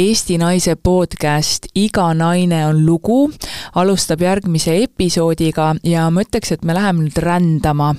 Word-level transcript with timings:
Eesti 0.00 0.38
Naise 0.40 0.76
podcast 0.80 1.66
Iga 1.76 2.06
naine 2.16 2.62
on 2.70 2.78
lugu 2.86 3.18
alustab 3.76 4.22
järgmise 4.24 4.72
episoodiga 4.86 5.74
ja 5.84 6.06
ma 6.08 6.24
ütleks, 6.24 6.54
et 6.54 6.64
me 6.64 6.72
läheme 6.76 7.04
nüüd 7.04 7.18
rändama. 7.20 7.90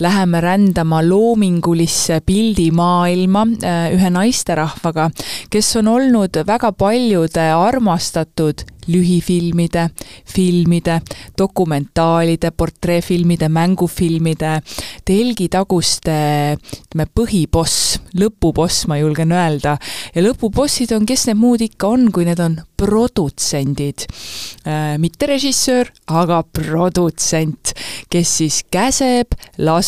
Läheme 0.00 0.40
rändama 0.40 1.02
loomingulisse 1.02 2.20
pildimaailma 2.26 3.46
äh, 3.62 3.92
ühe 3.94 4.10
naisterahvaga, 4.10 5.10
kes 5.50 5.76
on 5.78 5.88
olnud 5.88 6.40
väga 6.46 6.72
paljude 6.72 7.50
armastatud 7.54 8.64
lühifilmide, 8.86 9.88
filmide, 10.34 11.00
dokumentaalide, 11.38 12.50
portreefilmide, 12.50 13.48
mängufilmide, 13.48 14.58
telgitaguste 15.04 16.16
ütleme, 16.54 17.06
põhiboss, 17.14 17.98
lõpuboss, 18.18 18.84
ma 18.90 18.98
julgen 19.00 19.32
öelda. 19.32 19.76
ja 20.14 20.22
lõpubossid 20.22 20.94
on, 20.96 21.06
kes 21.06 21.26
need 21.28 21.40
muud 21.40 21.64
ikka 21.64 21.88
on, 21.96 22.10
kui 22.12 22.26
need 22.28 22.40
on 22.40 22.58
produtsendid 22.76 24.06
äh,. 24.66 24.96
mitte 24.98 25.26
režissöör, 25.30 25.90
aga 26.06 26.42
produtsent, 26.52 27.74
kes 28.10 28.36
siis 28.42 28.62
käseb, 28.70 29.34
laseb, 29.58 29.83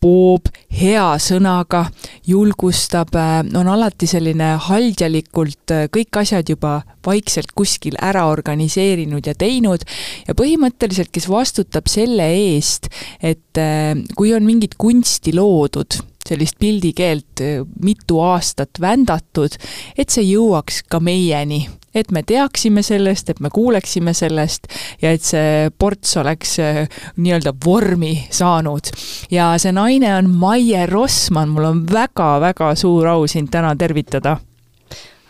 poob 0.00 0.48
hea 0.72 1.06
sõnaga, 1.22 1.84
julgustab, 2.28 3.14
äh, 3.18 3.40
on 3.58 3.70
alati 3.70 4.08
selline 4.10 4.54
haldjalikult 4.68 5.74
äh, 5.74 5.86
kõik 5.92 6.20
asjad 6.22 6.50
juba 6.52 6.80
vaikselt 7.06 7.52
kuskil 7.56 7.98
ära 8.02 8.26
organiseerinud 8.30 9.26
ja 9.26 9.34
teinud 9.38 9.86
ja 10.28 10.36
põhimõtteliselt, 10.38 11.10
kes 11.14 11.28
vastutab 11.30 11.90
selle 11.90 12.28
eest, 12.36 12.90
et 13.22 13.58
äh, 13.58 13.96
kui 14.16 14.34
on 14.36 14.46
mingit 14.46 14.78
kunsti 14.78 15.34
loodud, 15.36 16.00
sellist 16.28 16.58
pildikeelt 16.60 17.40
mitu 17.80 18.18
aastat 18.20 18.80
vändatud, 18.80 19.54
et 19.96 20.12
see 20.12 20.26
jõuaks 20.28 20.82
ka 20.90 21.00
meieni 21.00 21.64
et 22.00 22.12
me 22.14 22.22
teaksime 22.26 22.82
sellest, 22.86 23.30
et 23.30 23.40
me 23.44 23.50
kuuleksime 23.54 24.14
sellest 24.16 24.68
ja 25.02 25.12
et 25.14 25.24
see 25.24 25.68
ports 25.78 26.16
oleks 26.20 26.58
äh, 26.62 26.82
nii-öelda 27.16 27.54
vormi 27.64 28.14
saanud. 28.30 28.92
ja 29.30 29.52
see 29.60 29.72
naine 29.72 30.14
on 30.16 30.30
Maie 30.30 30.86
Rossmann, 30.86 31.52
mul 31.54 31.68
on 31.70 31.84
väga-väga 31.90 32.74
suur 32.78 33.08
au 33.14 33.26
sind 33.26 33.52
täna 33.52 33.74
tervitada. 33.76 34.38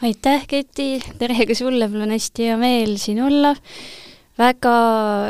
aitäh, 0.03 0.47
Keti, 0.47 0.91
tere 1.19 1.47
ka 1.47 1.55
sulle, 1.59 1.89
mul 1.89 2.07
on 2.07 2.17
hästi 2.17 2.51
hea 2.51 2.57
meel 2.61 2.97
siin 2.99 3.23
olla. 3.23 3.55
väga 4.39 4.79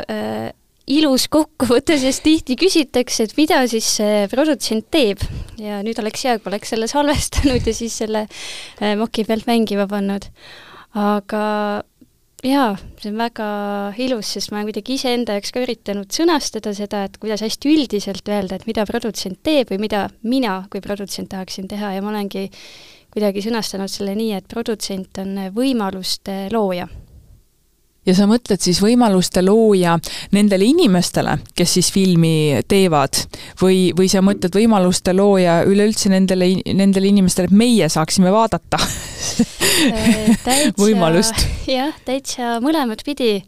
äh, 0.05 0.49
ilus 0.89 1.27
kokkuvõte, 1.29 1.99
sest 2.01 2.23
tihti 2.25 2.57
küsitakse, 2.59 3.27
et 3.27 3.35
mida 3.37 3.61
siis 3.69 3.87
see 3.99 4.23
produtsent 4.31 4.87
teeb 4.91 5.21
ja 5.61 5.83
nüüd 5.85 5.99
oleks 6.01 6.25
hea, 6.25 6.39
kui 6.39 6.49
oleks 6.51 6.73
selle 6.73 6.89
salvestanud 6.89 7.67
ja 7.67 7.75
siis 7.75 7.99
selle 8.01 8.25
äh, 8.25 8.95
moki 8.99 9.25
pealt 9.27 9.47
mängima 9.49 9.87
pannud 9.89 10.29
aga 10.97 11.43
jaa, 12.45 12.75
see 13.01 13.11
on 13.11 13.19
väga 13.19 13.47
ilus, 13.99 14.31
sest 14.35 14.51
ma 14.51 14.59
olen 14.59 14.69
kuidagi 14.69 14.95
iseenda 14.95 15.35
jaoks 15.37 15.51
ka 15.55 15.63
üritanud 15.63 16.13
sõnastada 16.15 16.73
seda, 16.77 17.03
et 17.07 17.19
kuidas 17.21 17.43
hästi 17.45 17.73
üldiselt 17.73 18.31
öelda, 18.31 18.59
et 18.59 18.67
mida 18.69 18.85
produtsent 18.89 19.41
teeb 19.43 19.73
või 19.73 19.83
mida 19.87 20.07
mina 20.23 20.61
kui 20.71 20.81
produtsent 20.83 21.31
tahaksin 21.33 21.67
teha. 21.71 21.93
Ja 21.97 22.05
ma 22.05 22.13
olengi 22.13 22.47
kuidagi 23.13 23.43
sõnastanud 23.43 23.91
selle 23.91 24.15
nii, 24.17 24.33
et 24.39 24.49
produtsent 24.49 25.21
on 25.21 25.35
võimaluste 25.55 26.47
looja 26.53 26.87
ja 28.07 28.15
sa 28.15 28.27
mõtled 28.29 28.61
siis 28.63 28.79
võimaluste 28.83 29.43
looja 29.43 29.97
nendele 30.35 30.67
inimestele, 30.69 31.37
kes 31.57 31.75
siis 31.77 31.91
filmi 31.93 32.61
teevad 32.69 33.23
või, 33.61 33.89
või 33.97 34.09
sa 34.11 34.23
mõtled 34.25 34.55
võimaluste 34.55 35.13
looja 35.15 35.61
üleüldse 35.67 36.11
nendele, 36.13 36.53
nendele 36.65 37.11
inimestele, 37.11 37.49
et 37.49 37.59
meie 37.63 37.89
saaksime 37.91 38.31
vaadata 38.33 38.79
äh, 38.79 40.71
võimalust? 40.83 41.45
jah, 41.69 41.93
täitsa 42.07 42.57
mõlemat 42.63 43.03
pidi. 43.05 43.43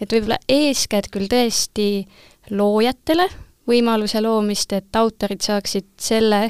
et 0.00 0.10
võib-olla 0.10 0.40
eeskätt 0.50 1.10
küll 1.12 1.30
tõesti 1.30 2.06
loojatele 2.50 3.28
võimaluse 3.68 4.22
loomist, 4.22 4.72
et 4.74 4.96
autorid 4.98 5.42
saaksid 5.44 5.86
selle, 6.00 6.48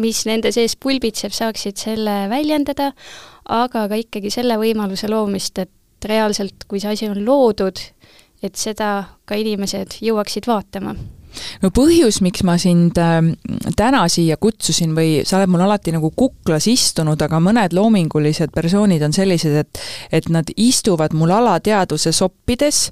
mis 0.00 0.24
nende 0.28 0.52
sees 0.52 0.76
pulbitseb, 0.76 1.32
saaksid 1.32 1.80
selle 1.80 2.24
väljendada, 2.32 2.90
aga 3.44 3.86
ka 3.88 3.98
ikkagi 4.00 4.32
selle 4.32 4.58
võimaluse 4.60 5.08
loomist, 5.08 5.58
et 5.62 5.72
et 6.04 6.10
reaalselt, 6.12 6.68
kui 6.68 6.82
see 6.82 6.92
asi 6.92 7.10
on 7.10 7.20
loodud, 7.24 7.80
et 8.44 8.56
seda 8.60 8.94
ka 9.24 9.36
inimesed 9.40 10.00
jõuaksid 10.04 10.48
vaatama. 10.50 10.94
No 11.64 11.70
põhjus, 11.74 12.20
miks 12.22 12.44
ma 12.46 12.54
sind 12.62 12.98
äh, 13.02 13.16
täna 13.74 14.04
siia 14.12 14.36
kutsusin 14.38 14.92
või 14.94 15.24
sa 15.26 15.40
oled 15.40 15.50
mul 15.50 15.64
alati 15.64 15.90
nagu 15.94 16.12
kuklas 16.14 16.68
istunud, 16.70 17.18
aga 17.26 17.40
mõned 17.42 17.74
loomingulised 17.74 18.52
persoonid 18.54 19.02
on 19.02 19.16
sellised, 19.16 19.56
et 19.64 19.82
et 20.14 20.28
nad 20.30 20.46
istuvad 20.54 21.16
mul 21.18 21.34
alateadvuse 21.34 22.12
soppides 22.14 22.84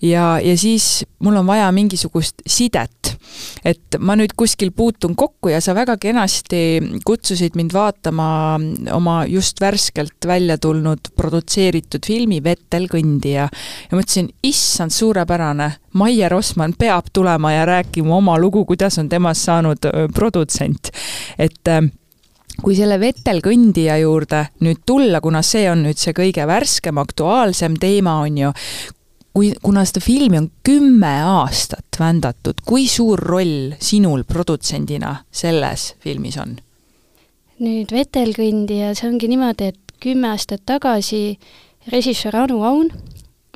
ja, 0.00 0.38
ja 0.40 0.56
siis 0.56 1.04
mul 1.20 1.42
on 1.42 1.50
vaja 1.50 1.68
mingisugust 1.76 2.40
sidet 2.46 3.19
et 3.64 3.98
ma 3.98 4.16
nüüd 4.18 4.34
kuskil 4.38 4.72
puutun 4.76 5.16
kokku 5.18 5.52
ja 5.52 5.60
sa 5.60 5.74
väga 5.76 5.96
kenasti 6.00 6.80
kutsusid 7.06 7.56
mind 7.58 7.74
vaatama 7.74 8.28
oma 8.96 9.16
just 9.28 9.60
värskelt 9.60 10.26
välja 10.26 10.58
tulnud 10.58 11.12
produtseeritud 11.16 12.06
filmi 12.06 12.42
Vettel 12.44 12.88
kõndija. 12.90 13.48
ja 13.90 13.96
mõtlesin, 13.96 14.30
issand, 14.42 14.94
suurepärane, 14.94 15.70
Maie 15.92 16.28
Rossmann 16.28 16.76
peab 16.78 17.10
tulema 17.12 17.52
ja 17.52 17.64
rääkima 17.66 18.16
oma 18.16 18.38
lugu, 18.38 18.64
kuidas 18.64 18.98
on 18.98 19.08
temast 19.08 19.48
saanud 19.48 19.90
produtsent. 20.14 20.90
et 21.38 21.68
kui 22.60 22.76
selle 22.76 22.98
Vettel 23.00 23.40
kõndija 23.44 23.96
juurde 24.02 24.44
nüüd 24.64 24.82
tulla, 24.86 25.20
kuna 25.24 25.42
see 25.46 25.66
on 25.70 25.84
nüüd 25.86 26.00
see 26.00 26.14
kõige 26.16 26.46
värskem, 26.48 26.98
aktuaalsem 27.00 27.76
teema, 27.80 28.20
on 28.24 28.38
ju, 28.44 28.52
kui, 29.34 29.52
kuna 29.62 29.84
seda 29.88 30.02
filmi 30.04 30.38
on 30.40 30.50
kümme 30.66 31.12
aastat 31.26 32.00
vändatud, 32.00 32.62
kui 32.66 32.88
suur 32.88 33.20
roll 33.20 33.74
sinul 33.82 34.24
produtsendina 34.28 35.20
selles 35.30 35.94
filmis 36.02 36.38
on? 36.40 36.58
nüüd 37.60 37.92
Vetelkõndija, 37.92 38.94
see 38.96 39.10
ongi 39.10 39.28
niimoodi, 39.28 39.72
et 39.74 39.96
kümme 40.00 40.30
aastat 40.32 40.62
tagasi 40.64 41.36
režissöör 41.92 42.38
Anu 42.46 42.62
Aun 42.64 42.88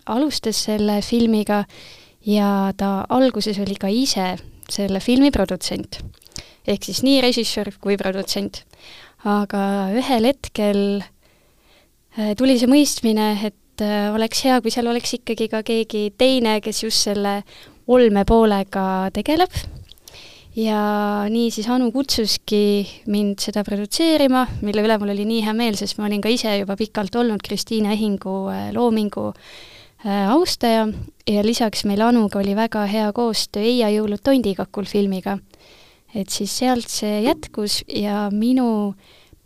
alustas 0.07 0.59
selle 0.67 0.99
filmiga 1.01 1.63
ja 2.27 2.73
ta 2.77 3.07
alguses 3.09 3.59
oli 3.65 3.77
ka 3.81 3.89
ise 3.89 4.35
selle 4.69 5.01
filmi 5.01 5.31
produtsent. 5.33 6.03
ehk 6.67 6.85
siis 6.85 7.03
nii 7.05 7.21
režissöör 7.21 7.73
kui 7.81 7.97
produtsent. 7.97 8.65
aga 9.25 9.89
ühel 9.97 10.29
hetkel 10.29 10.81
äh, 11.01 12.35
tuli 12.37 12.59
see 12.59 12.69
mõistmine, 12.69 13.39
et 13.47 13.57
et 13.75 13.83
äh, 13.83 14.15
oleks 14.15 14.45
hea, 14.47 14.61
kui 14.63 14.71
seal 14.71 14.87
oleks 14.87 15.17
ikkagi 15.19 15.49
ka 15.51 15.65
keegi 15.67 16.13
teine, 16.19 16.61
kes 16.63 16.85
just 16.85 17.09
selle 17.09 17.41
olmepoolega 17.91 19.11
tegeleb. 19.15 19.51
ja 20.55 21.27
nii 21.27 21.49
siis 21.51 21.67
Anu 21.67 21.91
kutsuski 21.91 22.87
mind 23.11 23.43
seda 23.43 23.65
produtseerima, 23.67 24.45
mille 24.63 24.85
üle 24.87 24.99
mul 25.03 25.11
oli 25.11 25.25
nii 25.27 25.43
hea 25.43 25.55
meel, 25.59 25.75
sest 25.75 25.99
ma 25.99 26.07
olin 26.07 26.23
ka 26.23 26.31
ise 26.31 26.53
juba 26.61 26.77
pikalt 26.79 27.17
olnud 27.19 27.43
Kristiine 27.43 27.91
Ehingu 27.97 28.37
äh, 28.53 28.69
loomingu 28.77 29.33
äh, 29.33 30.31
austaja 30.31 30.87
ja 31.27 31.43
lisaks 31.43 31.83
meil 31.85 32.05
Anuga 32.07 32.39
oli 32.39 32.55
väga 32.55 32.85
hea 32.87 33.09
koostöö 33.13 33.65
Eia 33.67 33.91
jõulud 33.91 34.23
tondikakul 34.23 34.87
filmiga. 34.87 35.41
et 36.15 36.31
siis 36.31 36.55
sealt 36.55 36.87
see 36.87 37.25
jätkus 37.25 37.83
ja 37.91 38.29
minu 38.31 38.95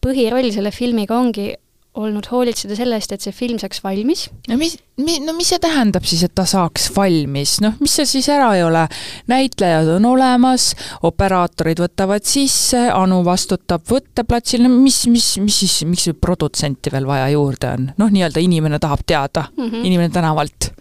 põhiroll 0.04 0.52
selle 0.52 0.70
filmiga 0.70 1.16
ongi 1.16 1.54
olnud 1.98 2.28
hoolitseda 2.30 2.76
selle 2.78 2.98
eest, 2.98 3.12
et 3.14 3.24
see 3.24 3.34
film 3.34 3.58
saaks 3.60 3.82
valmis. 3.84 4.26
no 4.48 4.58
mis, 4.60 4.76
mi-, 5.02 5.18
no 5.24 5.34
mis 5.36 5.50
see 5.52 5.60
tähendab 5.62 6.06
siis, 6.08 6.22
et 6.26 6.34
ta 6.36 6.46
saaks 6.48 6.88
valmis, 6.96 7.58
noh, 7.64 7.76
mis 7.82 7.98
seal 7.98 8.08
siis 8.10 8.28
ära 8.32 8.50
ei 8.56 8.64
ole? 8.66 8.86
näitlejad 9.30 9.90
on 9.96 10.08
olemas, 10.08 10.70
operaatorid 11.08 11.82
võtavad 11.82 12.26
sisse, 12.28 12.88
Anu 12.94 13.20
vastutab 13.26 13.86
võtteplatsil, 13.88 14.64
no 14.64 14.72
mis, 14.72 15.04
mis, 15.10 15.34
mis 15.42 15.62
siis, 15.64 15.80
miks 15.88 16.08
produtsenti 16.20 16.92
veel 16.94 17.08
vaja 17.08 17.28
juurde 17.34 17.74
on? 17.76 17.88
noh, 18.00 18.12
nii-öelda 18.14 18.42
inimene 18.44 18.80
tahab 18.82 19.04
teada 19.06 19.48
mm, 19.50 19.64
-hmm. 19.70 19.88
inimene 19.90 20.14
tänavalt 20.14 20.72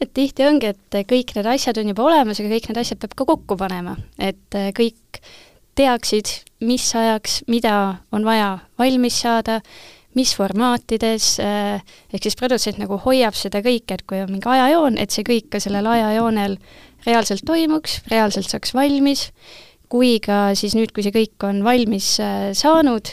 et 0.00 0.12
tihti 0.12 0.44
ongi, 0.44 0.72
et 0.74 0.96
kõik 1.08 1.32
need 1.36 1.46
asjad 1.48 1.78
on 1.80 1.92
juba 1.92 2.04
olemas, 2.04 2.40
aga 2.40 2.52
kõik 2.52 2.70
need 2.70 2.80
asjad 2.82 3.00
peab 3.00 3.16
ka 3.16 3.28
kokku 3.28 3.56
panema, 3.56 3.96
et 4.20 4.58
kõik 4.76 5.20
teaksid, 5.76 6.32
mis 6.64 6.86
ajaks, 6.96 7.42
mida 7.52 7.74
on 8.12 8.24
vaja 8.24 8.58
valmis 8.80 9.20
saada 9.24 9.60
mis 10.16 10.32
formaatides, 10.36 11.28
äh, 11.44 11.96
ehk 12.12 12.26
siis 12.26 12.38
produtsent 12.38 12.80
nagu 12.80 12.98
hoiab 13.04 13.36
seda 13.36 13.62
kõike, 13.64 13.98
et 13.98 14.04
kui 14.08 14.20
on 14.22 14.32
mingi 14.32 14.48
ajajoon, 14.50 14.98
et 15.02 15.14
see 15.14 15.26
kõik 15.26 15.50
ka 15.52 15.62
sellel 15.62 15.88
ajajoonel 15.92 16.58
reaalselt 17.06 17.44
toimuks, 17.46 18.00
reaalselt 18.10 18.50
saaks 18.50 18.74
valmis, 18.76 19.28
kui 19.92 20.16
ka 20.24 20.50
siis 20.58 20.74
nüüd, 20.78 20.94
kui 20.94 21.04
see 21.06 21.14
kõik 21.14 21.48
on 21.48 21.62
valmis 21.66 22.16
äh, 22.24 22.48
saanud, 22.56 23.12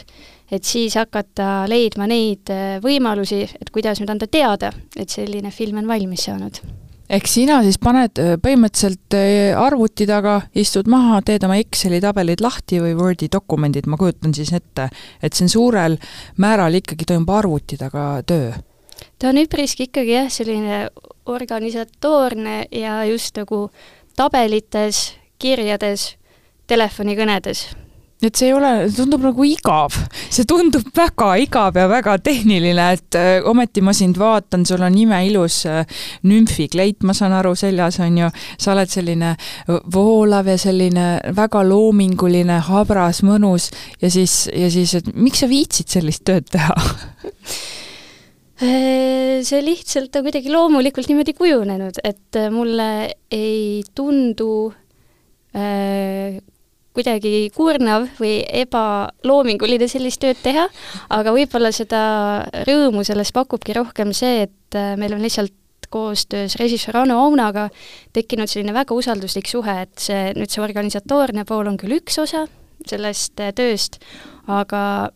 et 0.54 0.64
siis 0.64 0.96
hakata 0.98 1.64
leidma 1.70 2.08
neid 2.10 2.50
äh, 2.52 2.78
võimalusi, 2.84 3.44
et 3.60 3.74
kuidas 3.74 4.00
nüüd 4.00 4.16
anda 4.16 4.30
teada, 4.30 4.72
et 4.96 5.12
selline 5.12 5.52
film 5.54 5.84
on 5.84 5.92
valmis 5.92 6.26
saanud 6.28 6.62
ehk 7.10 7.28
sina 7.28 7.60
siis 7.64 7.78
paned 7.82 8.18
põhimõtteliselt 8.42 9.16
arvuti 9.60 10.06
taga, 10.08 10.38
istud 10.56 10.88
maha, 10.90 11.20
teed 11.26 11.44
oma 11.46 11.58
Exceli 11.60 12.00
tabelid 12.02 12.42
lahti 12.44 12.80
või 12.82 12.94
Wordi 12.98 13.28
dokumendid, 13.32 13.88
ma 13.90 13.98
kujutan 14.00 14.34
siis 14.36 14.52
ette, 14.56 14.88
et 15.22 15.34
see 15.34 15.46
on 15.46 15.52
suurel 15.52 15.98
määral 16.40 16.80
ikkagi 16.80 17.08
toimub 17.08 17.34
arvuti 17.34 17.80
taga 17.80 18.22
töö? 18.26 18.54
ta 19.18 19.30
on 19.30 19.38
üpriski 19.42 19.88
ikkagi 19.88 20.16
jah, 20.16 20.30
selline 20.32 20.88
organisatoorne 21.26 22.64
ja 22.72 23.02
just 23.08 23.36
nagu 23.40 23.68
tabelites, 24.16 25.14
kirjades, 25.42 26.14
telefonikõnedes 26.70 27.66
et 28.28 28.38
see 28.38 28.50
ei 28.50 28.54
ole, 28.56 28.72
tundub 28.94 29.24
nagu 29.24 29.46
igav, 29.46 29.96
see 30.32 30.46
tundub 30.48 30.86
väga 30.96 31.34
igav 31.42 31.78
ja 31.78 31.86
väga 31.90 32.16
tehniline, 32.24 32.88
et 32.96 33.18
äh, 33.18 33.46
ometi 33.48 33.82
ma 33.84 33.94
sind 33.96 34.18
vaatan, 34.20 34.66
sul 34.68 34.84
on 34.86 34.96
imeilus 34.98 35.60
äh, 35.70 35.84
nümfikleit, 36.28 37.02
ma 37.06 37.16
saan 37.16 37.34
aru, 37.36 37.54
seljas 37.58 38.00
on 38.04 38.18
ju, 38.22 38.30
sa 38.58 38.72
oled 38.74 38.92
selline 38.92 39.34
voolav 39.94 40.48
ja 40.50 40.58
selline 40.60 41.08
väga 41.36 41.64
loominguline, 41.66 42.60
habras, 42.68 43.22
mõnus 43.26 43.70
ja 44.02 44.10
siis, 44.12 44.44
ja 44.52 44.70
siis, 44.72 44.96
et 45.00 45.10
miks 45.14 45.44
sa 45.44 45.50
viitsid 45.50 45.96
sellist 45.98 46.24
tööd 46.28 46.48
teha? 46.52 46.76
Äh, 48.64 49.42
see 49.42 49.60
lihtsalt 49.66 50.14
on 50.14 50.28
kuidagi 50.28 50.52
loomulikult 50.52 51.10
niimoodi 51.10 51.34
kujunenud, 51.36 51.98
et 52.06 52.38
mulle 52.54 52.88
ei 53.34 53.82
tundu 53.98 54.70
äh, 55.58 56.38
kuidagi 56.94 57.50
kurnav 57.54 58.06
või 58.20 58.38
ebaloominguline 58.62 59.88
sellist 59.90 60.22
tööd 60.22 60.38
teha, 60.44 60.68
aga 61.14 61.34
võib-olla 61.34 61.72
seda 61.74 62.00
rõõmu 62.68 63.04
sellest 63.06 63.34
pakubki 63.34 63.76
rohkem 63.76 64.14
see, 64.16 64.46
et 64.46 64.78
äh, 64.78 64.94
meil 65.00 65.16
on 65.16 65.24
lihtsalt 65.24 65.54
koostöös 65.94 66.56
režissöör 66.58 67.02
Anu 67.02 67.18
Aunaga 67.20 67.68
tekkinud 68.16 68.50
selline 68.50 68.74
väga 68.74 68.96
usalduslik 68.96 69.50
suhe, 69.50 69.74
et 69.84 69.98
see, 70.00 70.32
nüüd 70.38 70.50
see 70.50 70.62
organisatoorne 70.64 71.44
pool 71.46 71.68
on 71.70 71.78
küll 71.78 71.98
üks 71.98 72.18
osa 72.22 72.46
sellest 72.88 73.42
äh, 73.42 73.52
tööst, 73.56 74.00
aga 74.50 75.10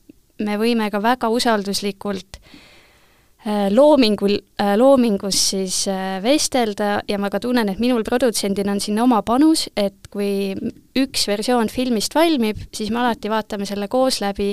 me 0.45 0.59
võime 0.59 0.91
ka 0.91 1.01
väga 1.03 1.31
usalduslikult 1.35 2.38
loomingul, 3.71 4.35
äh, 4.61 4.75
loomingus 4.77 5.39
siis 5.51 5.81
äh, 5.89 6.19
vestelda 6.23 7.01
ja 7.09 7.19
ma 7.19 7.31
ka 7.31 7.41
tunnen, 7.41 7.71
et 7.71 7.81
minul 7.83 8.05
produtsendina 8.05 8.75
on 8.75 8.83
sinna 8.83 9.05
oma 9.07 9.23
panus, 9.27 9.69
et 9.79 10.11
kui 10.13 10.53
üks 10.99 11.25
versioon 11.31 11.71
filmist 11.73 12.17
valmib, 12.19 12.61
siis 12.75 12.91
me 12.93 13.01
alati 13.03 13.31
vaatame 13.31 13.69
selle 13.69 13.89
koos 13.89 14.21
läbi, 14.25 14.53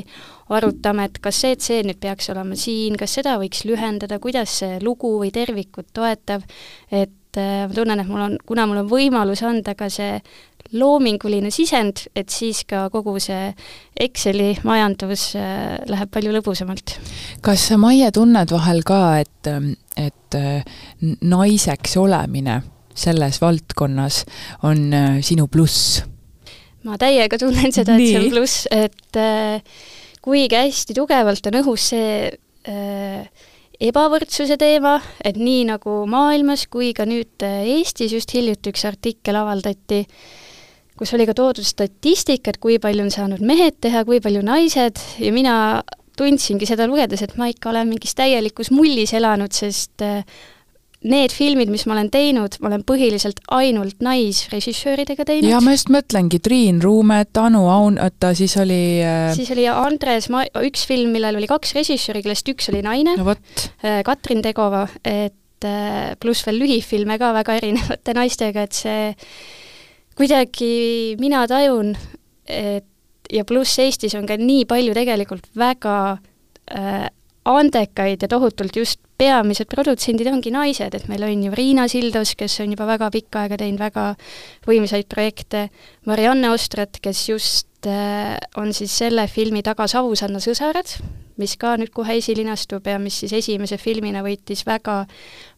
arutame, 0.53 1.09
et 1.09 1.19
kas 1.23 1.41
see 1.43 1.59
tseen 1.59 1.89
nüüd 1.89 1.99
peaks 2.03 2.29
olema 2.31 2.57
siin, 2.59 2.95
kas 2.99 3.17
seda 3.19 3.35
võiks 3.41 3.65
lühendada, 3.67 4.21
kuidas 4.23 4.59
see 4.61 4.79
lugu 4.83 5.15
või 5.19 5.33
tervikut 5.35 5.89
toetab, 5.95 6.45
et 6.91 7.11
ma 7.35 7.73
tunnen, 7.75 7.99
et 7.99 8.07
mul 8.07 8.21
on, 8.29 8.37
kuna 8.47 8.63
mul 8.69 8.85
on 8.85 8.87
võimalus 8.87 9.41
anda 9.43 9.73
ka 9.75 9.89
see 9.91 10.21
loominguline 10.73 11.51
sisend, 11.53 12.05
et 12.17 12.31
siis 12.33 12.63
ka 12.67 12.87
kogu 12.93 13.17
see 13.23 13.51
Exceli 14.01 14.55
majandus 14.65 15.29
äh, 15.37 15.77
läheb 15.89 16.11
palju 16.13 16.33
lõbusamalt. 16.35 16.95
kas 17.45 17.69
sa, 17.69 17.77
Maie, 17.81 18.09
tunned 18.15 18.51
vahel 18.51 18.81
ka, 18.87 19.01
et, 19.21 19.49
et 19.99 20.37
äh, 20.39 20.77
naiseks 21.21 21.97
olemine 22.01 22.61
selles 22.95 23.41
valdkonnas 23.43 24.23
on 24.63 24.87
äh, 24.93 25.19
sinu 25.25 25.47
pluss? 25.51 26.03
ma 26.85 26.99
täiega 27.01 27.37
tunnen 27.41 27.73
seda, 27.73 27.97
et 27.97 28.09
see 28.09 28.21
on 28.21 28.31
pluss, 28.33 28.65
et 28.73 29.19
kuigi 30.25 30.57
hästi 30.57 30.93
tugevalt 30.97 31.47
on 31.49 31.59
õhus 31.61 31.91
see 31.93 32.09
äh, 32.69 33.45
ebavõrdsuse 33.85 34.57
teema, 34.57 34.97
et 35.19 35.37
nii 35.37 35.65
nagu 35.67 35.97
maailmas 36.09 36.65
kui 36.71 36.93
ka 36.95 37.05
nüüd 37.09 37.43
Eestis 37.43 38.13
just 38.15 38.31
hiljuti 38.33 38.71
üks 38.71 38.85
artikkel 38.87 39.35
avaldati 39.41 40.03
äh, 40.05 40.43
kus 40.99 41.13
oli 41.15 41.27
ka 41.27 41.35
toodud 41.37 41.67
statistika, 41.67 42.53
et 42.53 42.59
kui 42.63 42.79
palju 42.81 43.05
on 43.05 43.13
saanud 43.13 43.43
mehed 43.45 43.79
teha, 43.83 44.05
kui 44.07 44.21
palju 44.23 44.43
naised 44.45 45.01
ja 45.19 45.31
mina 45.35 45.55
tundsingi 46.15 46.67
seda 46.67 46.87
lugedes, 46.87 47.23
et 47.25 47.35
ma 47.39 47.49
ikka 47.51 47.73
olen 47.73 47.89
mingis 47.91 48.15
täielikus 48.15 48.71
mullis 48.71 49.11
elanud, 49.17 49.51
sest 49.55 50.03
äh, 50.05 50.23
need 51.05 51.33
filmid, 51.35 51.69
mis 51.69 51.85
ma 51.85 51.95
olen 51.97 52.09
teinud, 52.13 52.55
ma 52.63 52.69
olen 52.71 52.85
põhiliselt 52.87 53.41
ainult 53.53 53.99
naisrežissööridega 54.05 55.27
teinud. 55.27 55.49
ja 55.51 55.59
ma 55.63 55.75
just 55.75 55.91
mõtlengi, 55.93 56.39
Triin 56.43 56.81
Ruumet, 56.83 57.35
Anu 57.41 57.65
Aun, 57.69 57.99
oota, 58.01 58.33
siis 58.37 58.55
oli 58.61 59.01
äh... 59.05 59.29
siis 59.35 59.51
oli 59.53 59.67
Andres 59.69 60.29
Ma-, 60.33 60.47
üks 60.65 60.87
film, 60.89 61.13
millel 61.15 61.37
oli 61.41 61.49
kaks 61.51 61.75
režissööri, 61.77 62.23
kellest 62.25 62.49
üks 62.51 62.71
oli 62.73 62.81
naine 62.85 63.17
no,, 63.19 63.35
äh, 63.83 63.99
Katrin 64.07 64.43
Tegova, 64.45 64.87
et 65.03 65.35
pluss 66.21 66.43
veel 66.45 66.59
lühifilme 66.61 67.15
ka 67.17 67.31
väga 67.33 67.55
erinevate 67.57 68.13
naistega, 68.13 68.65
et 68.67 68.75
see 68.75 69.13
kuidagi 70.15 71.15
mina 71.19 71.43
tajun, 71.47 71.93
et 72.47 72.85
ja 73.31 73.45
pluss 73.47 73.79
Eestis 73.81 74.15
on 74.17 74.27
ka 74.29 74.37
nii 74.39 74.65
palju 74.69 74.93
tegelikult 74.95 75.47
väga 75.57 75.95
äh, 76.71 77.07
andekaid 77.45 78.23
ja 78.25 78.29
tohutult 78.29 78.75
just 78.77 79.01
peamised 79.17 79.69
produtsendid 79.71 80.27
ongi 80.27 80.51
naised, 80.51 80.95
et 80.97 81.07
meil 81.07 81.23
on 81.23 81.45
ju 81.45 81.53
Riina 81.55 81.85
Sildos, 81.87 82.33
kes 82.35 82.59
on 82.63 82.73
juba 82.73 82.87
väga 82.89 83.09
pikka 83.13 83.45
aega 83.45 83.59
teinud 83.61 83.79
väga 83.79 84.09
võimsaid 84.67 85.07
projekte, 85.11 85.69
Marianne 86.09 86.51
Ostrat, 86.51 86.99
kes 87.01 87.21
just 87.29 87.87
äh, 87.89 88.35
on 88.59 88.73
siis 88.75 88.97
selle 88.97 89.27
filmi 89.31 89.63
taga 89.63 89.87
Savusanna 89.87 90.41
sõsarad, 90.43 90.97
mis 91.39 91.55
ka 91.59 91.75
nüüd 91.79 91.93
kohe 91.95 92.17
esilinastub 92.19 92.87
ja 92.87 92.99
mis 92.99 93.21
siis 93.23 93.35
esimese 93.39 93.79
filmina 93.79 94.23
võitis 94.25 94.65
väga 94.67 95.03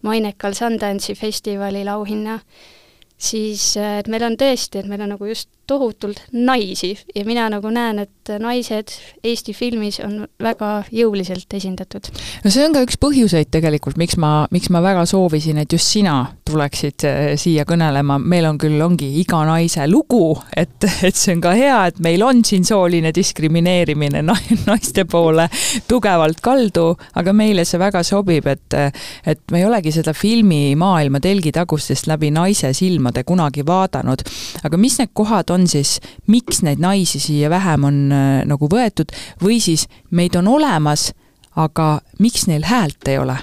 mainekal 0.06 0.58
Sundance'i 0.58 1.18
festivalil 1.18 1.90
auhinna 1.94 2.38
äh, 2.38 2.76
siis 3.18 3.76
äh, 3.78 4.00
et 4.00 4.08
meil 4.08 4.24
on 4.24 4.38
tõesti, 4.40 4.82
et 4.82 4.90
meil 4.90 5.02
on 5.06 5.16
nagu 5.16 5.30
just 5.30 5.50
tohutult 5.68 6.22
naisi 6.32 6.94
ja 7.16 7.26
mina 7.26 7.48
nagu 7.52 7.70
näen, 7.74 8.00
et 8.00 8.32
naised 8.40 8.94
Eesti 9.24 9.54
filmis 9.56 10.00
on 10.04 10.26
väga 10.44 10.84
jõuliselt 10.92 11.54
esindatud. 11.54 12.10
no 12.44 12.52
see 12.52 12.66
on 12.66 12.76
ka 12.76 12.84
üks 12.86 13.00
põhjuseid 13.02 13.52
tegelikult, 13.52 13.98
miks 14.00 14.18
ma, 14.20 14.48
miks 14.52 14.70
ma 14.74 14.82
väga 14.84 15.06
soovisin, 15.10 15.62
et 15.64 15.74
just 15.74 15.92
sina 15.92 16.18
tuleksid 16.48 17.06
äh, 17.08 17.22
siia 17.40 17.66
kõnelema, 17.68 18.18
meil 18.20 18.48
on 18.50 18.60
küll, 18.62 18.80
ongi 18.84 19.10
iga 19.22 19.44
naise 19.48 19.88
lugu, 19.90 20.38
et, 20.56 20.88
et 21.08 21.16
see 21.16 21.36
on 21.36 21.44
ka 21.44 21.54
hea, 21.58 21.80
et 21.92 22.00
meil 22.04 22.24
on 22.26 22.44
siin 22.48 22.66
sooline 22.68 23.12
diskrimineerimine 23.16 24.24
naiste 24.28 25.08
poole 25.10 25.48
tugevalt 25.88 26.42
kaldu, 26.44 26.90
aga 27.20 27.34
meile 27.36 27.66
see 27.68 27.82
väga 27.82 28.04
sobib, 28.08 28.48
et 28.48 28.80
et 29.28 29.42
me 29.52 29.62
ei 29.62 29.66
olegi 29.68 29.92
seda 29.96 30.14
filmimaailma 30.16 31.20
telgitagustest 31.24 32.08
läbi 32.10 32.30
naise 32.34 32.72
silmade 32.78 33.24
kunagi 33.28 33.66
vaadanud. 33.68 34.24
aga 34.64 34.78
mis 34.78 34.98
need 35.00 35.12
kohad 35.14 35.52
on, 35.54 35.57
on 35.58 35.68
siis, 35.70 35.98
miks 36.30 36.62
neid 36.66 36.82
naisi 36.84 37.22
siia 37.22 37.50
vähem 37.54 37.88
on 37.88 38.02
äh, 38.14 38.42
nagu 38.48 38.70
võetud 38.72 39.14
või 39.44 39.60
siis 39.64 39.88
meid 40.10 40.38
on 40.40 40.50
olemas, 40.52 41.10
aga 41.58 41.98
miks 42.24 42.48
neil 42.50 42.68
häält 42.70 43.10
ei 43.10 43.20
ole? 43.22 43.40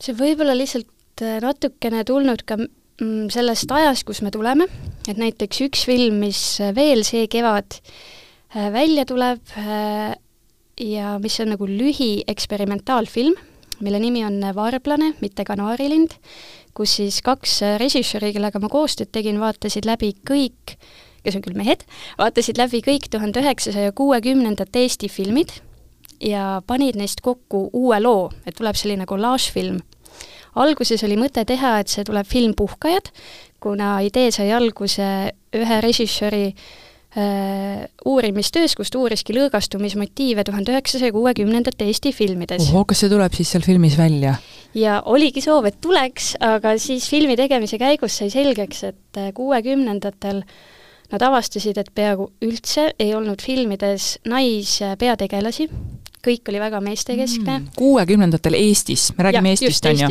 see 0.00 0.16
võib 0.16 0.40
olla 0.40 0.56
lihtsalt 0.56 1.24
äh, 1.24 1.38
natukene 1.44 2.06
tulnud 2.08 2.46
ka 2.48 2.56
mm, 2.56 3.28
sellest 3.32 3.70
ajast, 3.76 4.06
kus 4.08 4.22
me 4.24 4.32
tuleme, 4.32 4.66
et 5.06 5.20
näiteks 5.20 5.66
üks 5.68 5.84
film, 5.88 6.22
mis 6.24 6.40
veel 6.76 7.04
see 7.06 7.28
kevad 7.32 7.76
äh, 7.76 8.70
välja 8.72 9.04
tuleb 9.08 9.54
ja 10.80 11.14
mis 11.20 11.36
on 11.44 11.52
nagu 11.52 11.68
lühieksperimentaalfilm, 11.68 13.36
mille 13.80 14.00
nimi 14.00 14.24
on 14.24 14.40
Varblane, 14.54 15.14
mitte 15.20 15.44
kanaarilind, 15.44 16.16
kus 16.76 16.96
siis 17.00 17.20
kaks 17.24 17.60
režissööri, 17.80 18.32
kellega 18.36 18.60
ma 18.62 18.70
koostööd 18.72 19.10
tegin, 19.12 19.40
vaatasid 19.40 19.88
läbi 19.88 20.12
kõik, 20.28 20.76
kes 21.24 21.36
on 21.36 21.44
küll 21.44 21.58
mehed, 21.58 21.84
vaatasid 22.18 22.60
läbi 22.60 22.82
kõik 22.86 23.10
tuhande 23.12 23.42
üheksasaja 23.42 23.92
kuuekümnendate 23.96 24.84
Eesti 24.84 25.10
filmid 25.12 25.56
ja 26.24 26.60
panid 26.66 26.98
neist 27.00 27.24
kokku 27.24 27.68
uue 27.72 28.00
loo, 28.00 28.28
et 28.46 28.56
tuleb 28.58 28.76
selline 28.76 29.06
kollaažfilm. 29.08 29.80
alguses 30.54 31.04
oli 31.04 31.16
mõte 31.16 31.44
teha, 31.46 31.78
et 31.80 31.88
see 31.88 32.04
tuleb 32.04 32.26
film 32.26 32.54
Puhkajad, 32.54 33.12
kuna 33.60 34.00
idee 34.00 34.30
sai 34.30 34.52
alguse 34.52 35.32
ühe 35.54 35.80
režissööri 35.80 36.46
äh, 36.48 36.54
Äh, 36.54 36.89
uurimistöös, 38.06 38.76
kus 38.78 38.92
ta 38.92 39.00
uuriski 39.00 39.34
lõõgastumismotiive 39.34 40.44
tuhande 40.46 40.70
üheksasaja 40.70 41.10
kuuekümnendate 41.10 41.88
Eesti 41.90 42.12
filmides. 42.14 42.68
ohoh, 42.70 42.84
kas 42.86 43.02
see 43.02 43.10
tuleb 43.10 43.34
siis 43.34 43.50
seal 43.50 43.64
filmis 43.66 43.96
välja? 43.98 44.36
ja 44.78 45.00
oligi 45.10 45.42
soov, 45.42 45.66
et 45.70 45.80
tuleks, 45.82 46.36
aga 46.44 46.76
siis 46.78 47.08
filmi 47.10 47.36
tegemise 47.38 47.78
käigus 47.80 48.20
sai 48.20 48.30
selgeks, 48.30 48.84
et 48.92 49.18
äh, 49.18 49.32
kuuekümnendatel 49.34 50.44
nad 51.10 51.24
avastasid, 51.26 51.80
et 51.82 51.90
peaaegu 51.94 52.28
üldse 52.46 52.92
ei 53.02 53.14
olnud 53.18 53.42
filmides 53.42 54.12
naispeategelasi, 54.30 55.66
kõik 56.22 56.52
oli 56.52 56.60
väga 56.62 56.82
meestekeskne 56.84 57.56
mm,. 57.56 57.72
kuuekümnendatel 57.78 58.54
Eestis, 58.60 59.10
me 59.18 59.26
räägime 59.26 59.50
ja, 59.50 59.58
Eestist, 59.58 59.90
on 59.90 59.98
ju? 60.04 60.08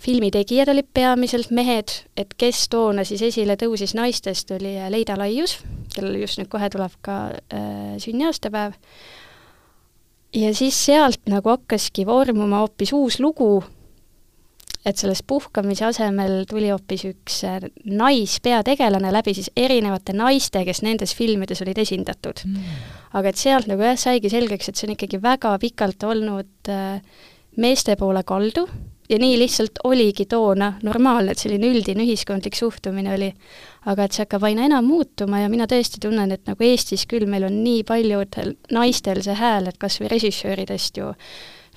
-hmm 0.00 0.10
filmitegijad 0.10 0.68
olid 0.72 0.88
peamiselt 0.94 1.50
mehed, 1.54 1.92
et 2.16 2.34
kes 2.40 2.66
toona 2.72 3.04
siis 3.06 3.22
esile 3.26 3.56
tõusis 3.60 3.94
naistest, 3.96 4.50
oli 4.56 4.76
Leida 4.92 5.16
Laius, 5.18 5.58
kellel 5.94 6.22
just 6.22 6.40
nüüd 6.40 6.48
kohe 6.52 6.70
tuleb 6.72 6.94
ka 7.04 7.16
äh, 7.30 7.98
sünniaastapäev, 8.00 8.78
ja 10.36 10.54
siis 10.56 10.78
sealt 10.86 11.28
nagu 11.28 11.52
hakkaski 11.52 12.06
vormuma 12.08 12.62
hoopis 12.64 12.94
uus 12.96 13.18
lugu, 13.20 13.58
et 14.86 14.96
sellest 14.96 15.26
puhkamise 15.28 15.84
asemel 15.90 16.46
tuli 16.48 16.70
hoopis 16.72 17.04
üks 17.10 17.42
äh, 17.44 17.58
naispeategelane 17.84 19.10
läbi 19.12 19.34
siis 19.36 19.50
erinevate 19.56 20.14
naiste, 20.16 20.64
kes 20.64 20.80
nendes 20.86 21.12
filmides 21.16 21.60
olid 21.66 21.82
esindatud. 21.82 22.46
Mm.. 22.46 22.78
aga 23.20 23.34
et 23.34 23.42
sealt 23.42 23.68
nagu 23.68 23.84
jah, 23.84 24.00
saigi 24.00 24.32
selgeks, 24.32 24.70
et 24.70 24.80
see 24.80 24.88
on 24.88 24.96
ikkagi 24.96 25.20
väga 25.20 25.52
pikalt 25.60 26.08
olnud 26.08 26.72
äh, 26.72 27.04
meeste 27.60 27.98
poole 28.00 28.24
kaldu 28.24 28.64
ja 29.10 29.18
nii 29.18 29.38
lihtsalt 29.38 29.82
oligi 29.84 30.26
toona 30.30 30.72
normaalne, 30.86 31.34
et 31.34 31.42
selline 31.42 31.70
üldine 31.74 32.04
ühiskondlik 32.06 32.56
suhtumine 32.58 33.14
oli. 33.14 33.32
aga 33.90 34.04
et 34.04 34.12
see 34.12 34.26
hakkab 34.26 34.44
aina 34.44 34.66
enam 34.68 34.84
muutuma 34.84 35.38
ja 35.40 35.48
mina 35.48 35.64
tõesti 35.64 36.02
tunnen, 36.04 36.32
et 36.32 36.44
nagu 36.46 36.64
Eestis 36.64 37.06
küll 37.08 37.24
meil 37.26 37.46
on 37.48 37.62
nii 37.64 37.80
paljudel 37.88 38.52
naistel 38.76 39.22
see 39.24 39.34
hääl, 39.34 39.70
et 39.70 39.78
kas 39.80 39.96
või 40.02 40.10
režissööridest 40.12 41.00
ju 41.00 41.14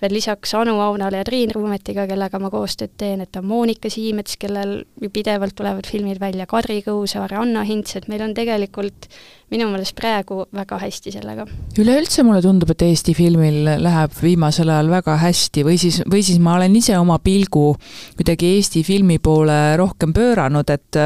veel 0.02 0.14
lisaks 0.18 0.54
Anu 0.58 0.76
Aunale 0.84 1.22
ja 1.22 1.26
Triin 1.28 1.52
Ruumetiga, 1.54 2.06
kellega 2.10 2.40
ma 2.42 2.50
koostööd 2.52 2.96
teen, 3.00 3.24
et 3.24 3.36
on 3.40 3.46
Monika 3.48 3.92
Siimets, 3.92 4.36
kellel 4.42 4.82
ju 5.02 5.10
pidevalt 5.14 5.56
tulevad 5.56 5.88
filmid 5.90 6.20
välja, 6.22 6.48
Kadri 6.50 6.82
Kõusaar, 6.86 7.36
Anna 7.40 7.64
Hints, 7.68 7.96
et 8.00 8.10
meil 8.12 8.24
on 8.26 8.34
tegelikult 8.36 9.08
minu 9.54 9.70
meelest 9.72 9.96
praegu 9.96 10.44
väga 10.56 10.80
hästi 10.82 11.14
sellega. 11.14 11.46
üleüldse 11.80 12.26
mulle 12.26 12.42
tundub, 12.44 12.74
et 12.74 12.86
Eesti 12.88 13.16
filmil 13.18 13.68
läheb 13.84 14.16
viimasel 14.22 14.72
ajal 14.74 14.90
väga 14.92 15.18
hästi 15.24 15.66
või 15.68 15.78
siis, 15.82 16.02
või 16.10 16.24
siis 16.26 16.42
ma 16.44 16.58
olen 16.58 16.76
ise 16.76 16.98
oma 17.00 17.20
pilgu 17.24 17.74
kuidagi 18.18 18.56
Eesti 18.58 18.84
filmi 18.84 19.20
poole 19.24 19.78
rohkem 19.80 20.14
pööranud, 20.16 20.74
et 20.74 21.00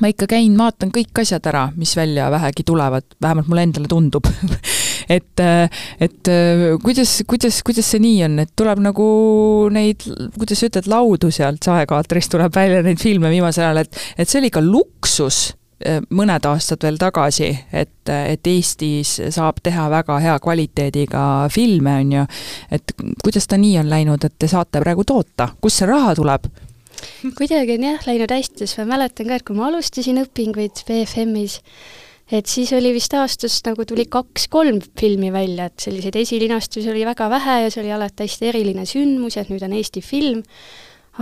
ma 0.00 0.10
ikka 0.12 0.28
käin, 0.30 0.56
vaatan 0.58 0.92
kõik 0.94 1.22
asjad 1.22 1.46
ära, 1.50 1.66
mis 1.76 1.94
välja 1.96 2.30
vähegi 2.32 2.64
tulevad, 2.66 3.06
vähemalt 3.22 3.48
mulle 3.50 3.66
endale 3.66 3.90
tundub 3.90 4.28
et, 5.08 5.42
et 6.00 6.30
kuidas, 6.82 7.18
kuidas, 7.28 7.60
kuidas 7.66 7.90
see 7.92 8.02
nii 8.02 8.24
on, 8.26 8.40
et 8.42 8.52
tuleb 8.58 8.82
nagu 8.84 9.06
neid, 9.72 10.06
kuidas 10.36 10.62
sa 10.62 10.70
ütled, 10.70 10.88
laudu 10.90 11.30
sealt 11.34 11.66
saekaatrist 11.66 12.32
tuleb 12.34 12.54
välja 12.54 12.82
neid 12.86 13.00
filme 13.02 13.30
viimasel 13.32 13.68
ajal, 13.68 13.84
et, 13.84 14.02
et 14.18 14.28
see 14.28 14.40
oli 14.40 14.50
ikka 14.50 14.62
luksus 14.64 15.40
eh, 15.84 16.00
mõned 16.10 16.46
aastad 16.50 16.86
veel 16.86 16.98
tagasi, 17.00 17.50
et, 17.72 18.12
et 18.12 18.52
Eestis 18.52 19.16
saab 19.34 19.62
teha 19.64 19.88
väga 19.92 20.20
hea 20.24 20.36
kvaliteediga 20.42 21.24
filme, 21.54 21.98
on 22.04 22.14
ju, 22.18 22.28
et 22.78 22.96
kuidas 23.24 23.48
ta 23.50 23.60
nii 23.60 23.76
on 23.82 23.92
läinud, 23.92 24.26
et 24.26 24.38
te 24.38 24.50
saate 24.50 24.82
praegu 24.82 25.06
toota, 25.06 25.50
kust 25.60 25.82
see 25.82 25.90
raha 25.90 26.16
tuleb? 26.18 26.50
kuidagi 27.36 27.76
on 27.76 27.84
jah 27.84 28.06
läinud 28.08 28.32
hästi, 28.32 28.64
sest 28.64 28.80
ma 28.80 28.96
mäletan 28.96 29.28
ka, 29.28 29.38
et 29.38 29.46
kui 29.46 29.56
ma 29.58 29.68
alustasin 29.68 30.20
õpinguid 30.22 30.84
BFM-is, 30.88 31.60
et 32.32 32.48
siis 32.50 32.72
oli 32.74 32.90
vist 32.96 33.14
aastas 33.14 33.60
nagu 33.66 33.84
tuli 33.86 34.06
kaks-kolm 34.10 34.80
filmi 34.98 35.30
välja, 35.34 35.68
et 35.70 35.82
selliseid 35.82 36.16
esilinastusi 36.18 36.90
oli 36.90 37.04
väga 37.06 37.28
vähe 37.30 37.60
ja 37.64 37.70
see 37.70 37.84
oli 37.84 37.92
alati 37.94 38.26
hästi 38.26 38.50
eriline 38.50 38.86
sündmus, 38.88 39.38
et 39.38 39.52
nüüd 39.52 39.62
on 39.66 39.76
Eesti 39.78 40.02
film, 40.02 40.42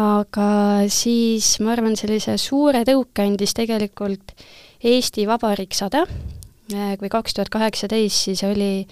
aga 0.00 0.48
siis 0.92 1.58
ma 1.60 1.74
arvan, 1.74 1.98
sellise 1.98 2.38
suure 2.40 2.84
tõuke 2.88 3.26
andis 3.26 3.52
tegelikult 3.56 4.32
Eesti 4.84 5.28
Vabariik 5.28 5.76
sada, 5.76 6.06
kui 6.98 7.12
kaks 7.12 7.36
tuhat 7.36 7.52
kaheksateist 7.52 8.30
siis 8.30 8.40
oli 8.48 8.86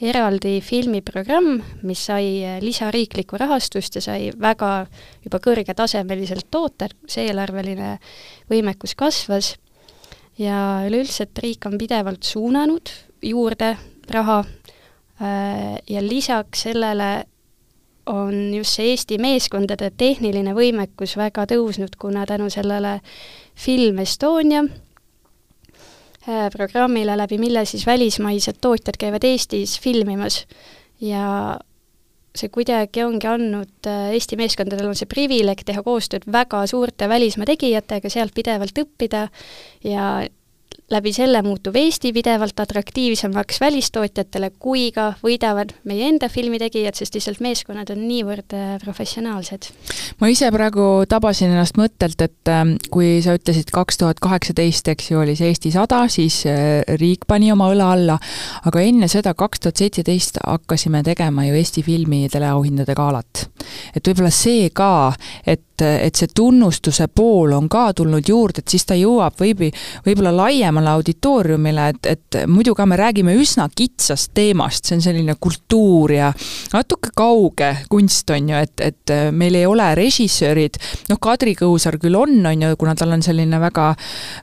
eraldi 0.00 0.60
filmiprogramm, 0.62 1.58
mis 1.84 2.04
sai 2.08 2.58
lisariiklikku 2.62 3.36
rahastust 3.40 3.98
ja 3.98 4.02
sai 4.04 4.30
väga 4.40 4.86
juba 5.24 5.40
kõrgetasemeliselt 5.42 6.48
toota, 6.50 6.88
see 7.10 7.26
eelarveline 7.28 7.96
võimekus 8.48 8.94
kasvas 8.96 9.56
ja 10.38 10.58
üleüldse, 10.86 11.26
et 11.26 11.42
riik 11.42 11.66
on 11.66 11.78
pidevalt 11.78 12.22
suunanud 12.26 12.92
juurde 13.22 13.72
raha 14.10 14.38
äh, 14.44 15.78
ja 15.90 16.02
lisaks 16.04 16.66
sellele 16.68 17.10
on 18.08 18.54
just 18.54 18.78
see 18.78 18.92
Eesti 18.92 19.18
meeskondade 19.20 19.90
tehniline 20.00 20.54
võimekus 20.56 21.16
väga 21.18 21.44
tõusnud, 21.50 21.98
kuna 22.00 22.24
tänu 22.26 22.48
sellele 22.50 22.98
Film 23.58 23.98
Estonia 24.00 24.62
äh, 24.64 26.48
programmile, 26.54 27.16
läbi 27.18 27.38
mille 27.38 27.64
siis 27.68 27.86
välismaised 27.86 28.60
tootjad 28.60 28.96
käivad 29.00 29.26
Eestis 29.28 29.76
filmimas 29.80 30.44
ja 31.00 31.58
see 32.38 32.52
kuidagi 32.54 33.04
ongi 33.04 33.28
andnud 33.30 33.88
äh, 33.90 34.12
Eesti 34.16 34.38
meeskondadel 34.40 34.90
on 34.90 34.98
see 34.98 35.10
privileeg 35.10 35.64
teha 35.66 35.82
koostööd 35.86 36.26
väga 36.30 36.64
suurte 36.70 37.08
välismaa 37.10 37.48
tegijatega, 37.50 38.10
sealt 38.12 38.34
pidevalt 38.36 38.82
õppida 38.84 39.26
ja 39.86 40.08
läbi 40.90 41.12
selle 41.12 41.42
muutub 41.44 41.76
Eesti 41.76 42.12
pidevalt 42.16 42.60
atraktiivsemaks 42.60 43.60
välistootjatele, 43.60 44.50
kui 44.58 44.88
ka 44.94 45.10
võidavad 45.20 45.74
meie 45.88 46.08
enda 46.08 46.30
filmitegijad, 46.32 46.96
sest 46.96 47.18
lihtsalt 47.18 47.42
meeskonnad 47.44 47.92
on 47.92 48.00
niivõrd 48.08 48.56
äh, 48.56 48.70
professionaalsed. 48.82 49.68
ma 50.20 50.30
ise 50.32 50.48
praegu 50.54 51.04
tabasin 51.08 51.52
ennast 51.52 51.76
mõttelt, 51.80 52.20
et 52.24 52.52
ähm, 52.52 52.76
kui 52.90 53.18
sa 53.24 53.36
ütlesid 53.36 53.72
kaks 53.74 54.00
tuhat 54.00 54.22
kaheksateist, 54.24 54.88
eks 54.88 55.10
ju, 55.12 55.20
oli 55.20 55.36
see 55.36 55.52
Eesti 55.52 55.74
sada, 55.76 56.06
siis 56.12 56.40
äh, 56.48 56.80
riik 57.00 57.28
pani 57.28 57.52
oma 57.52 57.68
õla 57.74 57.92
alla, 57.92 58.18
aga 58.64 58.82
enne 58.84 59.10
seda, 59.12 59.34
kaks 59.36 59.66
tuhat 59.66 59.84
seitseteist, 59.84 60.40
hakkasime 60.46 61.04
tegema 61.04 61.44
ju 61.48 61.58
Eesti 61.58 61.84
filmi 61.84 62.26
teleauhindade 62.32 62.96
galat. 62.96 63.48
et 63.94 64.08
võib-olla 64.08 64.32
see 64.32 64.70
ka, 64.72 65.12
et, 65.44 65.67
et 65.84 66.18
see 66.18 66.30
tunnustuse 66.34 67.08
pool 67.14 67.52
on 67.56 67.68
ka 67.70 67.88
tulnud 67.96 68.28
juurde, 68.28 68.62
et 68.62 68.72
siis 68.72 68.84
ta 68.88 68.96
jõuab 68.98 69.38
võib-, 69.40 69.66
võib-olla 70.06 70.32
laiemale 70.34 70.90
auditooriumile, 70.96 71.88
et, 71.94 72.10
et 72.14 72.38
muidu 72.50 72.74
ka 72.78 72.86
me 72.88 72.98
räägime 72.98 73.34
üsna 73.38 73.68
kitsast 73.74 74.32
teemast, 74.36 74.88
see 74.88 74.98
on 74.98 75.04
selline 75.04 75.36
kultuur 75.40 76.14
ja 76.14 76.32
natuke 76.72 77.12
kauge 77.16 77.70
kunst, 77.90 78.30
on 78.34 78.52
ju, 78.52 78.62
et, 78.66 78.84
et 78.84 79.14
meil 79.32 79.58
ei 79.58 79.66
ole 79.68 79.88
režissöörid, 79.98 80.78
noh, 81.10 81.20
Kadri 81.22 81.54
Kõusaar 81.58 81.98
küll 82.02 82.18
on, 82.18 82.36
on 82.46 82.66
ju, 82.66 82.74
kuna 82.80 82.94
tal 82.98 83.14
on 83.16 83.24
selline 83.24 83.60
väga, 83.62 83.90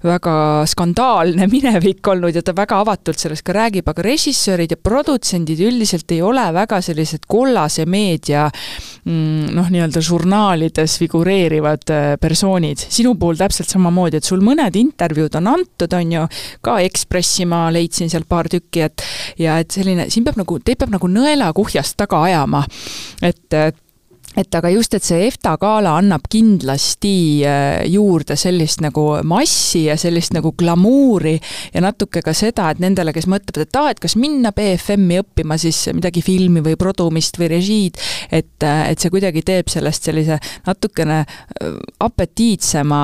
väga 0.05 0.35
skandaalne 0.69 1.49
minevik 1.55 2.05
olnud 2.11 2.35
ja 2.35 2.43
ta 2.45 2.55
väga 2.57 2.81
avatult 2.85 3.21
sellest 3.21 3.45
ka 3.45 3.55
räägib, 3.55 3.87
aga 3.89 4.05
režissöörid 4.05 4.75
ja 4.75 4.81
produtsendid 4.81 5.61
üldiselt 5.65 6.11
ei 6.15 6.21
ole 6.25 6.45
väga 6.55 6.81
sellised 6.85 7.27
kollase 7.27 7.85
meedia 7.89 8.47
mm, 8.49 8.94
noh, 9.05 9.67
nii-öelda 9.69 10.01
žurnaalides 10.01 10.97
figureerivad 11.01 11.91
äh, 11.93 12.07
persoonid. 12.21 12.87
sinu 12.89 13.13
puhul 13.21 13.37
täpselt 13.37 13.69
samamoodi, 13.69 14.17
et 14.17 14.25
sul 14.25 14.41
mõned 14.45 14.75
intervjuud 14.79 15.37
on 15.37 15.51
antud, 15.53 15.93
on 15.93 16.15
ju, 16.15 16.25
ka 16.65 16.79
Ekspressi 16.85 17.45
ma 17.49 17.67
leidsin 17.73 18.09
sealt 18.09 18.27
paar 18.29 18.49
tükki, 18.49 18.85
et 18.87 19.05
ja 19.41 19.59
et 19.61 19.71
selline, 19.71 20.09
siin 20.09 20.25
peab 20.25 20.39
nagu, 20.41 20.59
teid 20.59 20.81
peab 20.81 20.93
nagu 20.95 21.09
nõela 21.11 21.51
kuhjast 21.53 21.97
taga 22.01 22.23
ajama. 22.25 22.65
et 23.21 23.53
et 23.53 23.77
aga 24.35 24.71
just, 24.73 24.95
et 24.97 25.05
see 25.05 25.25
EFTA 25.27 25.55
gala 25.61 25.95
annab 25.99 26.27
kindlasti 26.31 27.15
äh, 27.47 27.85
juurde 27.91 28.37
sellist 28.39 28.81
nagu 28.83 29.05
massi 29.27 29.85
ja 29.87 29.95
sellist 29.99 30.35
nagu 30.35 30.51
glamuuri 30.57 31.35
ja 31.73 31.83
natuke 31.83 32.23
ka 32.25 32.33
seda, 32.35 32.69
et 32.71 32.81
nendele, 32.83 33.13
kes 33.15 33.27
mõtlevad, 33.31 33.67
et 33.67 33.79
aa, 33.79 33.93
et 33.93 34.01
kas 34.03 34.17
minna 34.19 34.51
BFM-i 34.55 35.21
õppima 35.23 35.57
siis 35.61 35.85
midagi 35.95 36.23
filmi 36.25 36.63
või 36.65 36.77
produmist 36.79 37.39
või 37.39 37.49
režiid, 37.55 37.99
et, 38.31 38.57
äh, 38.63 38.89
et 38.91 39.01
see 39.01 39.13
kuidagi 39.13 39.43
teeb 39.45 39.71
sellest 39.71 40.09
sellise 40.09 40.39
natukene 40.67 41.21
äh, 41.23 41.77
apetiitsema 42.03 43.01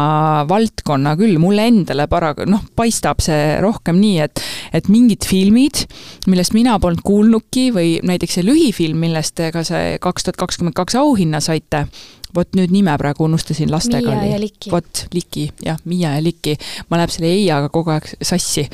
valdkonna 0.50 1.16
küll, 1.20 1.40
mulle 1.42 1.70
endale 1.72 2.08
paraku 2.12 2.48
noh, 2.50 2.66
paistab 2.76 3.24
see 3.24 3.56
rohkem 3.64 4.00
nii, 4.02 4.20
et 4.28 4.44
et 4.72 4.88
mingid 4.92 5.26
filmid, 5.28 5.84
millest 6.32 6.54
mina 6.56 6.78
polnud 6.80 7.04
kuulnudki 7.06 7.70
või 7.76 7.98
näiteks 8.08 8.38
see 8.38 8.46
lühifilm, 8.48 9.02
millest 9.04 9.40
ka 9.54 9.64
see 9.68 9.98
kaks 10.02 10.28
tuhat 10.28 10.40
kakskümmend 10.40 10.76
kaks 10.78 10.96
auhinna 11.22 11.40
saite 11.42 11.86
vot 12.36 12.56
nüüd 12.58 12.72
nime 12.74 12.94
praegu 13.00 13.26
unustasin, 13.28 13.72
lastega 13.72 14.14
Miia 14.16 14.38
oli. 14.38 14.50
vot, 14.72 15.06
Liki, 15.14 15.48
jah, 15.66 15.80
Miia 15.86 16.16
ja 16.16 16.24
Liki. 16.24 16.56
ma 16.90 17.00
läheb 17.00 17.14
selle 17.14 17.32
Eiaga 17.32 17.70
kogu 17.74 17.94
aeg 17.94 18.08
sassi 18.22 18.66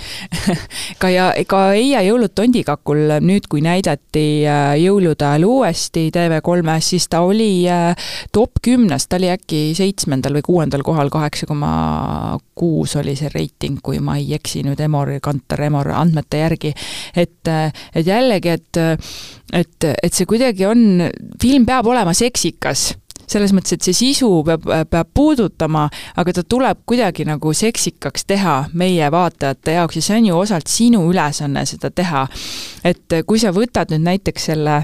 ka 1.01 1.11
ja, 1.11 1.29
ka 1.49 1.61
Eia 1.77 2.03
jõulud 2.05 2.33
tondikakul 2.37 3.17
nüüd, 3.23 3.47
kui 3.51 3.63
näidati 3.65 4.25
äh, 4.47 4.73
jõulude 4.81 5.25
ajal 5.27 5.47
uuesti 5.47 6.07
TV3-s, 6.13 6.91
siis 6.93 7.07
ta 7.11 7.23
oli 7.25 7.67
äh, 7.71 8.11
top 8.35 8.61
kümnes, 8.65 9.07
ta 9.07 9.19
oli 9.19 9.31
äkki 9.33 9.61
seitsmendal 9.77 10.37
või 10.39 10.45
kuuendal 10.47 10.85
kohal, 10.87 11.11
kaheksa 11.13 11.49
koma 11.49 11.71
kuus 12.57 12.95
oli 12.97 13.15
see 13.17 13.31
reiting, 13.33 13.81
kui 13.83 14.01
ma 14.03 14.17
ei 14.19 14.33
eksi 14.37 14.63
nüüd 14.65 14.79
Emor, 14.83 15.11
Kantar 15.23 15.65
Emor 15.67 15.91
andmete 15.93 16.41
järgi. 16.43 16.73
et, 17.15 17.47
äh, 17.47 17.71
et 17.95 18.07
jällegi, 18.07 18.57
et 18.57 18.83
et, 19.53 19.85
et 20.03 20.13
see 20.13 20.27
kuidagi 20.27 20.65
on, 20.67 21.07
film 21.41 21.65
peab 21.67 21.87
olema 21.87 22.13
seksikas 22.17 22.91
selles 23.27 23.53
mõttes, 23.55 23.75
et 23.75 23.87
see 23.87 23.95
sisu 23.95 24.29
peab, 24.47 24.67
peab 24.89 25.09
puudutama, 25.13 25.87
aga 26.15 26.33
ta 26.37 26.43
tuleb 26.43 26.83
kuidagi 26.87 27.27
nagu 27.27 27.53
seksikaks 27.53 28.27
teha 28.27 28.57
meie 28.73 29.11
vaatajate 29.11 29.77
jaoks 29.77 29.99
ja 29.99 30.05
see 30.05 30.19
on 30.21 30.29
ju 30.31 30.37
osalt 30.43 30.71
sinu 30.71 31.05
ülesanne 31.11 31.65
seda 31.65 31.91
teha. 31.91 32.27
et 32.83 33.19
kui 33.27 33.39
sa 33.39 33.51
võtad 33.51 33.91
nüüd 33.91 34.05
näiteks 34.07 34.51
selle 34.51 34.83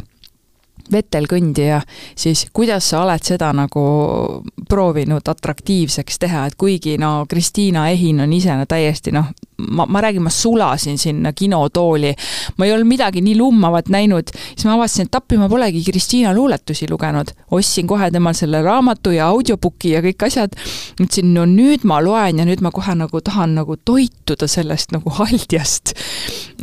vetelkõndija, 0.91 1.81
siis 2.15 2.45
kuidas 2.53 2.89
sa 2.89 3.03
oled 3.03 3.23
seda 3.23 3.51
nagu 3.55 3.83
proovinud 4.69 5.27
atraktiivseks 5.29 6.19
teha, 6.19 6.45
et 6.47 6.57
kuigi 6.59 6.97
no 7.00 7.25
Kristiina 7.29 7.88
Ehin 7.89 8.19
on 8.23 8.33
ise 8.33 8.55
no 8.57 8.65
täiesti 8.69 9.13
noh, 9.15 9.31
ma, 9.70 9.86
ma 9.86 10.01
räägin, 10.01 10.24
ma 10.24 10.29
sulasin 10.29 10.98
sinna 10.98 11.34
kinotooli. 11.34 12.13
ma 12.58 12.65
ei 12.65 12.74
olnud 12.74 12.88
midagi 12.88 13.22
nii 13.22 13.38
lummavat 13.38 13.89
näinud, 13.89 14.32
siis 14.34 14.65
ma 14.65 14.75
avastasin, 14.77 15.10
et 15.10 15.15
appi, 15.15 15.38
ma 15.38 15.50
polegi 15.50 15.84
Kristiina 15.84 16.34
luuletusi 16.34 16.88
lugenud. 16.89 17.32
ostsin 17.51 17.88
kohe 17.88 18.12
temal 18.12 18.34
selle 18.34 18.62
raamatu 18.62 19.12
ja 19.12 19.27
audiobook'i 19.34 19.93
ja 19.96 20.01
kõik 20.05 20.27
asjad. 20.27 20.55
mõtlesin, 21.00 21.34
no 21.34 21.46
nüüd 21.50 21.88
ma 21.89 22.01
loen 22.03 22.39
ja 22.39 22.48
nüüd 22.48 22.62
ma 22.62 22.72
kohe 22.72 22.96
nagu 22.96 23.22
tahan 23.22 23.55
nagu 23.55 23.77
toituda 23.86 24.48
sellest 24.48 24.91
nagu 24.96 25.10
haldjast. 25.10 25.93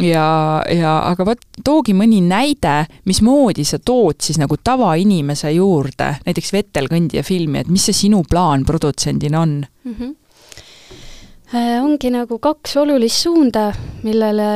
ja, 0.01 0.63
ja 0.71 0.97
aga 1.11 1.27
vot 1.27 1.45
toogi 1.65 1.95
mõni 1.95 2.21
näide, 2.25 2.87
mismoodi 3.05 3.65
sa 3.65 3.79
tood 3.79 4.21
siis 4.23 4.39
nagu 4.41 4.57
tavainimese 4.57 5.53
juurde 5.57 6.15
näiteks 6.27 6.53
Vetelkõndija 6.53 7.23
filmi, 7.27 7.61
et 7.61 7.69
mis 7.69 7.85
see 7.89 8.07
sinu 8.07 8.25
plaan 8.29 8.65
produtsendina 8.65 9.41
on 9.41 9.61
mm? 9.85 9.95
-hmm 9.95 10.20
ongi 11.59 12.11
nagu 12.15 12.39
kaks 12.43 12.77
olulist 12.79 13.25
suunda, 13.25 13.71
millele 14.07 14.51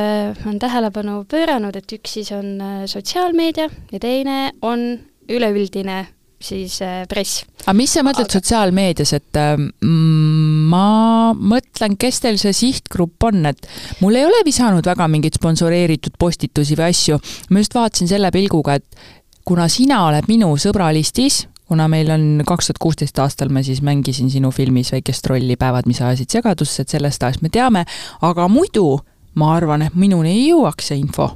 on 0.47 0.59
tähelepanu 0.61 1.23
pööranud, 1.29 1.75
et 1.75 1.95
üks 1.97 2.17
siis 2.19 2.31
on 2.35 2.53
äh, 2.63 2.83
sotsiaalmeedia 2.87 3.67
ja 3.91 3.99
teine 3.99 4.53
on 4.63 4.93
üleüldine 5.27 6.05
siis 6.45 6.77
äh, 6.85 7.03
press. 7.09 7.43
aga 7.65 7.75
mis 7.75 7.95
sa 7.95 8.03
mõtled 8.05 8.29
aga... 8.29 8.37
sotsiaalmeedias, 8.37 9.11
et 9.17 9.39
mm, 9.41 10.69
ma 10.71 11.33
mõtlen, 11.35 11.97
kes 11.99 12.21
teil 12.23 12.39
see 12.39 12.55
sihtgrupp 12.55 13.27
on, 13.27 13.43
et 13.51 13.67
mul 14.03 14.15
ei 14.15 14.27
ole 14.27 14.43
visanud 14.47 14.85
väga 14.85 15.09
mingeid 15.11 15.39
sponsoreeritud 15.39 16.15
postitusi 16.21 16.77
või 16.79 16.89
asju, 16.93 17.19
ma 17.49 17.63
just 17.63 17.75
vaatasin 17.75 18.11
selle 18.11 18.31
pilguga, 18.35 18.79
et 18.79 19.11
kuna 19.45 19.67
sina 19.69 20.05
oled 20.07 20.31
minu 20.31 20.53
sõbralistis, 20.61 21.43
kuna 21.67 21.87
meil 21.91 22.11
on 22.13 22.43
kaks 22.45 22.69
tuhat 22.69 22.81
kuusteist 22.81 23.19
aastal 23.23 23.49
ma 23.53 23.63
siis 23.65 23.81
mängisin 23.85 24.29
sinu 24.33 24.51
filmis 24.53 24.91
väikest 24.93 25.25
rolli 25.31 25.57
Päevad, 25.59 25.87
mis 25.89 26.01
ajasid 26.01 26.37
segadusse, 26.37 26.85
et 26.85 26.93
sellest 26.93 27.23
ajast 27.23 27.41
me 27.45 27.49
teame, 27.53 27.85
aga 28.25 28.47
muidu 28.51 28.99
ma 29.39 29.55
arvan, 29.55 29.85
et 29.85 29.97
minuni 29.97 30.31
ei 30.33 30.45
jõuaks 30.49 30.91
see 30.91 31.01
info. 31.01 31.33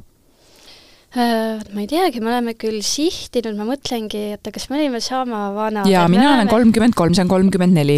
Äh, 1.10 1.58
ma 1.74 1.82
ei 1.82 1.88
teagi, 1.90 2.20
me 2.22 2.30
oleme 2.30 2.54
küll 2.54 2.84
sihtinud, 2.86 3.56
ma 3.58 3.66
mõtlengi, 3.66 4.20
oota, 4.36 4.52
kas 4.54 4.68
me 4.70 4.78
olime 4.78 5.00
sama 5.02 5.48
vanad? 5.56 5.90
jaa, 5.90 6.04
mina 6.12 6.36
olen 6.36 6.52
kolmkümmend 6.52 6.94
kolm, 6.94 7.16
see 7.18 7.24
on 7.26 7.32
kolmkümmend 7.32 7.74
neli. 7.80 7.98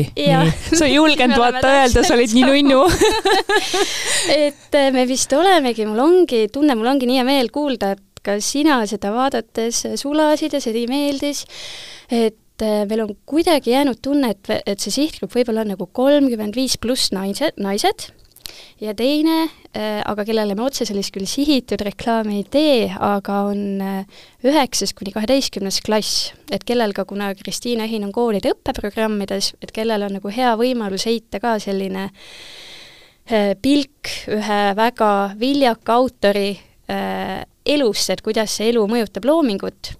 sa 0.72 0.88
ei 0.88 0.96
julgenud 0.96 1.36
vaata 1.36 1.74
öelda, 1.82 2.06
sa 2.08 2.16
olid 2.16 2.32
nii 2.38 2.46
nunnu. 2.48 2.86
Et 4.46 4.80
äh, 4.80 4.88
me 4.96 5.04
vist 5.10 5.36
olemegi, 5.36 5.84
mul 5.90 6.00
ongi 6.06 6.46
tunne, 6.56 6.78
mul 6.80 6.88
ongi 6.94 7.10
nii 7.10 7.20
hea 7.20 7.28
meel 7.28 7.52
kuulda, 7.52 7.92
et 7.98 8.06
ka 8.26 8.38
sina 8.44 8.82
seda 8.90 9.14
vaadates 9.16 9.86
sulasid 10.02 10.54
ja 10.54 10.62
see 10.62 10.86
meeldis 10.90 11.46
et 12.12 12.62
äh, 12.62 12.86
meil 12.88 13.06
on 13.06 13.16
kuidagi 13.26 13.72
jäänud 13.72 14.02
tunne, 14.04 14.36
et, 14.36 14.50
et 14.66 14.80
see 14.80 14.94
sihtgrupp 14.94 15.34
võib-olla 15.36 15.64
on 15.66 15.74
nagu 15.74 15.88
kolmkümmend 15.88 16.58
viis 16.58 16.78
pluss 16.82 17.12
naised, 17.16 17.58
naised, 17.62 18.10
ja 18.84 18.94
teine, 18.98 19.46
äh, 19.72 20.02
aga 20.06 20.26
kellele 20.28 20.58
me 20.58 20.66
otse 20.68 20.86
sellist 20.88 21.14
küll 21.16 21.30
sihitud 21.30 21.82
reklaami 21.88 22.42
ei 22.42 22.48
tee, 22.52 22.90
aga 22.92 23.42
on 23.50 23.64
äh, 23.86 24.26
üheksas 24.46 24.94
kuni 24.98 25.14
kaheteistkümnes 25.16 25.80
klass, 25.86 26.32
et 26.52 26.66
kellel 26.68 26.94
ka, 26.98 27.08
kuna 27.10 27.32
Kristiina 27.40 27.88
Ehin 27.88 28.06
on 28.08 28.16
koolide 28.16 28.54
õppeprogrammides, 28.56 29.56
et 29.64 29.72
kellel 29.76 30.10
on 30.10 30.20
nagu 30.20 30.34
hea 30.34 30.52
võimalus 30.60 31.08
heita 31.10 31.42
ka 31.44 31.58
selline 31.64 32.12
pilk 33.62 34.10
ühe 34.34 34.60
väga 34.76 35.08
viljaka 35.40 35.94
autori 36.02 36.50
elusse, 37.66 38.14
et 38.14 38.22
kuidas 38.26 38.58
see 38.58 38.72
elu 38.72 38.86
mõjutab 38.90 39.26
loomingut 39.28 39.94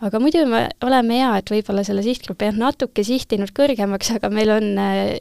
aga 0.00 0.20
muidu 0.22 0.44
me 0.48 0.64
oleme 0.86 1.20
hea, 1.20 1.32
et 1.40 1.52
võib-olla 1.52 1.84
selle 1.86 2.04
sihtgrupi 2.04 2.48
jah, 2.48 2.56
natuke 2.56 3.04
sihtinud 3.04 3.52
kõrgemaks, 3.56 4.14
aga 4.16 4.30
meil 4.32 4.52
on 4.54 4.70
äh, 4.80 5.18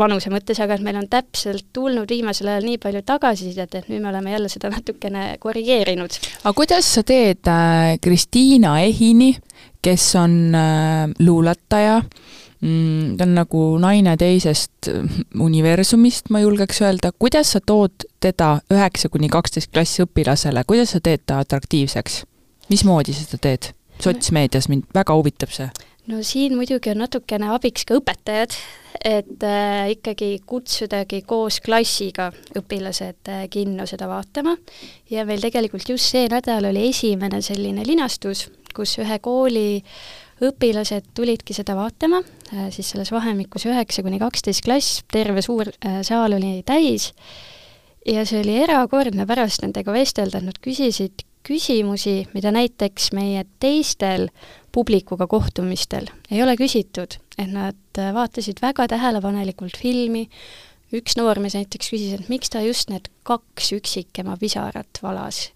vanuse 0.00 0.32
mõttes, 0.32 0.60
aga 0.62 0.76
et 0.76 0.84
meil 0.84 0.98
on 1.00 1.08
täpselt 1.12 1.68
tulnud 1.76 2.10
viimasel 2.12 2.50
ajal 2.52 2.68
nii 2.68 2.80
palju 2.82 3.02
tagasisidet, 3.08 3.76
et 3.78 3.88
nüüd 3.92 4.04
me 4.04 4.10
oleme 4.12 4.34
jälle 4.34 4.50
seda 4.52 4.72
natukene 4.72 5.26
korrigeerinud. 5.42 6.18
aga 6.42 6.54
kuidas 6.56 6.88
sa 6.96 7.04
teed 7.06 7.48
äh, 7.48 7.96
Kristiina 8.02 8.78
Ehini, 8.84 9.34
kes 9.84 10.12
on 10.20 10.38
äh, 10.56 11.08
luuletaja 11.20 12.00
mm,, 12.62 13.16
ta 13.18 13.26
on 13.26 13.36
nagu 13.36 13.62
naine 13.82 14.16
teisest 14.20 14.90
äh, 14.90 15.20
universumist, 15.40 16.30
ma 16.30 16.42
julgeks 16.42 16.82
öelda, 16.84 17.12
kuidas 17.18 17.54
sa 17.56 17.60
tood 17.60 18.06
teda 18.22 18.54
üheksa 18.72 19.10
kuni 19.12 19.30
kaksteist 19.32 19.72
klassi 19.74 20.06
õpilasele, 20.06 20.64
kuidas 20.68 20.96
sa 20.96 21.02
teed 21.04 21.26
ta 21.26 21.42
atraktiivseks? 21.42 22.22
mismoodi 22.72 23.14
sa 23.14 23.26
seda 23.26 23.42
teed? 23.48 23.72
sotsmeedias, 24.02 24.68
mind 24.72 24.88
väga 24.94 25.14
huvitab 25.14 25.52
see. 25.54 25.68
no 26.10 26.22
siin 26.26 26.56
muidugi 26.58 26.90
on 26.90 27.02
natukene 27.04 27.52
abiks 27.54 27.84
ka 27.86 27.98
õpetajad, 28.00 28.56
et 29.04 29.44
äh, 29.46 29.92
ikkagi 29.96 30.32
kutsudagi 30.46 31.22
koos 31.26 31.60
klassiga 31.62 32.30
õpilased 32.58 33.30
äh, 33.30 33.44
kinno 33.50 33.86
seda 33.90 34.08
vaatama 34.10 34.56
ja 35.10 35.26
meil 35.28 35.42
tegelikult 35.44 35.88
just 35.88 36.10
see 36.14 36.26
nädal 36.30 36.70
oli 36.70 36.88
esimene 36.90 37.42
selline 37.44 37.86
linastus, 37.86 38.48
kus 38.74 38.96
ühe 39.02 39.18
kooli 39.22 39.82
õpilased 40.42 41.12
tulidki 41.16 41.54
seda 41.56 41.76
vaatama 41.78 42.22
äh,, 42.52 42.68
siis 42.74 42.92
selles 42.92 43.12
vahemikus 43.14 43.66
üheksa 43.68 44.04
kuni 44.04 44.20
kaksteist 44.22 44.64
klass, 44.66 45.02
terve 45.12 45.42
suur 45.44 45.70
äh, 45.72 46.00
saal 46.06 46.38
oli 46.38 46.60
täis. 46.66 47.12
Ja 48.06 48.24
see 48.26 48.40
oli 48.42 48.56
erakordne 48.64 49.26
pärast 49.30 49.62
nendega 49.62 49.94
vestelda, 49.94 50.40
et 50.40 50.48
nad 50.48 50.58
küsisid 50.58 51.22
küsimusi, 51.46 52.26
mida 52.34 52.52
näiteks 52.54 53.12
meie 53.16 53.44
teistel 53.62 54.28
publikuga 54.72 55.26
kohtumistel 55.30 56.08
ei 56.30 56.42
ole 56.42 56.56
küsitud, 56.58 57.18
et 57.38 57.50
nad 57.50 58.02
vaatasid 58.14 58.62
väga 58.62 58.86
tähelepanelikult 58.94 59.76
filmi, 59.78 60.28
üks 60.96 61.16
noormees 61.18 61.56
näiteks 61.58 61.92
küsis, 61.92 62.12
et 62.16 62.28
miks 62.32 62.52
ta 62.52 62.62
just 62.64 62.92
need 62.92 63.08
kaks 63.28 63.72
üksikema 63.78 64.36
pisarat 64.40 65.02
valas. 65.02 65.50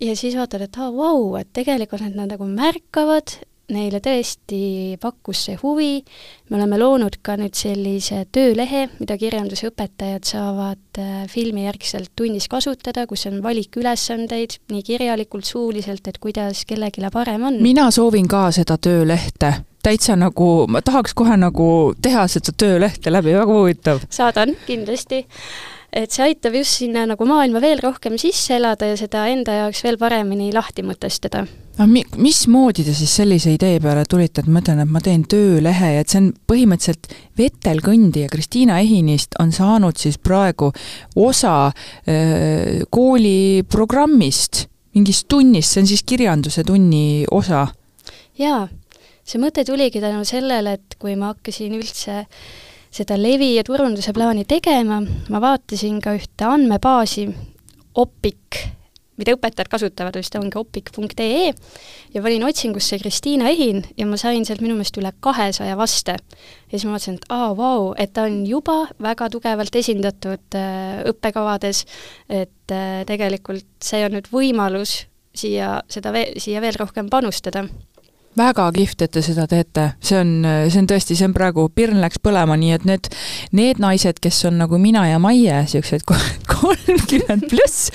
ja 0.00 0.16
siis 0.16 0.36
vaatad, 0.36 0.66
et 0.66 0.76
aa, 0.78 0.90
vau, 0.94 1.34
et 1.40 1.50
tegelikult 1.52 2.04
nad 2.14 2.34
nagu 2.34 2.46
märkavad, 2.48 3.38
neile 3.72 4.00
tõesti 4.04 4.98
pakkus 5.00 5.46
see 5.48 5.58
huvi, 5.62 6.02
me 6.50 6.58
oleme 6.58 6.78
loonud 6.80 7.18
ka 7.24 7.36
nüüd 7.40 7.56
sellise 7.58 8.24
töölehe, 8.32 8.86
mida 9.00 9.16
kirjandusõpetajad 9.20 10.28
saavad 10.28 11.00
äh, 11.00 11.24
filmijärgselt 11.32 12.12
tunnis 12.16 12.48
kasutada, 12.52 13.06
kus 13.10 13.26
on 13.30 13.40
valik 13.44 13.76
ülesandeid 13.80 14.58
nii 14.72 14.86
kirjalikult, 14.86 15.48
suuliselt, 15.48 16.06
et 16.08 16.20
kuidas 16.22 16.64
kellelegi 16.68 17.04
parem 17.12 17.48
on. 17.50 17.60
mina 17.62 17.90
soovin 17.90 18.28
ka 18.28 18.50
seda 18.54 18.78
töölehte 18.78 19.54
täitsa 19.82 20.16
nagu, 20.16 20.66
ma 20.70 20.82
tahaks 20.82 21.14
kohe 21.14 21.36
nagu 21.36 21.68
teha 22.02 22.26
seda 22.30 22.54
töölehte 22.56 23.12
läbi, 23.12 23.34
väga 23.34 23.52
huvitav. 23.52 24.04
saadan, 24.10 24.54
kindlasti 24.66 25.24
et 25.92 26.12
see 26.12 26.24
aitab 26.24 26.54
just 26.56 26.78
sinna 26.80 27.04
nagu 27.08 27.26
maailma 27.28 27.60
veel 27.60 27.80
rohkem 27.82 28.16
sisse 28.20 28.56
elada 28.56 28.88
ja 28.88 28.96
seda 28.96 29.26
enda 29.28 29.58
jaoks 29.58 29.82
veel 29.84 29.98
paremini 30.00 30.48
lahti 30.54 30.84
mõtestada. 30.86 31.44
no 31.78 31.86
mi-, 31.88 32.06
mismoodi 32.16 32.84
te 32.86 32.94
siis 32.96 33.12
sellise 33.20 33.52
idee 33.52 33.78
peale 33.80 34.06
tulite, 34.08 34.40
et 34.40 34.48
ma 34.48 34.62
ütlen, 34.64 34.80
et 34.84 34.92
ma 34.92 35.02
teen 35.04 35.26
töölehe 35.28 35.92
ja 35.96 36.00
et 36.04 36.12
see 36.12 36.22
on 36.22 36.32
põhimõtteliselt 36.48 37.12
Vetelkõndi 37.38 38.24
ja 38.24 38.32
Kristiina 38.32 38.80
Ehinist 38.80 39.36
on 39.40 39.52
saanud 39.52 40.00
siis 40.00 40.18
praegu 40.18 40.72
osa 41.16 41.56
öö, 41.68 42.84
kooliprogrammist, 42.92 44.66
mingist 44.96 45.28
tunnist, 45.28 45.72
see 45.74 45.84
on 45.84 45.92
siis 45.92 46.04
kirjanduse 46.08 46.64
tunni 46.64 47.24
osa? 47.30 47.66
jaa, 48.40 48.64
see 49.28 49.40
mõte 49.40 49.64
tuligi 49.68 50.00
tänu 50.00 50.24
sellele, 50.28 50.78
et 50.80 50.96
kui 51.00 51.16
ma 51.20 51.34
hakkasin 51.34 51.76
üldse 51.76 52.22
seda 52.92 53.16
levi- 53.16 53.54
ja 53.56 53.64
turunduse 53.64 54.12
plaani 54.12 54.44
tegema, 54.48 55.00
ma 55.02 55.40
vaatasin 55.40 56.00
ka 56.04 56.16
ühte 56.18 56.48
andmebaasi, 56.48 57.26
Opik, 57.92 58.56
mida 59.20 59.34
õpetajad 59.36 59.68
kasutavad, 59.68 60.16
vist 60.16 60.32
ongi 60.38 60.56
opik.ee, 60.56 61.50
ja 62.14 62.22
panin 62.24 62.46
otsingusse 62.48 62.96
Kristiina 63.02 63.50
Ehin 63.52 63.82
ja 64.00 64.06
ma 64.08 64.16
sain 64.16 64.46
sealt 64.48 64.62
minu 64.64 64.78
meelest 64.78 64.96
üle 64.96 65.12
kahesaja 65.20 65.76
vaste. 65.76 66.16
ja 66.16 66.72
siis 66.72 66.86
ma 66.88 66.94
mõtlesin, 66.94 67.18
et 67.20 67.28
aa, 67.28 67.50
vau, 67.58 67.92
et 68.00 68.14
ta 68.16 68.24
on 68.30 68.46
juba 68.48 68.86
väga 68.96 69.28
tugevalt 69.34 69.76
esindatud 69.76 70.56
äh, 70.56 71.04
õppekavades, 71.12 71.84
et 72.32 72.72
äh, 72.72 73.04
tegelikult 73.08 73.68
see 73.84 74.00
on 74.06 74.16
nüüd 74.16 74.32
võimalus 74.32 75.02
siia, 75.36 75.82
seda 75.92 76.14
siia 76.40 76.64
veel 76.64 76.80
rohkem 76.80 77.12
panustada 77.12 77.66
väga 78.38 78.68
kihvt, 78.74 79.04
et 79.06 79.12
te 79.12 79.22
seda 79.24 79.46
teete, 79.50 79.88
see 80.02 80.18
on, 80.20 80.32
see 80.72 80.80
on 80.80 80.88
tõesti, 80.90 81.16
see 81.18 81.28
on 81.28 81.34
praegu, 81.36 81.66
pirn 81.74 82.00
läks 82.02 82.20
põlema, 82.22 82.56
nii 82.58 82.74
et 82.76 82.86
need, 82.88 83.10
need 83.56 83.82
naised, 83.82 84.20
kes 84.22 84.42
on 84.48 84.58
nagu 84.62 84.80
mina 84.80 85.04
ja 85.10 85.20
Maie, 85.22 85.62
niisugused 85.66 86.06
kolmkümmend 86.52 87.48
pluss 87.50 87.90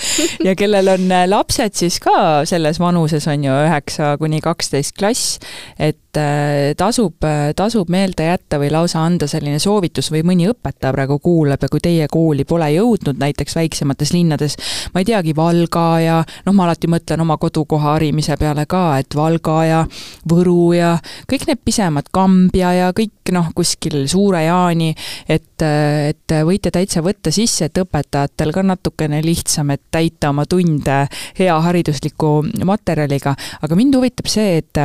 ja 0.45 0.56
kellel 0.58 0.93
on 0.93 1.13
lapsed 1.30 1.78
siis 1.78 2.00
ka 2.04 2.45
selles 2.50 2.82
vanuses, 2.82 3.28
on 3.32 3.47
ju, 3.47 3.56
üheksa 3.67 4.15
kuni 4.21 4.41
kaksteist 4.45 4.97
klass, 4.97 5.38
et 5.80 6.00
et 6.17 6.71
äh, 6.71 6.75
tasub, 6.77 7.23
tasub 7.56 7.89
meelde 7.93 8.25
jätta 8.27 8.60
või 8.62 8.69
lausa 8.73 9.03
anda 9.06 9.27
selline 9.30 9.60
soovitus 9.62 10.10
või 10.13 10.23
mõni 10.25 10.47
õpetaja 10.49 10.93
praegu 10.95 11.19
kuulab 11.23 11.62
ja 11.62 11.69
kui 11.69 11.82
teie 11.84 12.08
kooli 12.12 12.45
pole 12.47 12.69
jõudnud 12.73 13.19
näiteks 13.21 13.58
väiksemates 13.58 14.13
linnades, 14.15 14.58
ma 14.93 15.03
ei 15.03 15.08
teagi, 15.08 15.36
Valga 15.38 15.86
ja 16.01 16.17
noh, 16.45 16.56
ma 16.58 16.65
alati 16.65 16.89
mõtlen 16.89 17.21
oma 17.21 17.38
kodukoha 17.38 17.93
harimise 17.95 18.38
peale 18.39 18.65
ka, 18.69 18.97
et 19.01 19.15
Valga 19.15 19.58
ja 19.67 19.84
Võru 20.30 20.73
ja 20.75 20.95
kõik 21.30 21.47
need 21.49 21.62
pisemad, 21.65 22.10
Kambja 22.13 22.73
ja 22.73 22.91
kõik 22.97 23.34
noh, 23.36 23.51
kuskil 23.56 24.06
Suure-Jaani, 24.10 24.93
et, 25.30 25.57
et 25.65 26.36
võite 26.48 26.72
täitsa 26.74 27.02
võtta 27.06 27.32
sisse, 27.34 27.67
et 27.67 27.80
õpetajatel 27.82 28.54
ka 28.56 28.63
natukene 28.65 29.22
lihtsam, 29.26 29.72
et 29.74 29.84
täita 29.91 30.32
oma 30.34 30.46
tunde 30.50 31.00
hea 31.38 31.56
haridusliku 31.67 32.32
materjaliga, 32.67 33.34
aga 33.63 33.78
mind 33.80 33.98
huvitab 33.98 34.30
see, 34.32 34.62
et 34.62 34.82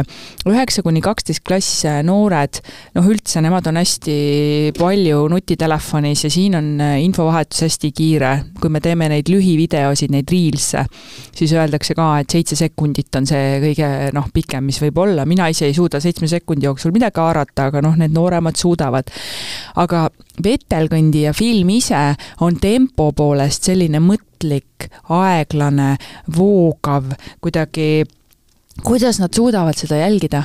üheksa 0.48 0.84
kuni 0.84 1.02
kaksteist 1.04 1.44
klass 1.46 1.84
noored, 2.06 2.62
noh 2.96 3.08
üldse 3.10 3.42
nemad 3.44 3.66
on 3.70 3.80
hästi 3.80 4.16
palju 4.78 5.26
nutitelefonis 5.32 6.26
ja 6.26 6.32
siin 6.32 6.56
on 6.58 6.70
infovahetus 7.02 7.64
hästi 7.66 7.92
kiire. 7.96 8.32
kui 8.60 8.70
me 8.70 8.80
teeme 8.80 9.08
neid 9.10 9.28
lühivideosid, 9.28 10.12
neid 10.14 10.30
reels'e, 10.30 10.84
siis 11.34 11.52
öeldakse 11.56 11.96
ka, 11.98 12.08
et 12.22 12.30
seitse 12.30 12.56
sekundit 12.58 13.14
on 13.18 13.26
see 13.26 13.58
kõige 13.62 13.88
noh, 14.14 14.28
pikem, 14.34 14.64
mis 14.68 14.78
võib 14.82 15.02
olla, 15.02 15.26
mina 15.28 15.48
ise 15.52 15.66
ei 15.68 15.76
suuda 15.76 16.00
seitsme 16.00 16.28
sekundi 16.30 16.68
jooksul 16.68 16.94
midagi 16.94 17.20
haarata, 17.20 17.68
aga 17.70 17.82
noh, 17.84 17.96
need 17.98 18.14
nooremad 18.14 18.58
suudavad. 18.58 19.10
aga 19.82 20.08
vetelkõndija 20.62 21.34
film 21.36 21.70
ise 21.74 22.00
on 22.40 22.56
tempo 22.60 23.10
poolest 23.16 23.68
selline 23.68 24.00
mõtlik, 24.02 24.88
aeglane, 25.12 25.96
voogav, 26.36 27.12
kuidagi, 27.42 28.04
kuidas 28.82 29.20
nad 29.20 29.34
suudavad 29.34 29.78
seda 29.78 30.02
jälgida? 30.02 30.44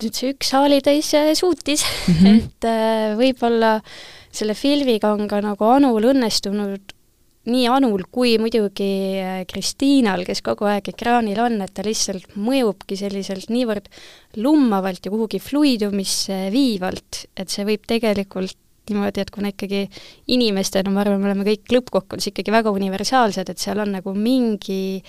nüüd 0.00 0.16
see 0.16 0.30
üks 0.32 0.48
saalitäis 0.48 1.10
suutis 1.36 1.82
mm, 1.84 2.14
-hmm. 2.14 2.36
et 2.38 2.64
äh, 2.64 3.10
võib-olla 3.18 3.82
selle 4.32 4.54
filmiga 4.56 5.10
on 5.12 5.28
ka 5.28 5.42
nagu 5.44 5.66
Anul 5.68 6.06
õnnestunud 6.14 6.94
nii 7.48 7.66
Anul 7.72 8.04
kui 8.12 8.34
muidugi 8.40 8.90
äh, 9.20 9.42
Kristiinal, 9.48 10.26
kes 10.28 10.42
kogu 10.44 10.68
aeg 10.68 10.90
ekraanil 10.92 11.38
on, 11.40 11.60
et 11.64 11.72
ta 11.76 11.84
lihtsalt 11.86 12.34
mõjubki 12.36 12.98
selliselt 13.00 13.48
niivõrd 13.52 13.88
lummavalt 14.44 15.06
ja 15.06 15.12
kuhugi 15.12 15.40
fluidumisse 15.42 16.48
viivalt, 16.52 17.24
et 17.40 17.48
see 17.48 17.64
võib 17.68 17.86
tegelikult 17.88 18.58
niimoodi, 18.90 19.22
et 19.22 19.30
kuna 19.32 19.52
ikkagi 19.52 19.84
inimestena, 20.34 20.92
ma 20.92 21.04
arvan, 21.04 21.20
me 21.22 21.30
oleme 21.30 21.46
kõik 21.46 21.72
lõppkokkuvõttes 21.76 22.32
ikkagi 22.32 22.52
väga 22.52 22.72
universaalsed, 22.74 23.52
et 23.52 23.62
seal 23.62 23.80
on 23.82 23.94
nagu 23.96 24.14
mingi 24.16 25.00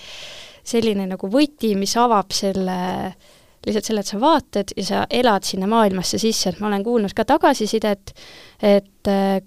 selline 0.64 1.08
nagu 1.10 1.30
võti, 1.32 1.74
mis 1.80 1.96
avab 1.98 2.32
selle 2.36 2.80
lihtsalt 3.62 3.86
selle, 3.86 4.02
et 4.02 4.10
sa 4.10 4.18
vaatad 4.22 4.74
ja 4.78 4.86
sa 4.86 5.00
elad 5.14 5.46
sinna 5.46 5.68
maailmasse 5.70 6.18
sisse, 6.22 6.50
et 6.50 6.62
ma 6.62 6.70
olen 6.72 6.86
kuulnud 6.86 7.14
ka 7.18 7.26
tagasisidet, 7.30 8.14
et 8.58 9.10
äh, 9.10 9.42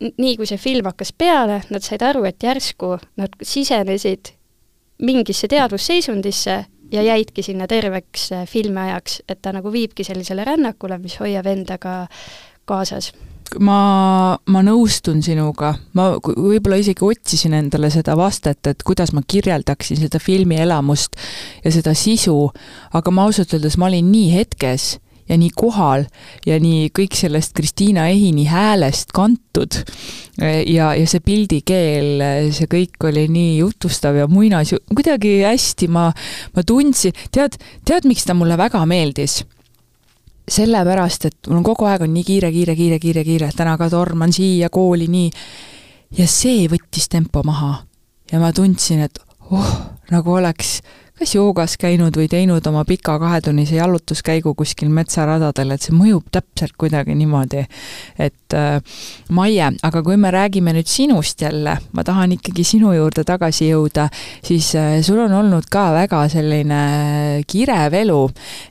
nii 0.00 0.36
kui 0.36 0.46
see 0.48 0.60
film 0.60 0.88
hakkas 0.90 1.12
peale, 1.16 1.60
nad 1.70 1.84
said 1.84 2.02
aru, 2.02 2.24
et 2.28 2.42
järsku 2.42 2.96
nad 3.20 3.36
sisenesid 3.42 4.34
mingisse 5.04 5.48
teadvusseisundisse 5.50 6.64
ja 6.92 7.02
jäidki 7.02 7.42
sinna 7.42 7.66
terveks 7.66 8.32
äh, 8.32 8.48
filmi 8.48 8.80
ajaks, 8.80 9.22
et 9.28 9.42
ta 9.42 9.52
nagu 9.52 9.72
viibki 9.72 10.04
sellisele 10.04 10.44
rännakule, 10.44 10.98
mis 11.02 11.18
hoiab 11.20 11.46
endaga 11.50 12.04
kaasas. 12.68 13.12
Ma, 13.60 14.34
ma 14.50 14.60
nõustun 14.64 15.20
sinuga, 15.22 15.74
ma 15.94 16.14
võib-olla 16.24 16.78
isegi 16.80 17.04
otsisin 17.04 17.54
endale 17.54 17.90
seda 17.92 18.16
vastet, 18.18 18.66
et 18.66 18.82
kuidas 18.86 19.12
ma 19.14 19.22
kirjeldaksin 19.26 20.00
seda 20.00 20.18
filmi 20.22 20.56
elamust 20.64 21.18
ja 21.62 21.70
seda 21.74 21.92
sisu, 21.98 22.38
aga 22.96 23.12
ma 23.14 23.28
ausalt 23.28 23.52
öeldes, 23.54 23.76
ma 23.78 23.90
olin 23.90 24.08
nii 24.10 24.32
hetkes 24.32 24.94
ja 25.28 25.38
nii 25.40 25.50
kohal 25.56 26.04
ja 26.46 26.58
nii 26.60 26.90
kõik 26.94 27.16
sellest 27.16 27.54
Kristiina 27.56 28.08
Ehini 28.12 28.44
häälest 28.50 29.12
kantud. 29.14 29.80
ja, 30.40 30.92
ja 30.94 31.06
see 31.06 31.22
pildikeel, 31.24 32.22
see 32.52 32.68
kõik 32.70 33.08
oli 33.08 33.26
nii 33.30 33.58
jutustav 33.58 34.16
ja 34.18 34.26
muinas, 34.28 34.74
kuidagi 34.90 35.40
hästi 35.44 35.88
ma, 35.88 36.10
ma 36.56 36.66
tundsin, 36.66 37.14
tead, 37.32 37.58
tead, 37.84 38.08
miks 38.10 38.26
ta 38.26 38.34
mulle 38.34 38.58
väga 38.58 38.84
meeldis? 38.86 39.42
sellepärast, 40.44 41.24
et 41.24 41.48
mul 41.48 41.62
on 41.62 41.64
kogu 41.64 41.86
aeg 41.88 42.02
on 42.04 42.12
nii 42.12 42.24
kiire, 42.26 42.50
kiire, 42.52 42.74
kiire, 42.76 42.98
kiire, 43.00 43.22
kiire, 43.24 43.48
täna 43.56 43.78
ka 43.80 43.88
torman 43.88 44.32
siia 44.32 44.68
kooli 44.68 45.08
nii. 45.08 45.30
ja 46.18 46.26
see 46.28 46.66
võttis 46.68 47.08
tempo 47.08 47.42
maha. 47.42 47.84
ja 48.32 48.40
ma 48.40 48.52
tundsin, 48.52 49.00
et 49.06 49.18
oh, 49.50 49.70
nagu 50.10 50.36
oleks 50.36 50.80
kas 51.18 51.34
joogas 51.36 51.76
käinud 51.78 52.16
või 52.18 52.26
teinud 52.30 52.66
oma 52.66 52.82
pika 52.84 53.14
kahetunnise 53.22 53.76
jalutuskäigu 53.76 54.54
kuskil 54.58 54.90
metsaradadel, 54.90 55.70
et 55.70 55.84
see 55.86 55.94
mõjub 55.94 56.26
täpselt 56.34 56.74
kuidagi 56.78 57.14
niimoodi. 57.14 57.64
et 58.18 58.54
äh, 58.54 58.80
Maie, 59.30 59.70
aga 59.82 60.02
kui 60.02 60.16
me 60.16 60.30
räägime 60.34 60.74
nüüd 60.74 60.90
sinust 60.90 61.40
jälle, 61.40 61.76
ma 61.92 62.04
tahan 62.04 62.34
ikkagi 62.34 62.64
sinu 62.64 62.92
juurde 62.92 63.24
tagasi 63.24 63.70
jõuda, 63.70 64.08
siis 64.42 64.74
äh, 64.74 64.98
sul 65.02 65.22
on 65.22 65.32
olnud 65.32 65.70
ka 65.70 65.92
väga 65.94 66.26
selline 66.28 66.82
kirev 67.46 67.94
elu, 68.02 68.20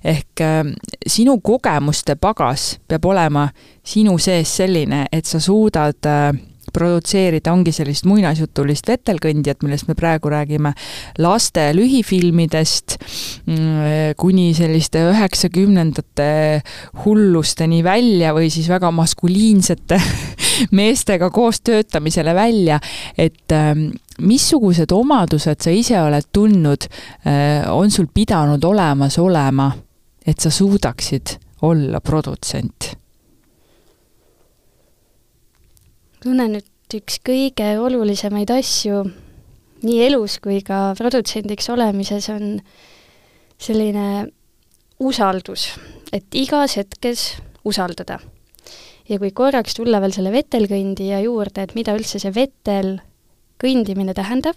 ehk 0.03 0.43
äh, 0.43 0.63
sinu 1.08 1.39
kogemuste 1.39 2.15
pagas 2.15 2.73
peab 2.88 3.06
olema 3.06 3.47
sinu 3.84 4.17
sees 4.19 4.51
selline, 4.58 5.06
et 5.12 5.25
sa 5.25 5.39
suudad 5.39 6.12
äh, 6.12 6.34
produtseerida, 6.73 7.53
ongi 7.53 7.73
sellist 7.75 8.07
muinasjutulist 8.09 8.89
vetelkõndjat, 8.89 9.63
millest 9.63 9.88
me 9.89 9.95
praegu 9.97 10.31
räägime, 10.33 10.73
laste 11.23 11.69
lühifilmidest 11.77 12.97
mm, 13.45 14.15
kuni 14.19 14.49
selliste 14.57 15.03
üheksakümnendate 15.12 16.29
hullusteni 17.05 17.83
välja 17.86 18.33
või 18.36 18.49
siis 18.53 18.69
väga 18.71 18.91
maskuliinsete 18.95 19.99
meestega 20.79 21.29
koos 21.33 21.62
töötamisele 21.65 22.36
välja, 22.36 22.79
et 23.17 23.55
ähm, 23.55 23.91
missugused 24.21 24.91
omadused 24.93 25.63
sa 25.63 25.73
ise 25.73 25.99
oled 26.01 26.29
tundnud, 26.33 26.89
äh, 27.27 27.69
on 27.73 27.91
sul 27.91 28.09
pidanud 28.13 28.63
olemas 28.63 29.19
olema, 29.21 29.71
et 30.25 30.39
sa 30.39 30.51
suudaksid 30.53 31.38
olla 31.63 31.99
produtsent 32.03 33.02
tunnen, 36.23 36.55
et 36.59 36.95
üks 36.95 37.19
kõige 37.25 37.73
olulisemaid 37.81 38.51
asju 38.53 39.03
nii 39.83 39.99
elus 40.05 40.38
kui 40.43 40.62
ka 40.63 40.93
produtsendiks 40.97 41.67
olemises 41.73 42.29
on 42.31 42.57
selline 43.59 44.27
usaldus, 45.03 45.67
et 46.15 46.27
igas 46.38 46.77
hetkes 46.79 47.33
usaldada. 47.67 48.19
ja 49.09 49.17
kui 49.19 49.33
korraks 49.36 49.75
tulla 49.75 49.99
veel 49.99 50.13
selle 50.15 50.31
vetelkõndija 50.31 51.19
juurde, 51.25 51.65
et 51.65 51.73
mida 51.75 51.91
üldse 51.97 52.21
see 52.23 52.31
vetel 52.31 53.01
kõndimine 53.59 54.15
tähendab, 54.15 54.55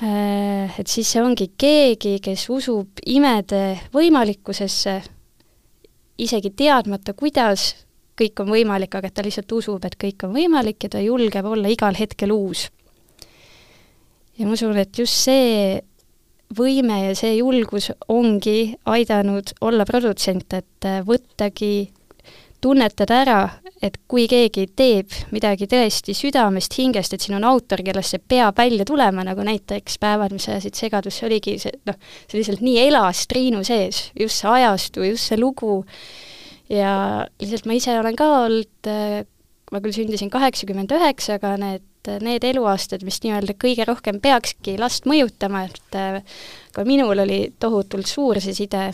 äh, 0.00 0.72
et 0.78 0.88
siis 0.88 1.10
see 1.12 1.20
ongi 1.20 1.50
keegi, 1.58 2.16
kes 2.24 2.48
usub 2.48 3.02
imede 3.04 3.76
võimalikkusesse, 3.92 5.02
isegi 6.16 6.54
teadmata, 6.56 7.12
kuidas 7.12 7.74
kõik 8.16 8.40
on 8.44 8.52
võimalik, 8.52 8.94
aga 8.96 9.10
et 9.10 9.14
ta 9.16 9.24
lihtsalt 9.24 9.52
usub, 9.52 9.84
et 9.84 9.98
kõik 10.00 10.24
on 10.26 10.34
võimalik 10.36 10.86
ja 10.86 10.94
ta 10.96 11.02
julgeb 11.04 11.46
olla 11.46 11.68
igal 11.72 11.98
hetkel 11.98 12.32
uus. 12.32 12.68
ja 14.38 14.46
ma 14.46 14.52
usun, 14.52 14.76
et 14.76 14.98
just 14.98 15.16
see 15.26 15.80
võime 16.56 17.00
ja 17.08 17.14
see 17.18 17.36
julgus 17.38 17.90
ongi 18.08 18.76
aidanud 18.86 19.52
olla 19.60 19.84
produtsent, 19.88 20.52
et 20.54 20.88
võttagi, 21.06 21.90
tunnetada 22.60 23.20
ära, 23.22 23.40
et 23.84 23.98
kui 24.08 24.24
keegi 24.30 24.66
teeb 24.76 25.12
midagi 25.34 25.68
tõesti 25.70 26.14
südamest, 26.16 26.74
hingest, 26.78 27.12
et 27.14 27.22
siin 27.22 27.36
on 27.38 27.44
autor, 27.46 27.82
kellest 27.84 28.14
see 28.14 28.22
peab 28.32 28.56
välja 28.58 28.86
tulema, 28.88 29.24
nagu 29.26 29.44
näiteks 29.46 29.98
Päevad, 30.02 30.32
mis 30.34 30.48
ajasid 30.48 30.78
segadusse, 30.78 31.26
oligi 31.28 31.58
see 31.62 31.74
noh, 31.86 31.98
see 32.26 32.40
lihtsalt 32.40 32.64
nii 32.64 32.80
elas 32.86 33.26
Triinu 33.30 33.62
sees, 33.66 34.08
just 34.18 34.40
see 34.40 34.54
ajastu, 34.56 35.04
just 35.10 35.30
see 35.30 35.38
lugu, 35.40 35.82
ja 36.72 36.92
lihtsalt 37.40 37.66
ma 37.68 37.76
ise 37.78 37.98
olen 38.00 38.16
ka 38.18 38.28
olnud, 38.44 38.90
äh, 38.90 39.20
ma 39.72 39.82
küll 39.82 39.94
sündisin 39.94 40.30
kaheksakümmend 40.32 40.92
üheksa, 40.94 41.38
aga 41.40 41.54
need, 41.60 42.10
need 42.22 42.46
eluaastad, 42.46 43.02
mis 43.06 43.18
nii-öelda 43.24 43.56
kõige 43.58 43.86
rohkem 43.88 44.20
peakski 44.22 44.76
last 44.80 45.08
mõjutama, 45.10 45.66
et 45.70 45.98
äh, 45.98 46.38
ka 46.74 46.86
minul 46.86 47.18
oli 47.26 47.40
tohutult 47.62 48.08
suur 48.10 48.40
see 48.42 48.54
side 48.56 48.88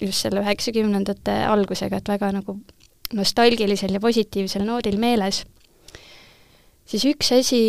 just 0.00 0.24
selle 0.24 0.42
üheksakümnendate 0.44 1.36
algusega, 1.48 2.00
et 2.00 2.10
väga 2.10 2.32
nagu 2.36 2.58
nostalgilisel 3.16 3.94
ja 3.96 4.02
positiivsel 4.02 4.64
noodil 4.66 4.98
meeles. 5.00 5.44
siis 6.86 7.04
üks 7.08 7.32
asi, 7.34 7.60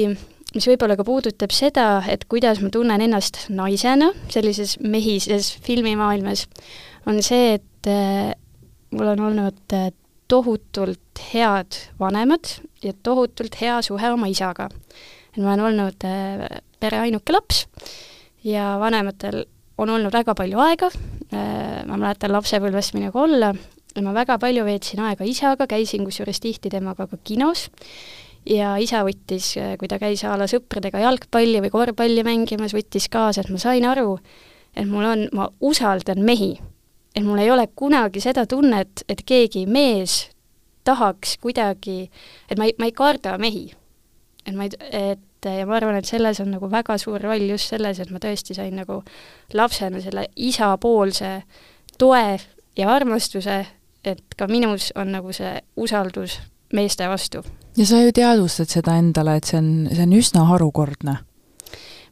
mis 0.56 0.68
võib-olla 0.70 0.98
ka 0.98 1.06
puudutab 1.08 1.54
seda, 1.56 2.04
et 2.10 2.26
kuidas 2.30 2.62
ma 2.62 2.70
tunnen 2.74 3.02
ennast 3.02 3.48
naisena 3.50 4.12
sellises 4.34 4.78
mehises 4.80 5.54
filmimaailmas, 5.66 6.48
on 7.08 7.22
see, 7.24 7.58
et 7.58 7.90
äh, 7.92 8.34
mul 8.92 9.14
on 9.14 9.24
olnud 9.30 9.76
äh, 9.76 9.92
tohutult 10.28 11.22
head 11.34 11.80
vanemad 12.00 12.50
ja 12.84 12.94
tohutult 13.04 13.62
hea 13.62 13.82
suhe 13.82 14.12
oma 14.12 14.28
isaga. 14.28 14.70
et 15.34 15.44
ma 15.44 15.54
olen 15.54 15.66
olnud 15.72 16.08
äh, 16.08 16.62
pere 16.80 17.00
ainuke 17.06 17.34
laps 17.34 17.66
ja 18.44 18.76
vanematel 18.80 19.46
on 19.78 19.90
olnud 19.90 20.14
väga 20.14 20.36
palju 20.36 20.60
aega, 20.60 20.92
äh, 21.34 21.84
ma 21.88 21.98
mäletan 21.98 22.34
lapsepõlvest 22.34 22.96
minuga 22.98 23.22
olla 23.22 23.54
ma 24.04 24.14
väga 24.14 24.38
palju 24.42 24.66
veetsin 24.66 25.02
aega 25.02 25.26
isaga, 25.26 25.68
käisin 25.70 26.06
kusjuures 26.06 26.40
tihti 26.42 26.70
temaga 26.70 27.08
ka 27.10 27.18
kinos 27.24 27.68
ja 28.48 28.76
isa 28.82 29.04
võttis, 29.06 29.56
kui 29.80 29.90
ta 29.90 30.00
käis 30.02 30.24
a 30.24 30.36
la 30.40 30.48
sõpradega 30.50 31.02
jalgpalli 31.04 31.62
või 31.66 31.74
korvpalli 31.74 32.24
mängimas, 32.28 32.76
võttis 32.78 33.10
kaasa, 33.12 33.44
et 33.44 33.52
ma 33.52 33.60
sain 33.62 33.86
aru, 33.88 34.18
et 34.76 34.88
mul 34.88 35.08
on, 35.08 35.26
ma 35.36 35.50
usaldan 35.60 36.24
mehi. 36.26 36.56
Et 37.18 37.26
mul 37.26 37.42
ei 37.42 37.52
ole 37.52 37.68
kunagi 37.76 38.22
seda 38.22 38.46
tunnet, 38.46 39.04
et 39.10 39.24
keegi 39.26 39.66
mees 39.66 40.28
tahaks 40.86 41.38
kuidagi, 41.42 42.06
et 42.50 42.60
ma 42.60 42.68
ei, 42.70 42.76
ma 42.80 42.88
ei 42.88 42.94
karda 42.96 43.38
mehi. 43.42 43.72
et 44.46 44.56
ma 44.56 44.68
ei, 44.68 44.70
et 44.92 45.20
ja 45.46 45.66
ma 45.68 45.78
arvan, 45.78 45.98
et 45.98 46.06
selles 46.08 46.40
on 46.44 46.52
nagu 46.56 46.70
väga 46.72 46.98
suur 47.02 47.22
roll 47.22 47.50
just 47.50 47.74
selles, 47.74 48.00
et 48.00 48.12
ma 48.14 48.22
tõesti 48.24 48.56
sain 48.58 48.76
nagu 48.76 49.02
lapsena 49.54 50.02
selle 50.04 50.28
isapoolse 50.36 51.32
toe 51.98 52.38
ja 52.78 52.92
armastuse, 52.94 53.58
et 54.06 54.38
ka 54.38 54.48
minus 54.48 54.92
on 54.96 55.12
nagu 55.18 55.34
see 55.34 55.58
usaldus 55.76 56.40
meeste 56.74 57.08
vastu. 57.10 57.44
ja 57.78 57.86
sa 57.86 58.02
ju 58.02 58.12
teadvustad 58.14 58.70
seda 58.72 58.98
endale, 58.98 59.38
et 59.38 59.50
see 59.50 59.58
on, 59.60 59.72
see 59.92 60.04
on 60.04 60.14
üsna 60.14 60.46
harukordne? 60.52 61.18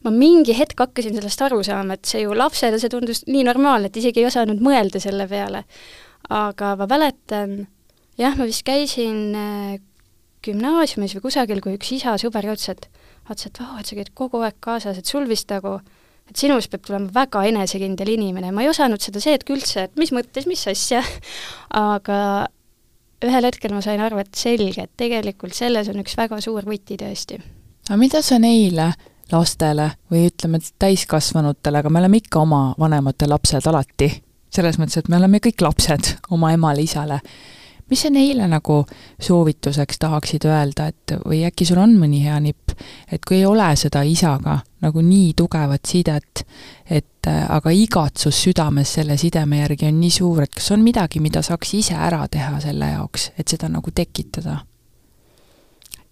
Ma 0.05 0.13
mingi 0.13 0.53
hetk 0.57 0.79
hakkasin 0.79 1.17
sellest 1.17 1.41
aru 1.47 1.63
saama, 1.65 1.97
et 1.97 2.05
see 2.09 2.23
ju 2.23 2.35
lapsele, 2.37 2.79
see 2.81 2.91
tundus 2.93 3.23
nii 3.29 3.45
normaalne, 3.47 3.89
et 3.89 3.97
isegi 4.01 4.21
ei 4.21 4.29
osanud 4.29 4.61
mõelda 4.63 5.01
selle 5.01 5.27
peale. 5.31 5.65
aga 6.29 6.71
ma 6.79 6.87
mäletan, 6.89 7.67
jah, 8.17 8.37
ma 8.37 8.47
vist 8.49 8.65
käisin 8.65 9.35
äh, 9.37 9.75
gümnaasiumis 10.45 11.17
või 11.17 11.27
kusagil, 11.27 11.61
kui 11.61 11.75
üks 11.77 11.91
isa 11.97 12.15
sõber 12.21 12.47
ütles, 12.49 12.69
et 12.71 12.87
vaatasin, 13.27 13.51
et 13.51 13.61
vau, 13.61 13.77
et 13.81 13.89
sa 13.89 13.99
käid 13.99 14.11
kogu 14.17 14.41
aeg 14.45 14.57
kaasas, 14.63 14.97
et 14.97 15.09
sul 15.09 15.27
vist 15.29 15.49
nagu 15.53 15.79
et 16.25 16.41
sinust 16.41 16.71
peab 16.73 16.85
tulema 16.87 17.11
väga 17.13 17.43
enesekindel 17.51 18.09
inimene, 18.15 18.51
ma 18.53 18.63
ei 18.65 18.71
osanud 18.71 19.01
seda 19.03 19.21
seetki 19.21 19.53
üldse, 19.53 19.85
et 19.85 19.99
mis 20.01 20.13
mõttes, 20.15 20.47
mis 20.49 20.63
asja, 20.71 21.03
aga 21.93 22.19
ühel 23.25 23.47
hetkel 23.47 23.73
ma 23.73 23.81
sain 23.85 24.01
aru, 24.01 24.19
et 24.21 24.33
selge, 24.37 24.87
et 24.87 24.93
tegelikult 24.97 25.55
selles 25.57 25.89
on 25.91 26.01
üks 26.01 26.17
väga 26.17 26.41
suur 26.43 26.65
võti 26.67 26.97
tõesti. 27.01 27.41
aga 27.89 27.99
mida 28.01 28.21
sa 28.25 28.39
neile 28.41 28.93
lastele 29.31 29.89
või 30.11 30.27
ütleme, 30.29 30.59
täiskasvanutele, 30.79 31.81
aga 31.81 31.89
me 31.89 31.99
oleme 32.03 32.21
ikka 32.21 32.39
oma 32.43 32.61
vanemate 32.79 33.27
lapsed 33.29 33.67
alati, 33.67 34.09
selles 34.53 34.79
mõttes, 34.79 35.01
et 35.01 35.09
me 35.09 35.19
oleme 35.19 35.41
kõik 35.43 35.63
lapsed 35.65 36.15
oma 36.35 36.51
emale-isale, 36.55 37.19
mis 37.89 38.01
sa 38.01 38.09
neile 38.09 38.47
nagu 38.49 38.79
soovituseks 39.21 39.99
tahaksid 40.01 40.45
öelda, 40.49 40.87
et 40.89 41.15
või 41.25 41.43
äkki 41.45 41.67
sul 41.69 41.81
on 41.81 41.95
mõni 41.99 42.23
hea 42.25 42.37
nipp, 42.41 42.73
et 43.11 43.25
kui 43.25 43.39
ei 43.41 43.45
ole 43.45 43.67
seda 43.77 44.03
isaga 44.05 44.59
nagu 44.85 45.01
nii 45.01 45.33
tugevat 45.37 45.85
sidet, 45.89 46.45
et 46.89 47.29
aga 47.29 47.73
igatsus 47.73 48.43
südames 48.47 48.93
selle 48.99 49.17
sideme 49.17 49.63
järgi 49.63 49.89
on 49.89 49.99
nii 49.99 50.13
suur, 50.13 50.43
et 50.45 50.53
kas 50.53 50.71
on 50.75 50.85
midagi, 50.85 51.21
mida 51.21 51.41
saaks 51.45 51.73
ise 51.77 51.97
ära 51.97 52.25
teha 52.31 52.59
selle 52.61 52.93
jaoks, 52.93 53.31
et 53.39 53.47
seda 53.47 53.69
nagu 53.71 53.91
tekitada? 53.91 54.61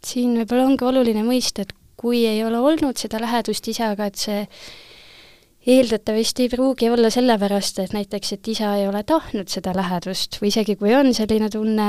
siin 0.04 0.34
võib-olla 0.36 0.66
ongi 0.68 0.84
oluline 0.84 1.22
mõista, 1.24 1.64
et 1.64 1.72
kui 2.04 2.26
ei 2.28 2.44
ole 2.44 2.60
olnud 2.60 3.00
seda 3.00 3.22
lähedust 3.24 3.68
isaga, 3.72 4.10
et 4.12 4.20
see 4.20 4.42
eeldatavasti 5.74 6.44
ei 6.44 6.52
pruugi 6.52 6.90
olla 6.92 7.10
sellepärast, 7.14 7.80
et 7.80 7.96
näiteks, 7.96 8.36
et 8.36 8.52
isa 8.52 8.74
ei 8.76 8.88
ole 8.90 9.04
tahtnud 9.08 9.48
seda 9.52 9.72
lähedust 9.76 10.42
või 10.42 10.52
isegi 10.52 10.76
kui 10.80 10.92
on 10.96 11.14
selline 11.16 11.48
tunne, 11.54 11.88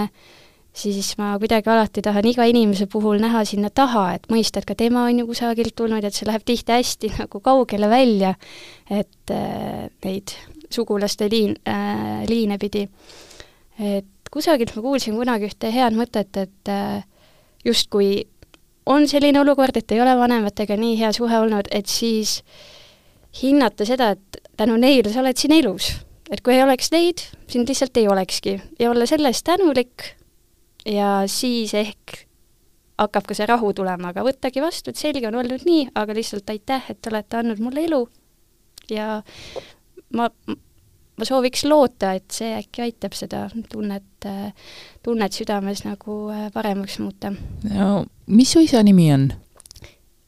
siis 0.75 1.13
ma 1.19 1.33
kuidagi 1.43 1.71
alati 1.71 2.03
tahan 2.07 2.29
iga 2.31 2.47
inimese 2.51 2.87
puhul 2.91 3.19
näha 3.23 3.43
sinna 3.49 3.71
taha, 3.75 4.07
et 4.15 4.29
mõista, 4.31 4.63
et 4.63 4.69
ka 4.69 4.79
tema 4.79 5.07
on 5.09 5.19
ju 5.23 5.27
kusagilt 5.27 5.75
tulnud, 5.79 6.07
et 6.07 6.15
see 6.15 6.29
läheb 6.31 6.47
tihti 6.47 6.77
hästi 6.77 7.13
nagu 7.25 7.43
kaugele 7.43 7.91
välja, 7.91 8.35
et 8.91 9.35
äh, 9.35 9.89
neid 10.07 10.37
sugulaste 10.71 11.27
liin 11.31 11.59
äh,, 11.67 12.23
liine 12.31 12.59
pidi. 12.63 12.87
et 13.83 14.31
kusagilt 14.31 14.77
ma 14.77 14.83
kuulsin 14.87 15.19
kunagi 15.19 15.51
ühte 15.51 15.75
head 15.75 15.99
mõtet, 15.99 16.39
et 16.39 16.71
äh, 16.71 17.03
justkui 17.65 18.29
on 18.87 19.09
selline 19.09 19.41
olukord, 19.41 19.77
et 19.77 19.93
ei 19.93 20.01
ole 20.03 20.17
vanematega 20.19 20.77
nii 20.77 20.99
hea 21.01 21.13
suhe 21.17 21.39
olnud, 21.39 21.69
et 21.73 21.91
siis 21.91 22.41
hinnata 23.43 23.87
seda, 23.89 24.13
et 24.15 24.43
tänu 24.57 24.77
neile 24.81 25.13
sa 25.13 25.23
oled 25.23 25.39
siin 25.41 25.57
elus. 25.57 25.95
et 26.31 26.41
kui 26.41 26.55
ei 26.55 26.63
oleks 26.65 26.89
neid, 26.91 27.21
sind 27.53 27.69
lihtsalt 27.69 27.97
ei 28.01 28.09
olekski 28.09 28.55
ja 28.81 28.91
olla 28.91 29.07
selle 29.07 29.29
eest 29.29 29.45
tänulik 29.45 30.15
ja 30.89 31.25
siis 31.29 31.75
ehk 31.77 32.25
hakkab 32.99 33.27
ka 33.29 33.37
see 33.37 33.47
rahu 33.47 33.73
tulema, 33.77 34.11
aga 34.11 34.25
võttagi 34.25 34.63
vastu, 34.63 34.91
et 34.91 35.01
selge 35.01 35.27
on 35.29 35.37
olnud 35.43 35.67
nii, 35.67 35.89
aga 35.95 36.15
lihtsalt 36.17 36.51
aitäh, 36.51 36.91
et 36.91 37.01
te 37.03 37.13
olete 37.13 37.41
andnud 37.41 37.61
mulle 37.63 37.85
elu 37.85 38.01
ja 38.91 39.21
ma, 40.17 40.29
ma 40.49 41.29
sooviks 41.29 41.67
loota, 41.69 42.15
et 42.17 42.31
see 42.33 42.55
äkki 42.57 42.87
aitab 42.87 43.17
seda 43.19 43.45
tunnet, 43.73 44.29
tunnet 45.05 45.37
südames 45.37 45.85
nagu 45.85 46.19
äh, 46.33 46.49
paremaks 46.55 46.99
muuta. 47.03 47.35
no 47.69 48.05
mis 48.27 48.49
su 48.53 48.61
isa 48.61 48.83
nimi 48.83 49.11
on? 49.13 49.33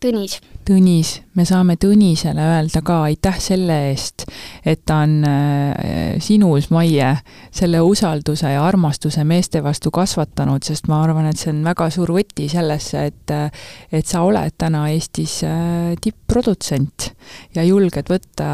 Tõnis. 0.00 0.40
Tõnis, 0.66 1.12
me 1.38 1.44
saame 1.46 1.76
Tõnisele 1.78 2.42
öelda 2.42 2.80
ka 2.82 2.96
aitäh 3.06 3.36
selle 3.38 3.76
eest, 3.92 4.24
et 4.66 4.80
ta 4.88 4.96
on 5.04 5.20
äh, 5.22 6.16
sinus, 6.18 6.72
Maie, 6.74 7.12
selle 7.54 7.82
usalduse 7.86 8.50
ja 8.50 8.64
armastuse 8.66 9.22
meeste 9.22 9.62
vastu 9.62 9.92
kasvatanud, 9.94 10.66
sest 10.66 10.88
ma 10.90 10.98
arvan, 11.04 11.28
et 11.30 11.38
see 11.38 11.52
on 11.52 11.60
väga 11.68 11.86
suur 11.94 12.10
võti 12.16 12.48
sellesse, 12.50 13.04
et 13.12 13.34
et 13.36 14.06
sa 14.06 14.24
oled 14.26 14.56
täna 14.58 14.88
Eestis 14.90 15.36
äh, 15.46 15.94
tipp-produtsent 16.02 17.12
ja 17.54 17.62
julged 17.66 18.10
võtta 18.10 18.48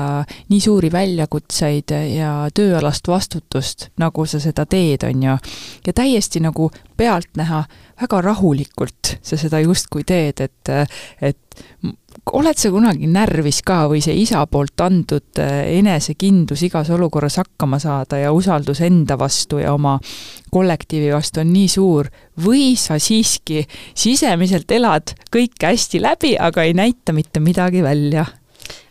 nii 0.53 0.61
suuri 0.61 0.92
väljakutseid 0.92 1.94
ja 2.12 2.35
tööalast 2.53 3.09
vastutust, 3.09 3.88
nagu 4.03 4.27
sa 4.29 4.40
seda 4.42 4.66
teed, 4.68 5.09
on 5.09 5.25
ju. 5.31 5.38
ja 5.87 5.96
täiesti 5.96 6.44
nagu 6.44 6.68
pealtnäha 6.96 7.64
väga 8.03 8.20
rahulikult 8.20 9.16
sa 9.22 9.38
seda 9.40 9.61
justkui 9.62 10.05
teed, 10.07 10.42
et, 10.44 10.72
et 11.22 11.51
oled 12.32 12.58
sa 12.58 12.70
kunagi 12.70 13.08
närvis 13.10 13.62
ka 13.66 13.86
või 13.90 14.02
see 14.04 14.14
isa 14.22 14.44
poolt 14.50 14.80
antud 14.84 15.40
eh, 15.42 15.78
enesekindlus 15.78 16.62
igas 16.68 16.90
olukorras 16.94 17.40
hakkama 17.40 17.80
saada 17.82 18.20
ja 18.20 18.32
usaldus 18.32 18.82
enda 18.86 19.18
vastu 19.18 19.58
ja 19.62 19.72
oma 19.74 19.98
kollektiivi 20.52 21.10
vastu 21.14 21.42
on 21.42 21.50
nii 21.52 21.68
suur? 21.72 22.10
Või 22.44 22.72
sa 22.80 22.98
siiski 23.02 23.64
sisemiselt 23.94 24.70
elad 24.70 25.16
kõike 25.32 25.72
hästi 25.72 26.02
läbi, 26.02 26.36
aga 26.38 26.62
ei 26.68 26.76
näita 26.78 27.16
mitte 27.16 27.42
midagi 27.42 27.82
välja? 27.82 28.26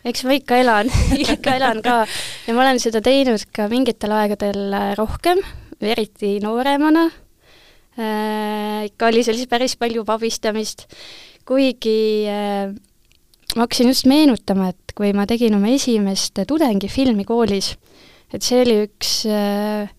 eks 0.05 0.23
ma 0.25 0.35
ikka 0.35 0.59
elan 0.61 0.91
ikka 1.23 1.57
elan 1.59 1.81
ka. 1.85 2.03
Ja 2.47 2.55
ma 2.57 2.65
olen 2.65 2.81
seda 2.83 3.01
teinud 3.05 3.47
ka 3.53 3.67
mingitel 3.71 4.13
aegadel 4.17 4.95
rohkem, 4.99 5.41
eriti 5.81 6.39
nooremana. 6.43 7.09
Äh,, 7.99 8.87
ikka 8.87 9.09
oli 9.09 9.23
seal 9.25 9.37
siis 9.37 9.49
päris 9.51 9.75
palju 9.79 10.05
pabistamist, 10.07 10.87
kuigi 11.51 12.27
äh, 12.31 12.71
ma 13.55 13.65
hakkasin 13.65 13.91
just 13.91 14.07
meenutama, 14.07 14.71
et 14.71 14.95
kui 14.95 15.11
ma 15.15 15.27
tegin 15.27 15.57
oma 15.57 15.71
esimest 15.75 16.39
tudengifilmi 16.47 17.27
koolis, 17.27 17.73
et 18.31 18.45
see 18.45 18.61
oli 18.63 18.77
üks 18.85 19.17
äh, 19.27 19.89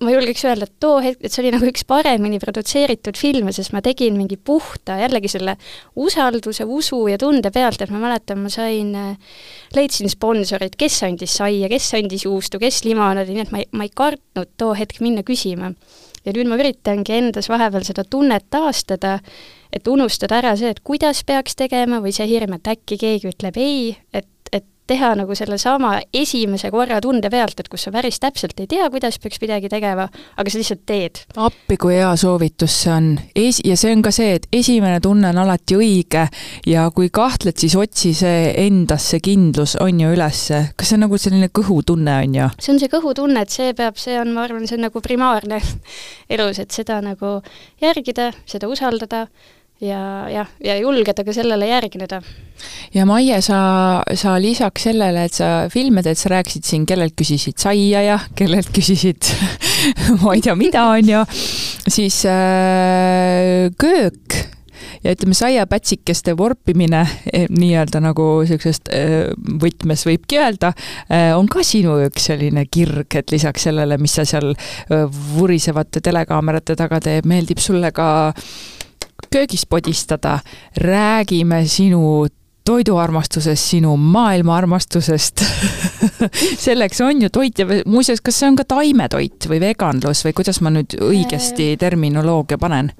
ma 0.00 0.12
julgeks 0.14 0.44
öelda, 0.48 0.66
et 0.68 0.76
too 0.80 1.00
hetk, 1.04 1.20
et 1.24 1.32
see 1.32 1.42
oli 1.42 1.52
nagu 1.52 1.66
üks 1.68 1.84
paremini 1.88 2.40
produtseeritud 2.40 3.18
filme, 3.20 3.52
sest 3.52 3.74
ma 3.76 3.82
tegin 3.84 4.16
mingi 4.16 4.38
puhta 4.40 4.96
jällegi 5.02 5.28
selle 5.28 5.56
usalduse, 6.00 6.64
usu 6.64 7.02
ja 7.10 7.18
tunde 7.20 7.52
pealt, 7.52 7.82
et 7.84 7.92
ma 7.92 8.00
mäletan, 8.06 8.40
ma 8.40 8.52
sain, 8.52 8.94
leidsin 9.76 10.12
sponsorid, 10.12 10.78
kes 10.80 11.02
andis 11.08 11.36
saia, 11.40 11.68
kes 11.72 11.90
andis 11.98 12.24
juustu, 12.24 12.62
kes 12.62 12.84
limonaadi, 12.86 13.36
nii 13.36 13.44
et 13.44 13.52
ma 13.52 13.60
ei, 13.60 13.68
ma 13.76 13.88
ei 13.88 13.92
kartnud 14.02 14.54
too 14.60 14.72
hetk 14.78 15.02
minna 15.04 15.26
küsima 15.26 15.74
ja 16.24 16.34
nüüd 16.36 16.50
ma 16.50 16.58
üritangi 16.60 17.16
endas 17.16 17.48
vahepeal 17.50 17.86
seda 17.86 18.04
tunnet 18.04 18.46
taastada, 18.52 19.18
et 19.72 19.88
unustada 19.88 20.40
ära 20.40 20.54
see, 20.58 20.72
et 20.72 20.82
kuidas 20.84 21.22
peaks 21.26 21.56
tegema 21.58 22.00
või 22.04 22.12
see 22.16 22.28
hirm, 22.30 22.58
et 22.58 22.72
äkki 22.74 22.98
keegi 23.00 23.32
ütleb 23.32 23.60
ei, 23.60 23.94
et, 24.12 24.28
teha 24.90 25.12
nagu 25.18 25.36
sellesama 25.38 25.92
esimese 26.16 26.70
korra 26.74 26.98
tunde 27.02 27.30
pealt, 27.30 27.60
et 27.62 27.68
kus 27.70 27.86
sa 27.86 27.92
päris 27.94 28.18
täpselt 28.22 28.58
ei 28.60 28.68
tea, 28.70 28.88
kuidas 28.90 29.18
peaks 29.22 29.40
midagi 29.42 29.70
tegema, 29.70 30.08
aga 30.10 30.52
sa 30.52 30.60
lihtsalt 30.60 30.82
teed. 30.88 31.22
appi, 31.36 31.78
kui 31.80 31.94
hea 31.96 32.10
soovitus 32.18 32.80
see 32.84 32.94
on. 32.94 33.10
Es-, 33.38 33.62
ja 33.66 33.76
see 33.78 33.92
on 33.94 34.02
ka 34.06 34.12
see, 34.14 34.34
et 34.38 34.48
esimene 34.60 35.00
tunne 35.04 35.30
on 35.30 35.42
alati 35.44 35.78
õige 35.78 36.26
ja 36.68 36.88
kui 36.94 37.10
kahtled, 37.14 37.58
siis 37.60 37.76
otsi 37.78 38.12
see 38.16 38.50
endas 38.64 39.10
see 39.12 39.22
kindlus, 39.24 39.76
on 39.80 40.02
ju, 40.02 40.10
ülesse. 40.16 40.62
kas 40.76 40.90
see 40.90 40.98
on 40.98 41.06
nagu 41.06 41.20
selline 41.20 41.50
kõhutunne, 41.60 42.18
on 42.24 42.36
ju? 42.40 42.50
see 42.58 42.74
on 42.74 42.82
see 42.82 42.92
kõhutunne, 42.92 43.46
et 43.46 43.54
see 43.54 43.74
peab, 43.78 44.00
see 44.00 44.18
on, 44.20 44.34
ma 44.34 44.46
arvan, 44.48 44.66
see 44.66 44.78
on 44.80 44.86
nagu 44.88 45.04
primaarne 45.04 45.62
elus, 46.34 46.62
et 46.62 46.74
seda 46.74 47.00
nagu 47.04 47.38
järgida, 47.82 48.32
seda 48.50 48.70
usaldada 48.70 49.26
ja 49.80 50.00
jah, 50.30 50.48
ja 50.64 50.76
julgeda 50.80 51.24
ka 51.24 51.32
sellele 51.32 51.68
järgneda. 51.70 52.20
ja 52.94 53.06
Maie, 53.08 53.40
sa, 53.44 53.60
sa 54.14 54.36
lisaks 54.40 54.88
sellele, 54.90 55.24
et 55.28 55.36
sa 55.36 55.50
filme 55.72 56.04
teed, 56.04 56.20
sa 56.20 56.34
rääkisid 56.36 56.68
siin, 56.68 56.86
kellelt 56.86 57.16
küsisid 57.18 57.58
saia 57.60 58.04
ja 58.04 58.20
kellelt 58.36 58.72
küsisid 58.76 59.32
ma 60.22 60.36
ei 60.36 60.44
tea, 60.44 60.56
mida, 60.58 60.86
on 60.94 61.12
ju, 61.14 61.26
siis 61.88 62.22
äh, 62.28 63.68
köök 63.80 64.40
ja 65.04 65.14
ütleme, 65.14 65.34
saiapätsikeste 65.34 66.36
vorpimine 66.36 67.00
eh, 67.32 67.46
nii-öelda 67.48 68.02
nagu 68.04 68.26
niisugusest 68.42 68.90
eh, 68.92 69.30
võtmes 69.62 70.04
võibki 70.08 70.40
öelda, 70.40 70.72
eh, 71.08 71.30
on 71.36 71.48
ka 71.50 71.64
sinu 71.66 71.96
üks 72.06 72.28
selline 72.30 72.66
kirg, 72.70 73.08
et 73.16 73.32
lisaks 73.32 73.68
sellele, 73.68 73.98
mis 74.00 74.18
sa 74.18 74.26
seal 74.28 74.52
vurisevate 75.34 76.02
telekaamerate 76.04 76.76
taga 76.76 77.00
teed, 77.04 77.28
meeldib 77.28 77.62
sulle 77.62 77.92
ka 77.96 78.10
köögis 79.30 79.66
podistada, 79.66 80.38
räägime 80.76 81.64
sinu 81.66 82.26
toiduarmastusest, 82.64 83.70
sinu 83.72 83.96
maailmaarmastusest 83.96 85.44
selleks 86.66 87.00
on 87.00 87.22
ju 87.22 87.30
toit 87.32 87.58
ja 87.58 87.66
muuseas, 87.86 88.20
kas 88.20 88.40
see 88.40 88.50
on 88.50 88.58
ka 88.60 88.66
taimetoit 88.68 89.48
või 89.50 89.60
veganlus 89.62 90.24
või 90.26 90.34
kuidas 90.36 90.60
ma 90.64 90.72
nüüd 90.74 90.98
õigesti 91.00 91.72
terminoloogia 91.80 92.60
panen? 92.60 92.92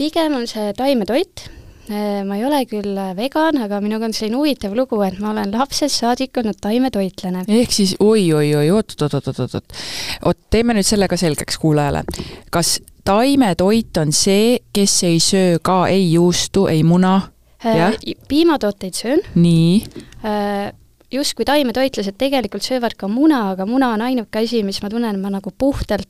pigem 0.00 0.38
on 0.38 0.46
see 0.48 0.70
taimetoit, 0.78 1.42
äh, 1.90 2.22
ma 2.24 2.38
ei 2.38 2.46
ole 2.48 2.62
küll 2.70 2.96
vegan, 3.18 3.58
aga 3.66 3.82
minuga 3.84 4.08
on 4.08 4.14
selline 4.16 4.38
huvitav 4.40 4.76
lugu, 4.78 5.02
et 5.04 5.18
ma 5.20 5.34
olen 5.34 5.52
lapsest 5.52 6.00
saadik 6.00 6.40
olnud 6.40 6.56
taimetoitlane. 6.62 7.44
ehk 7.60 7.74
siis 7.74 7.96
oi-oi-oi, 8.00 8.70
oot-oot-oot-oot-oot, 8.72 9.76
oot, 10.24 10.40
teeme 10.54 10.78
nüüd 10.78 10.88
selle 10.88 11.10
ka 11.10 11.18
selgeks 11.20 11.60
kuulajale. 11.60 12.06
kas 12.54 12.78
taimetoit 13.04 13.96
on 14.00 14.12
see, 14.12 14.58
kes 14.72 15.02
ei 15.08 15.20
söö 15.20 15.58
ka 15.62 15.86
ei 15.88 16.12
juustu, 16.12 16.66
ei 16.66 16.82
muna? 16.82 17.20
Äh, 17.66 17.96
piimatooteid 18.28 18.94
söön. 18.94 19.20
nii 19.34 19.82
äh, 20.24 20.72
justkui 21.12 21.44
taimetoitlased 21.44 22.16
tegelikult 22.18 22.64
söövad 22.64 22.96
ka 22.96 23.08
muna, 23.08 23.50
aga 23.50 23.66
muna 23.66 23.92
on 23.96 24.02
ainuke 24.06 24.44
asi, 24.44 24.62
mis 24.62 24.82
ma 24.82 24.90
tunnen, 24.90 25.20
ma 25.20 25.32
nagu 25.32 25.52
puhtalt 25.58 26.08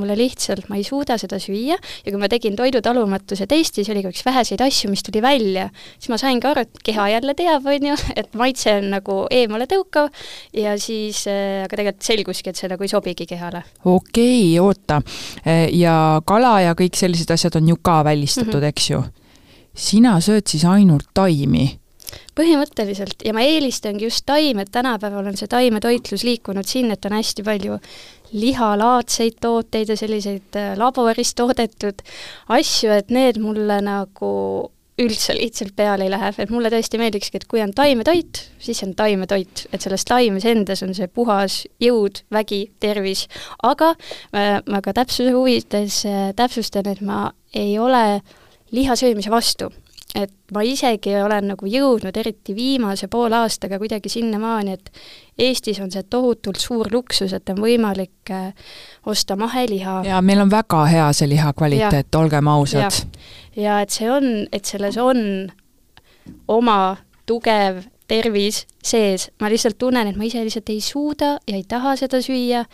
mulle 0.00 0.16
lihtsalt, 0.18 0.68
ma 0.70 0.78
ei 0.78 0.84
suuda 0.86 1.16
seda 1.20 1.38
süüa 1.42 1.76
ja 1.76 2.04
kui 2.08 2.20
ma 2.20 2.28
tegin 2.30 2.56
toidutalumatuse 2.58 3.46
testi, 3.50 3.84
see 3.84 3.94
oli 3.94 4.04
ka 4.04 4.12
üks 4.14 4.24
väheseid 4.26 4.64
asju, 4.64 4.90
mis 4.92 5.04
tuli 5.06 5.22
välja, 5.24 5.68
siis 5.98 6.10
ma 6.12 6.18
saingi 6.20 6.48
aru, 6.50 6.64
et 6.66 6.82
keha 6.86 7.08
jälle 7.14 7.36
teab, 7.38 7.68
on 7.70 7.88
ju, 7.90 7.98
et 8.20 8.34
maitse 8.38 8.76
on 8.80 8.90
nagu 8.96 9.20
eemale 9.34 9.68
tõukav 9.70 10.10
ja 10.56 10.76
siis 10.80 11.24
äh,, 11.30 11.62
aga 11.66 11.78
tegelikult 11.78 12.10
selguski, 12.10 12.50
et 12.50 12.60
see 12.60 12.72
nagu 12.72 12.86
ei 12.86 12.92
sobigi 12.92 13.28
kehale. 13.30 13.64
okei 13.84 14.58
okay,, 14.58 14.58
oota. 14.62 15.00
Äh, 15.46 15.68
ja 15.74 16.20
kala 16.26 16.56
ja 16.64 16.74
kõik 16.78 16.98
sellised 16.98 17.30
asjad 17.34 17.60
on 17.60 17.70
ju 17.74 17.78
ka 17.82 18.02
välistatud 18.06 18.54
mm, 18.54 18.60
-hmm. 18.60 18.74
eks 18.74 18.90
ju? 18.90 19.04
sina 19.74 20.18
sööd 20.22 20.46
siis 20.46 20.64
ainult 20.70 21.08
taimi 21.14 21.66
põhimõtteliselt 22.38 23.24
ja 23.26 23.34
ma 23.34 23.44
eelistangi 23.46 24.06
just 24.06 24.24
taime, 24.26 24.64
et 24.64 24.72
tänapäeval 24.74 25.30
on 25.30 25.38
see 25.38 25.50
taimetoitlus 25.50 26.24
liikunud 26.26 26.66
sinna, 26.68 26.94
et 26.94 27.08
on 27.08 27.16
hästi 27.18 27.46
palju 27.46 27.78
lihalaadseid 28.32 29.40
tooteid 29.40 29.92
ja 29.92 29.96
selliseid 29.96 30.56
äh, 30.58 30.72
laboris 30.78 31.34
toodetud 31.34 32.02
asju, 32.48 32.92
et 32.94 33.12
need 33.14 33.40
mulle 33.42 33.80
nagu 33.84 34.30
üldse 34.98 35.34
lihtsalt 35.34 35.74
peale 35.76 36.06
ei 36.06 36.12
lähe, 36.12 36.30
et 36.38 36.50
mulle 36.54 36.70
tõesti 36.70 37.00
meeldikski, 37.00 37.40
et 37.40 37.46
kui 37.50 37.62
on 37.64 37.72
taimetoit, 37.74 38.44
siis 38.62 38.82
on 38.86 38.94
taimetoit, 38.94 39.64
et 39.74 39.82
selles 39.82 40.06
taimes 40.06 40.46
endas 40.46 40.84
on 40.86 40.94
see 40.94 41.08
puhas 41.10 41.64
jõud, 41.82 42.22
vägi, 42.34 42.68
tervis, 42.82 43.26
aga 43.66 43.94
äh, 43.94 44.60
ma 44.70 44.82
ka 44.84 44.94
täpsuse 44.94 45.34
huvides 45.34 46.04
äh, 46.06 46.28
täpsustan, 46.38 46.90
et 46.92 47.02
ma 47.02 47.26
ei 47.54 47.74
ole 47.78 48.20
liha 48.74 48.94
söömise 48.98 49.34
vastu 49.34 49.72
et 50.14 50.32
ma 50.54 50.62
isegi 50.62 51.16
olen 51.18 51.48
nagu 51.52 51.66
jõudnud, 51.68 52.16
eriti 52.16 52.54
viimase 52.54 53.08
poole 53.10 53.36
aastaga 53.42 53.78
kuidagi 53.82 54.08
sinnamaani, 54.12 54.76
et 54.78 54.90
Eestis 55.38 55.80
on 55.82 55.90
see 55.90 56.04
tohutult 56.10 56.60
suur 56.62 56.88
luksus, 56.92 57.32
et 57.34 57.50
on 57.50 57.58
võimalik 57.64 58.30
äh, 58.30 58.52
osta 59.06 59.36
maheliha. 59.36 60.02
ja 60.06 60.20
meil 60.22 60.44
on 60.44 60.52
väga 60.52 60.84
hea 60.90 61.08
see 61.12 61.28
liha 61.34 61.52
kvaliteet, 61.52 62.14
olgem 62.14 62.48
ausad. 62.48 63.02
ja 63.56 63.80
et 63.82 63.90
see 63.90 64.10
on, 64.10 64.46
et 64.52 64.64
selles 64.64 64.98
on 65.00 65.50
oma 66.48 66.96
tugev 67.26 67.82
tervis 68.10 68.64
sees, 68.84 69.30
ma 69.40 69.48
lihtsalt 69.48 69.78
tunnen, 69.80 70.08
et 70.10 70.18
ma 70.18 70.26
ise 70.28 70.42
lihtsalt 70.44 70.68
ei 70.72 70.82
suuda 70.84 71.38
ja 71.48 71.56
ei 71.56 71.64
taha 71.68 71.94
seda 71.96 72.20
süüa, 72.24 72.64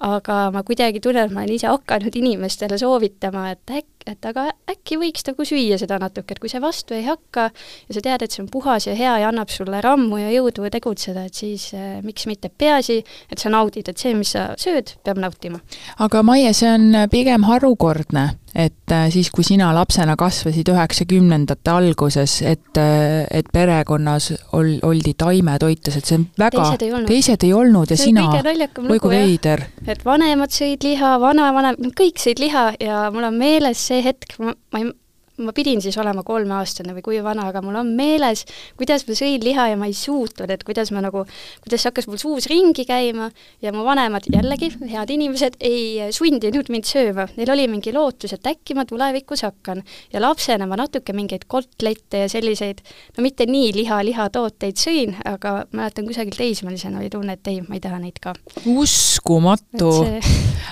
aga 0.00 0.36
ma 0.54 0.62
kuidagi 0.66 1.00
tunnen, 1.04 1.28
et 1.28 1.34
ma 1.34 1.44
olen 1.44 1.54
ise 1.54 1.68
hakanud 1.70 2.16
inimestele 2.16 2.78
soovitama, 2.80 3.50
et 3.52 3.74
äkki, 3.80 4.06
et 4.10 4.26
aga 4.26 4.46
äkki 4.72 4.96
võiks 4.98 5.26
nagu 5.28 5.44
süüa 5.46 5.76
seda 5.78 6.00
natuke, 6.00 6.34
et 6.34 6.40
kui 6.42 6.50
see 6.50 6.62
vastu 6.62 6.96
ei 6.96 7.04
hakka 7.06 7.50
ja 7.52 7.96
sa 7.96 8.02
tead, 8.02 8.24
et 8.24 8.34
see 8.34 8.42
on 8.42 8.48
puhas 8.50 8.88
ja 8.88 8.96
hea 8.98 9.18
ja 9.22 9.30
annab 9.30 9.52
sulle 9.52 9.82
rammu 9.84 10.18
ja 10.22 10.32
jõudu 10.34 10.66
tegutseda, 10.72 11.26
et 11.28 11.38
siis 11.38 11.68
äh, 11.76 12.00
miks 12.02 12.26
mitte, 12.30 12.50
peaasi, 12.50 13.00
et 13.30 13.42
sa 13.42 13.52
naudid, 13.52 13.92
et 13.92 14.00
see, 14.00 14.16
mis 14.18 14.34
sa 14.34 14.50
sööd, 14.58 14.96
peab 15.06 15.20
nautima. 15.22 15.60
aga 16.00 16.24
Maie, 16.26 16.50
see 16.56 16.72
on 16.72 17.04
pigem 17.12 17.46
harukordne, 17.46 18.30
et 18.54 18.92
äh, 18.92 19.06
siis, 19.12 19.30
kui 19.34 19.44
sina 19.46 19.70
lapsena 19.74 20.16
kasvasid 20.18 20.70
üheksakümnendate 20.72 21.70
alguses, 21.70 22.40
et, 22.46 22.70
äh, 22.80 23.24
et 23.30 23.50
perekonnas 23.52 24.30
ol-, 24.56 24.78
oldi 24.86 25.14
taimetoitlased, 25.18 26.06
see 26.06 26.18
on 26.18 26.26
väga, 26.40 26.64
teised 26.64 26.86
ei 26.86 26.94
olnud, 26.94 27.10
teised 27.10 27.46
ei 27.46 27.52
olnud 27.54 27.94
ja 27.94 27.98
see 28.00 28.10
sina, 28.10 28.26
oi 28.30 28.98
kui 28.98 29.12
veider. 29.14 29.66
Et 29.86 30.02
vanemad 30.06 30.54
sõid 30.54 30.86
liha, 30.86 31.14
vanavanem, 31.22 31.92
kõik 31.98 32.22
sõid 32.22 32.42
liha 32.42 32.70
ja 32.82 33.04
mul 33.14 33.30
on 33.30 33.38
meeles 33.38 33.86
see 33.90 34.02
hetk, 34.04 34.34
ma, 34.42 34.56
ma 34.74 34.82
ei, 34.82 34.90
ma 35.40 35.54
pidin 35.56 35.82
siis 35.82 35.96
olema 36.00 36.24
kolmeaastane 36.26 36.94
või 36.96 37.04
kui 37.04 37.20
vana, 37.24 37.48
aga 37.50 37.62
mul 37.64 37.78
on 37.80 37.92
meeles, 37.96 38.44
kuidas 38.78 39.06
ma 39.08 39.16
sõin 39.18 39.42
liha 39.44 39.70
ja 39.72 39.78
ma 39.80 39.88
ei 39.90 39.96
suutnud, 39.96 40.50
et 40.50 40.64
kuidas 40.66 40.92
ma 40.94 41.02
nagu, 41.04 41.24
kuidas 41.64 41.86
hakkas 41.88 42.08
mul 42.10 42.20
suus 42.20 42.48
ringi 42.50 42.84
käima 42.88 43.30
ja 43.62 43.72
mu 43.74 43.84
vanemad 43.86 44.26
jällegi, 44.30 44.72
head 44.90 45.12
inimesed, 45.14 45.58
ei 45.60 46.10
sundinud 46.14 46.70
mind 46.72 46.88
sööma. 46.88 47.26
Neil 47.36 47.52
oli 47.54 47.66
mingi 47.70 47.94
lootus, 47.94 48.34
et 48.36 48.46
äkki 48.50 48.76
ma 48.78 48.86
tulevikus 48.88 49.44
hakkan. 49.46 49.82
ja 50.12 50.20
lapsena 50.20 50.66
ma 50.66 50.76
natuke 50.76 51.12
mingeid 51.16 51.46
kotlette 51.48 52.24
ja 52.24 52.28
selliseid, 52.28 52.80
no 53.16 53.24
mitte 53.24 53.46
nii 53.46 53.72
liha, 53.74 54.00
lihatooteid 54.04 54.78
sõin, 54.80 55.16
aga 55.24 55.64
mäletan 55.72 56.06
kusagil 56.08 56.36
teismelisena 56.36 57.00
oli 57.00 57.10
tunne, 57.10 57.36
et 57.38 57.50
ei, 57.50 57.60
ma 57.66 57.76
ei 57.78 57.84
taha 57.84 58.00
neid 58.02 58.20
ka. 58.22 58.34
uskumatu! 58.66 59.92
See... 60.00 60.20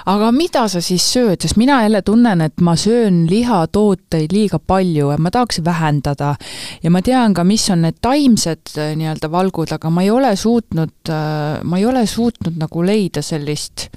aga 0.07 0.31
mida 0.35 0.66
sa 0.70 0.83
siis 0.85 1.07
sööd, 1.12 1.40
sest 1.42 1.59
mina 1.61 1.81
jälle 1.85 2.02
tunnen, 2.02 2.42
et 2.44 2.61
ma 2.64 2.76
söön 2.78 3.24
lihatooteid 3.31 4.35
liiga 4.35 4.58
liiga 4.59 4.66
palju 4.66 5.12
ja 5.12 5.18
ma 5.18 5.31
tahaks 5.31 5.61
vähendada. 5.64 6.37
ja 6.83 6.90
ma 6.90 7.03
tean 7.03 7.35
ka, 7.35 7.44
mis 7.44 7.71
on 7.71 7.83
need 7.83 7.99
taimsed 8.01 8.77
äh, 8.77 8.97
nii-öelda 8.97 9.31
valgud, 9.31 9.73
aga 9.73 9.90
ma 9.90 10.03
ei 10.03 10.11
ole 10.11 10.37
suutnud, 10.37 11.09
äh, 11.09 11.62
ma 11.64 11.79
ei 11.79 11.87
ole 11.87 12.07
suutnud 12.07 12.59
nagu 12.59 12.83
leida 12.83 13.23
sellist 13.23 13.88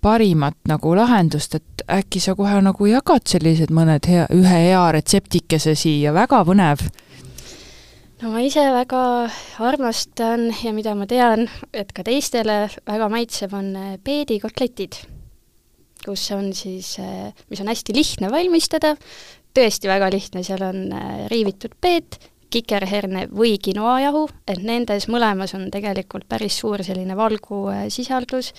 parimat 0.00 0.56
nagu 0.68 0.94
lahendust, 0.94 1.54
et 1.54 1.82
äkki 1.88 2.20
sa 2.20 2.34
kohe 2.34 2.60
nagu 2.62 2.86
jagad 2.86 3.26
sellised 3.26 3.70
mõned 3.70 4.06
hea, 4.06 4.26
ühe 4.30 4.60
hea 4.68 4.92
retseptikese 4.92 5.74
siia, 5.74 6.12
väga 6.12 6.44
põnev 6.44 6.86
no 8.22 8.30
ma 8.30 8.40
ise 8.40 8.62
väga 8.72 9.28
armastan 9.58 10.52
ja 10.62 10.72
mida 10.72 10.94
ma 10.94 11.06
tean, 11.06 11.48
et 11.72 11.92
ka 11.92 12.02
teistele 12.02 12.68
väga 12.86 13.10
maitseb, 13.12 13.52
on 13.52 13.74
äh, 13.76 13.98
peedikotletid, 14.04 15.02
kus 16.06 16.30
on 16.30 16.52
siis, 16.54 16.96
mis 17.50 17.60
on 17.62 17.70
hästi 17.70 17.94
lihtne 17.96 18.30
valmistada, 18.30 18.94
tõesti 19.56 19.90
väga 19.90 20.10
lihtne, 20.12 20.44
seal 20.46 20.64
on 20.66 20.88
äh, 20.92 21.26
riivitud 21.32 21.76
peet, 21.80 22.18
kikerherne 22.56 23.26
või 23.34 23.56
quinoajahu, 23.62 24.22
et 24.48 24.60
nendes 24.64 25.08
mõlemas 25.10 25.52
on 25.56 25.66
tegelikult 25.72 26.28
päris 26.30 26.60
suur 26.60 26.82
selline 26.86 27.16
valgu 27.18 27.64
äh, 27.72 27.82
sisaldus, 27.92 28.52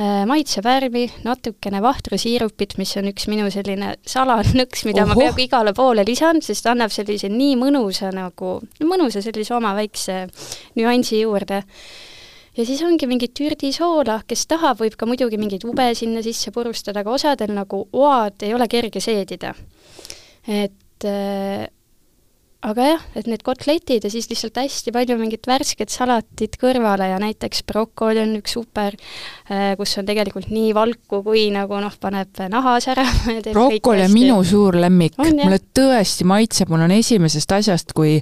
äh, 0.00 0.24
maitsevärvi, 0.28 1.04
natukene 1.26 1.82
vahtrasiirupit, 1.84 2.78
mis 2.80 2.96
on 3.00 3.10
üks 3.12 3.28
minu 3.30 3.50
selline 3.52 3.94
salanõks, 4.08 4.86
mida 4.88 5.04
Oho. 5.04 5.12
ma 5.12 5.20
peaaegu 5.20 5.44
igale 5.44 5.74
poole 5.76 6.06
lisan, 6.08 6.42
sest 6.44 6.66
annab 6.70 6.94
sellise 6.94 7.30
nii 7.32 7.56
mõnusa 7.60 8.12
nagu, 8.16 8.58
mõnusa 8.82 9.22
sellise 9.24 9.54
oma 9.58 9.74
väikse 9.78 10.24
nüansi 10.80 11.22
juurde. 11.22 11.62
Ja 12.58 12.64
siis 12.66 12.80
ongi 12.82 13.06
mingit 13.06 13.36
türdisoola, 13.38 14.22
kes 14.26 14.48
tahab, 14.50 14.80
võib 14.80 14.96
ka 14.98 15.06
muidugi 15.06 15.38
mingeid 15.38 15.62
ube 15.68 15.92
sinna 15.94 16.24
sisse 16.26 16.50
purustada, 16.50 17.04
aga 17.04 17.12
osadel 17.14 17.52
nagu 17.54 17.84
oad 17.92 18.42
ei 18.42 18.56
ole 18.56 18.66
kerge 18.72 19.04
seedida 19.04 19.52
et 20.48 21.04
äh, 21.04 21.68
aga 22.66 22.86
jah, 22.88 23.02
et 23.14 23.28
need 23.30 23.42
kotletid 23.46 24.02
ja 24.02 24.10
siis 24.10 24.26
lihtsalt 24.26 24.56
hästi 24.58 24.90
palju 24.90 25.14
mingit 25.20 25.46
värsket 25.46 25.92
salatit 25.94 26.56
kõrvale 26.58 27.06
ja 27.06 27.18
näiteks 27.22 27.62
brokoli 27.68 28.18
on 28.24 28.32
üks 28.40 28.56
super, 28.56 28.96
äh, 29.46 29.76
kus 29.78 29.92
on 30.00 30.08
tegelikult 30.08 30.48
nii 30.50 30.72
valku 30.74 31.20
kui 31.22 31.44
nagu 31.54 31.78
noh, 31.78 31.94
paneb 32.02 32.40
nahas 32.50 32.88
ära. 32.90 33.04
brokoli 33.54 34.02
on 34.02 34.14
minu 34.14 34.40
suur 34.46 34.74
lemmik, 34.82 35.14
mulle 35.22 35.60
tõesti 35.62 36.26
maitseb, 36.26 36.72
mul 36.72 36.82
on 36.88 36.96
esimesest 36.96 37.54
asjast, 37.60 37.94
kui 37.94 38.16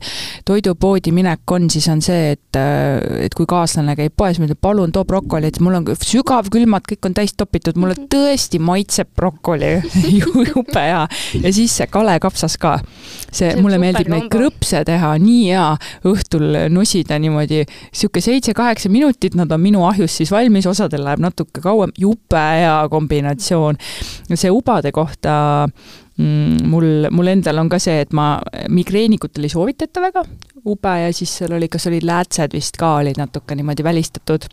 toidupoodi 0.45 1.15
minek 1.17 1.57
on, 1.57 1.71
siis 1.73 1.89
on 1.93 2.05
see, 2.05 2.37
et, 2.37 2.61
äh, 2.61 3.25
et 3.25 3.37
kui 3.37 3.49
kaaslane 3.49 3.97
käib 3.97 4.19
poes, 4.21 4.37
ma 4.37 4.51
ütlen, 4.51 4.61
palun 4.61 4.93
too 4.93 5.07
brokoli, 5.09 5.49
et 5.49 5.63
mul 5.65 5.81
on 5.81 5.89
sügavkülmad, 5.97 6.85
kõik 6.93 7.09
on 7.09 7.17
täis 7.17 7.33
topitud, 7.41 7.81
mulle 7.81 7.97
mhm. 7.97 8.13
tõesti 8.13 8.61
maitseb 8.61 9.17
brokoli 9.17 9.79
jube 10.21 10.77
hea. 10.77 11.03
ja 11.41 11.57
siis 11.57 11.81
see 11.81 11.89
kalekapsas 11.89 12.61
ka. 12.61 12.77
see, 13.31 13.47
see, 13.47 13.57
mulle 13.65 13.81
meeldib 13.81 14.13
neid 14.13 14.26
krõpse 14.33 14.83
teha, 14.87 15.13
nii 15.23 15.43
hea 15.51 15.67
õhtul 16.09 16.47
nosida 16.73 17.19
niimoodi, 17.23 17.63
niisugune 17.67 18.25
seitse-kaheksa 18.29 18.91
minutit, 18.93 19.37
nad 19.39 19.53
on 19.53 19.63
minu 19.63 19.85
ahjus 19.89 20.19
siis 20.21 20.33
valmis, 20.35 20.69
osadel 20.71 21.05
läheb 21.07 21.23
natuke 21.25 21.63
kauem, 21.65 21.95
jube 21.99 22.43
hea 22.61 22.77
kombinatsioon. 22.93 23.79
see 24.35 24.51
ubade 24.53 24.93
kohta 24.93 25.67
mm, 26.17 26.67
mul, 26.71 27.09
mul 27.11 27.33
endal 27.33 27.63
on 27.63 27.71
ka 27.73 27.81
see, 27.83 28.03
et 28.05 28.13
ma, 28.17 28.37
migreenikut 28.73 29.39
ei 29.41 29.53
soovitata 29.53 30.03
väga, 30.05 30.25
ube 30.67 30.95
ja 31.03 31.13
siis 31.15 31.33
seal 31.41 31.57
oli, 31.57 31.69
kas 31.73 31.89
olid 31.91 32.07
läätsed 32.07 32.57
vist 32.57 32.79
ka 32.81 32.97
olid 33.01 33.21
natuke 33.21 33.57
niimoodi 33.59 33.85
välistatud. 33.87 34.49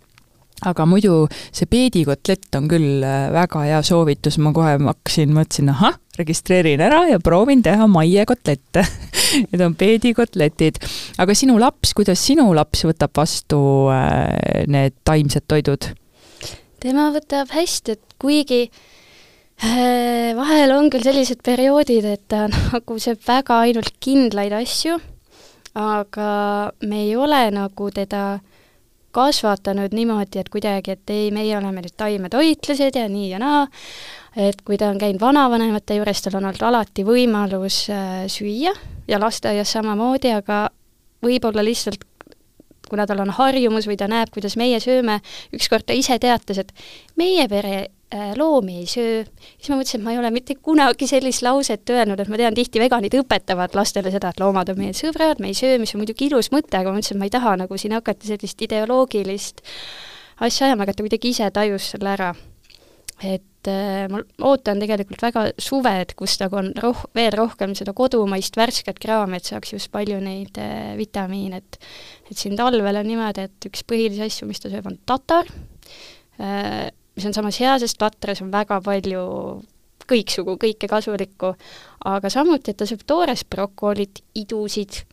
Aga 0.63 0.85
muidu 0.87 1.25
see 1.51 1.67
peedikotlett 1.67 2.55
on 2.55 2.69
küll 2.71 3.03
äh, 3.03 3.27
väga 3.33 3.65
hea 3.65 3.81
soovitus, 3.83 4.37
ma 4.39 4.53
kohe 4.55 4.77
hakkasin, 4.79 5.33
mõtlesin, 5.35 5.71
ahah, 5.73 5.97
registreerin 6.17 6.81
ära 6.83 7.03
ja 7.09 7.19
proovin 7.23 7.63
teha 7.65 7.87
Maie 7.89 8.25
kotlette 8.29 8.85
Need 9.33 9.61
on 9.65 9.75
peedikotletid. 9.75 10.77
aga 11.17 11.35
sinu 11.37 11.57
laps, 11.61 11.93
kuidas 11.97 12.21
sinu 12.21 12.51
laps 12.53 12.83
võtab 12.85 13.13
vastu 13.17 13.59
äh, 13.93 14.65
need 14.69 14.97
taimsed 15.05 15.47
toidud? 15.49 15.89
tema 16.83 17.07
võtab 17.15 17.53
hästi, 17.55 17.95
et 17.95 18.15
kuigi 18.21 18.61
äh, 18.67 20.33
vahel 20.37 20.75
on 20.75 20.89
küll 20.93 21.05
sellised 21.05 21.41
perioodid, 21.45 22.05
et 22.05 22.25
ta 22.29 22.45
nagu 22.51 22.99
sööb 23.01 23.21
väga 23.25 23.61
ainult 23.67 23.95
kindlaid 24.03 24.55
asju, 24.59 24.99
aga 25.79 26.31
me 26.85 27.05
ei 27.07 27.15
ole 27.17 27.45
nagu 27.55 27.89
teda 27.95 28.41
kasvatanud 29.13 29.93
niimoodi, 29.93 30.41
et 30.41 30.49
kuidagi, 30.49 30.97
et 30.97 31.13
ei, 31.13 31.29
meie 31.33 31.53
oleme 31.57 31.83
nüüd 31.85 31.95
taimetoitlased 31.97 32.97
ja 32.97 33.05
nii 33.09 33.29
ja 33.35 33.41
naa, 33.41 33.67
et 34.35 34.61
kui 34.65 34.77
ta 34.77 34.89
on 34.89 35.01
käinud 35.01 35.21
vanavanemate 35.21 35.99
juures, 35.99 36.21
tal 36.25 36.39
on 36.39 36.49
olnud 36.49 36.65
alati 36.69 37.05
võimalus 37.07 37.83
äh, 37.93 38.23
süüa 38.31 38.73
ja 39.07 39.19
lasteaias 39.19 39.71
samamoodi, 39.75 40.33
aga 40.33 40.67
võib-olla 41.23 41.63
lihtsalt 41.65 42.05
kuna 42.89 43.07
tal 43.09 43.23
on 43.23 43.31
harjumus 43.33 43.87
või 43.89 43.97
ta 43.97 44.07
näeb, 44.11 44.29
kuidas 44.33 44.57
meie 44.59 44.79
sööme, 44.83 45.19
ükskord 45.55 45.87
ta 45.87 45.95
ise 45.97 46.19
teatas, 46.21 46.59
et 46.61 46.73
meie 47.17 47.47
pere 47.49 47.87
Äh, 48.13 48.37
loomi 48.37 48.77
ei 48.77 48.85
söö, 48.85 49.23
siis 49.57 49.71
ma 49.71 49.79
mõtlesin, 49.79 49.97
et 49.97 50.05
ma 50.05 50.11
ei 50.13 50.19
ole 50.21 50.29
mitte 50.29 50.53
kunagi 50.61 51.07
sellist 51.09 51.41
lauset 51.41 51.89
öelnud, 51.89 52.19
et 52.21 52.29
ma 52.29 52.37
tean, 52.37 52.53
tihti 52.53 52.77
veganid 52.77 53.15
õpetavad 53.17 53.73
lastele 53.73 54.11
seda, 54.13 54.29
et 54.29 54.41
loomad 54.43 54.69
on 54.69 54.77
meie 54.77 54.93
sõbrad, 54.93 55.41
me 55.41 55.49
ei 55.49 55.57
söö, 55.57 55.79
mis 55.81 55.95
on 55.95 56.03
muidugi 56.03 56.27
ilus 56.27 56.51
mõte, 56.53 56.77
aga 56.77 56.91
ma 56.91 56.99
mõtlesin, 56.99 57.17
et 57.17 57.21
ma 57.23 57.25
ei 57.25 57.33
taha 57.33 57.55
nagu 57.63 57.79
siin 57.81 57.95
hakata 57.97 58.29
sellist 58.29 58.61
ideoloogilist 58.67 59.65
asja 60.45 60.67
ajama, 60.67 60.85
aga 60.85 60.93
ta 60.93 61.07
kuidagi 61.07 61.31
ise 61.33 61.49
tajus 61.55 61.87
selle 61.95 62.11
ära. 62.13 62.29
et 63.23 63.47
äh, 63.71 64.05
ma 64.11 64.21
ootan 64.49 64.81
tegelikult 64.81 65.23
väga 65.23 65.45
suve, 65.61 65.93
et 66.03 66.13
kus 66.19 66.35
nagu 66.41 66.59
on 66.59 66.71
roh-, 66.83 67.05
veel 67.15 67.31
rohkem 67.35 67.75
seda 67.77 67.95
kodumaist 67.97 68.57
värsket 68.59 68.99
kraami, 69.03 69.39
et 69.39 69.51
saaks 69.51 69.75
just 69.75 69.91
palju 69.93 70.19
neid 70.23 70.59
äh, 70.61 70.93
vitamiine, 70.99 71.61
et 71.63 71.79
et 72.31 72.39
siin 72.39 72.57
talvel 72.57 72.97
on 72.97 73.07
niimoodi, 73.07 73.47
et 73.47 73.69
üks 73.69 73.83
põhilisi 73.87 74.23
asju, 74.25 74.47
mis 74.49 74.61
ta 74.63 74.71
sööb, 74.71 74.87
on 74.89 74.97
tatar 75.09 75.49
äh,, 76.39 76.89
mis 77.15 77.29
on 77.29 77.35
samas 77.35 77.59
hea, 77.61 77.75
sest 77.81 78.01
latras 78.01 78.41
on 78.41 78.51
väga 78.53 78.79
palju 78.83 79.23
kõiksugu, 80.09 80.57
kõike 80.59 80.89
kasulikku, 80.91 81.53
aga 82.09 82.31
samuti, 82.31 82.73
et 82.73 82.79
ta 82.79 82.87
sööb 82.89 83.05
toores 83.07 83.45
brokolit, 83.47 84.23
idusid, 84.35 85.03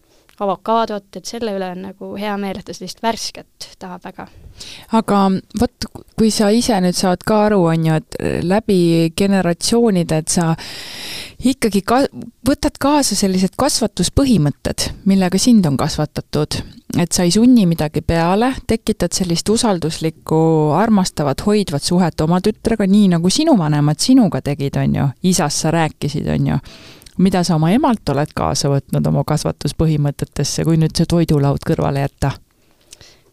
avokaadot, 0.40 1.08
et 1.16 1.28
selle 1.28 1.54
üle 1.56 1.70
on 1.74 1.84
nagu 1.90 2.12
hea 2.18 2.36
meel, 2.40 2.60
et 2.60 2.66
ta 2.66 2.74
sellist 2.76 3.02
värsket 3.04 3.70
tahab 3.80 4.04
väga. 4.04 4.26
aga 4.98 5.20
vot, 5.60 5.88
kui 6.18 6.30
sa 6.34 6.50
ise 6.54 6.80
nüüd 6.80 6.96
saad 6.96 7.24
ka 7.26 7.44
aru, 7.48 7.62
on 7.72 7.86
ju, 7.86 8.00
et 8.00 8.18
läbi 8.44 8.80
generatsioonide, 9.16 10.20
et 10.24 10.28
sa 10.28 10.54
ikkagi 11.44 11.82
ka-, 11.86 12.06
võtad 12.46 12.76
kaasa 12.80 13.16
sellised 13.16 13.56
kasvatuspõhimõtted, 13.60 14.90
millega 15.08 15.40
sind 15.40 15.66
on 15.66 15.80
kasvatatud 15.80 16.60
et 16.98 17.12
sa 17.12 17.24
ei 17.26 17.30
sunni 17.30 17.66
midagi 17.70 18.02
peale, 18.02 18.52
tekitad 18.66 19.14
sellist 19.14 19.48
usalduslikku, 19.48 20.40
armastavat, 20.76 21.44
hoidvat 21.46 21.84
suhet 21.86 22.20
oma 22.24 22.40
tütrega, 22.42 22.86
nii 22.90 23.12
nagu 23.14 23.30
sinu 23.30 23.56
vanemad 23.58 24.00
sinuga 24.02 24.42
tegid, 24.44 24.78
on 24.80 24.96
ju, 24.98 25.10
isast 25.30 25.64
sa 25.64 25.74
rääkisid, 25.74 26.26
on 26.34 26.50
ju. 26.52 26.58
Mida 27.20 27.42
sa 27.44 27.56
oma 27.58 27.70
emalt 27.74 28.08
oled 28.12 28.32
kaasa 28.36 28.70
võtnud 28.72 29.06
oma 29.10 29.24
kasvatuspõhimõtetesse, 29.28 30.64
kui 30.64 30.78
nüüd 30.80 30.96
see 30.96 31.08
toidulaud 31.10 31.64
kõrvale 31.66 32.06
jätta? 32.06 32.34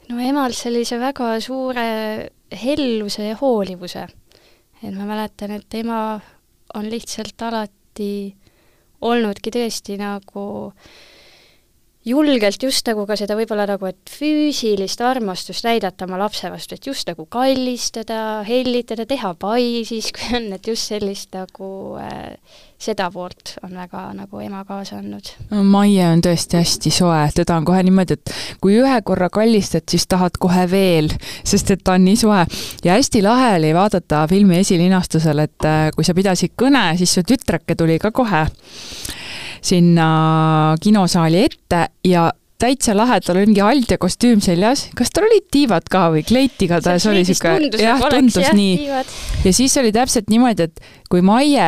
no 0.07 0.19
emal 0.23 0.55
sellise 0.55 0.99
väga 0.99 1.33
suure 1.43 1.88
helluse 2.63 3.27
ja 3.27 3.35
hoolivuse. 3.41 4.07
et 4.83 4.93
ma 4.93 5.07
mäletan, 5.09 5.51
et 5.57 5.79
ema 5.79 6.19
on 6.75 6.89
lihtsalt 6.89 7.41
alati 7.41 8.35
olnudki 9.01 9.51
tõesti 9.53 9.97
nagu 9.99 10.45
julgelt 12.07 12.63
just 12.63 12.88
nagu 12.88 13.03
ka 13.07 13.17
seda 13.19 13.35
võib-olla 13.35 13.65
nagu, 13.67 13.89
et 13.89 14.11
füüsilist 14.11 15.01
armastust 15.03 15.65
näidata 15.67 16.07
oma 16.07 16.19
lapse 16.21 16.49
vastu, 16.51 16.77
et 16.77 16.88
just 16.88 17.07
nagu 17.09 17.25
kallistada, 17.29 18.43
hellitada, 18.47 19.05
teha 19.09 19.33
pai 19.39 19.83
siis, 19.88 20.11
kui 20.15 20.39
on, 20.39 20.51
et 20.55 20.71
just 20.71 20.93
sellist 20.93 21.35
nagu 21.35 21.69
äh, 22.01 22.38
seda 22.78 23.09
poolt 23.11 23.55
on 23.65 23.73
väga 23.73 24.03
nagu 24.13 24.39
ema 24.39 24.63
kaasa 24.65 24.99
andnud. 24.99 25.32
Maie 25.49 26.05
on 26.05 26.21
tõesti 26.21 26.59
hästi 26.59 26.91
soe, 26.93 27.23
teda 27.36 27.57
on 27.57 27.65
kohe 27.65 27.82
niimoodi, 27.84 28.17
et 28.17 28.34
kui 28.61 28.78
ühe 28.78 29.01
korra 29.05 29.30
kallistad, 29.34 29.88
siis 29.89 30.07
tahad 30.07 30.38
kohe 30.39 30.67
veel, 30.71 31.09
sest 31.47 31.73
et 31.73 31.84
ta 31.84 31.97
on 31.97 32.05
nii 32.05 32.17
soe. 32.21 32.45
ja 32.86 32.97
hästi 32.97 33.21
lahe 33.25 33.55
oli 33.57 33.73
vaadata 33.73 34.25
filmi 34.30 34.59
esilinastusel, 34.61 35.45
et 35.47 35.65
äh, 35.65 35.88
kui 35.95 36.05
sa 36.05 36.13
pidasid 36.17 36.53
kõne, 36.57 36.89
siis 36.97 37.17
su 37.17 37.25
tütreke 37.25 37.75
tuli 37.75 37.97
ka 37.99 38.11
kohe 38.11 38.45
sinna 39.67 40.75
kinosaali 40.82 41.43
ette 41.43 41.88
ja 42.05 42.30
täitsa 42.61 42.95
lahe, 42.97 43.19
tal 43.21 43.37
oli 43.37 43.51
mingi 43.51 43.61
haldja 43.61 43.99
kostüüm 44.01 44.41
seljas, 44.43 44.87
kas 44.97 45.11
tal 45.13 45.27
olid 45.27 45.45
tiivad 45.53 45.85
ka 45.91 46.07
või 46.13 46.23
kleit 46.25 46.57
igatahes 46.65 47.05
oli 47.09 47.21
siuke, 47.27 47.53
jah, 47.77 48.01
tundus 48.09 48.39
jah, 48.41 48.55
nii. 48.57 48.87
ja 49.45 49.53
siis 49.53 49.77
oli 49.77 49.91
täpselt 49.93 50.31
niimoodi, 50.33 50.65
et 50.65 50.81
kui 51.07 51.21
Maie, 51.23 51.67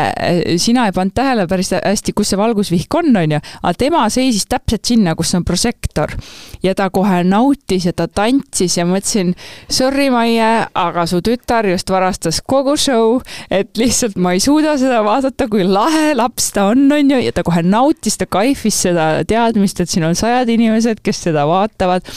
sina 0.60 0.88
ei 0.90 0.96
pannud 0.96 1.16
tähele 1.16 1.46
päris 1.48 1.72
hästi, 1.78 2.14
kus 2.18 2.34
see 2.34 2.40
valgusvihk 2.40 2.98
on, 3.00 3.14
onju, 3.22 3.40
aga 3.62 3.74
tema 3.80 4.02
seisis 4.12 4.50
täpselt 4.50 4.90
sinna, 4.90 5.14
kus 5.16 5.32
on 5.38 5.46
prožektor. 5.48 6.16
ja 6.64 6.74
ta 6.76 6.90
kohe 6.92 7.22
nautis 7.24 7.86
ja 7.88 7.94
ta 7.96 8.10
tantsis 8.10 8.76
ja 8.80 8.88
mõtlesin, 8.90 9.36
sorry, 9.72 10.10
Maie, 10.12 10.50
aga 10.74 11.06
su 11.08 11.22
tütar 11.24 11.70
just 11.70 11.90
varastas 11.94 12.42
kogu 12.42 12.76
show, 12.78 13.22
et 13.54 13.78
lihtsalt 13.80 14.18
ma 14.20 14.34
ei 14.36 14.44
suuda 14.44 14.76
seda 14.82 15.04
vaadata, 15.06 15.48
kui 15.52 15.64
lahe 15.64 16.18
laps 16.18 16.50
ta 16.58 16.68
on, 16.74 16.90
onju, 16.98 17.22
ja 17.24 17.36
ta 17.36 17.46
kohe 17.48 17.64
nautis, 17.64 18.18
ta 18.20 18.26
kaifis 18.26 18.82
seda 18.90 19.08
teadmist, 19.30 19.80
et 19.80 19.94
siin 19.94 20.10
on 20.10 20.18
sajad 20.18 20.50
inimesed, 20.52 20.79
inimesed, 20.80 21.04
kes 21.04 21.24
seda 21.28 21.46
vaatavad. 21.50 22.08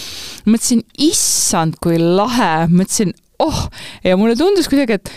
mõtlesin, 0.46 0.82
issand, 0.98 1.78
kui 1.82 1.98
lahe, 1.98 2.66
mõtlesin, 2.70 3.12
oh, 3.42 3.68
ja 4.04 4.16
mulle 4.16 4.36
tundus 4.38 4.68
kuidagi, 4.70 4.98
et 4.98 5.10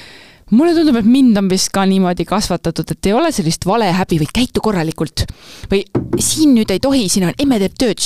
mulle 0.51 0.75
tundub, 0.75 0.97
et 0.99 1.05
mind 1.05 1.37
on 1.37 1.49
vist 1.49 1.71
ka 1.73 1.85
niimoodi 1.85 2.25
kasvatatud, 2.25 2.91
et 2.91 3.09
ei 3.09 3.13
ole 3.13 3.31
sellist 3.33 3.65
valehäbi 3.65 4.19
või 4.21 4.29
käitu 4.33 4.61
korralikult. 4.61 5.25
või 5.71 5.83
siin 6.19 6.55
nüüd 6.55 6.71
ei 6.71 6.79
tohi, 6.79 7.07
siin 7.09 7.27
on, 7.27 7.33
emme 7.39 7.59
teeb 7.59 7.77
tööd. 7.77 8.01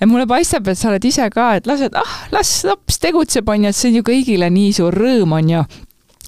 ja 0.00 0.06
mulle 0.06 0.26
paistab, 0.26 0.68
et 0.68 0.78
sa 0.78 0.90
oled 0.90 1.04
ise 1.04 1.28
ka, 1.30 1.56
et 1.56 1.66
lased, 1.66 1.94
ah, 1.94 2.18
las 2.32 2.64
laps 2.64 2.98
tegutseb, 2.98 3.48
on 3.48 3.64
ju, 3.64 3.68
et 3.68 3.76
see 3.76 3.90
on 3.90 4.00
ju 4.00 4.06
kõigile 4.06 4.50
nii 4.50 4.72
suur 4.72 4.94
rõõm, 4.94 5.38
on 5.38 5.50
ju. 5.50 5.64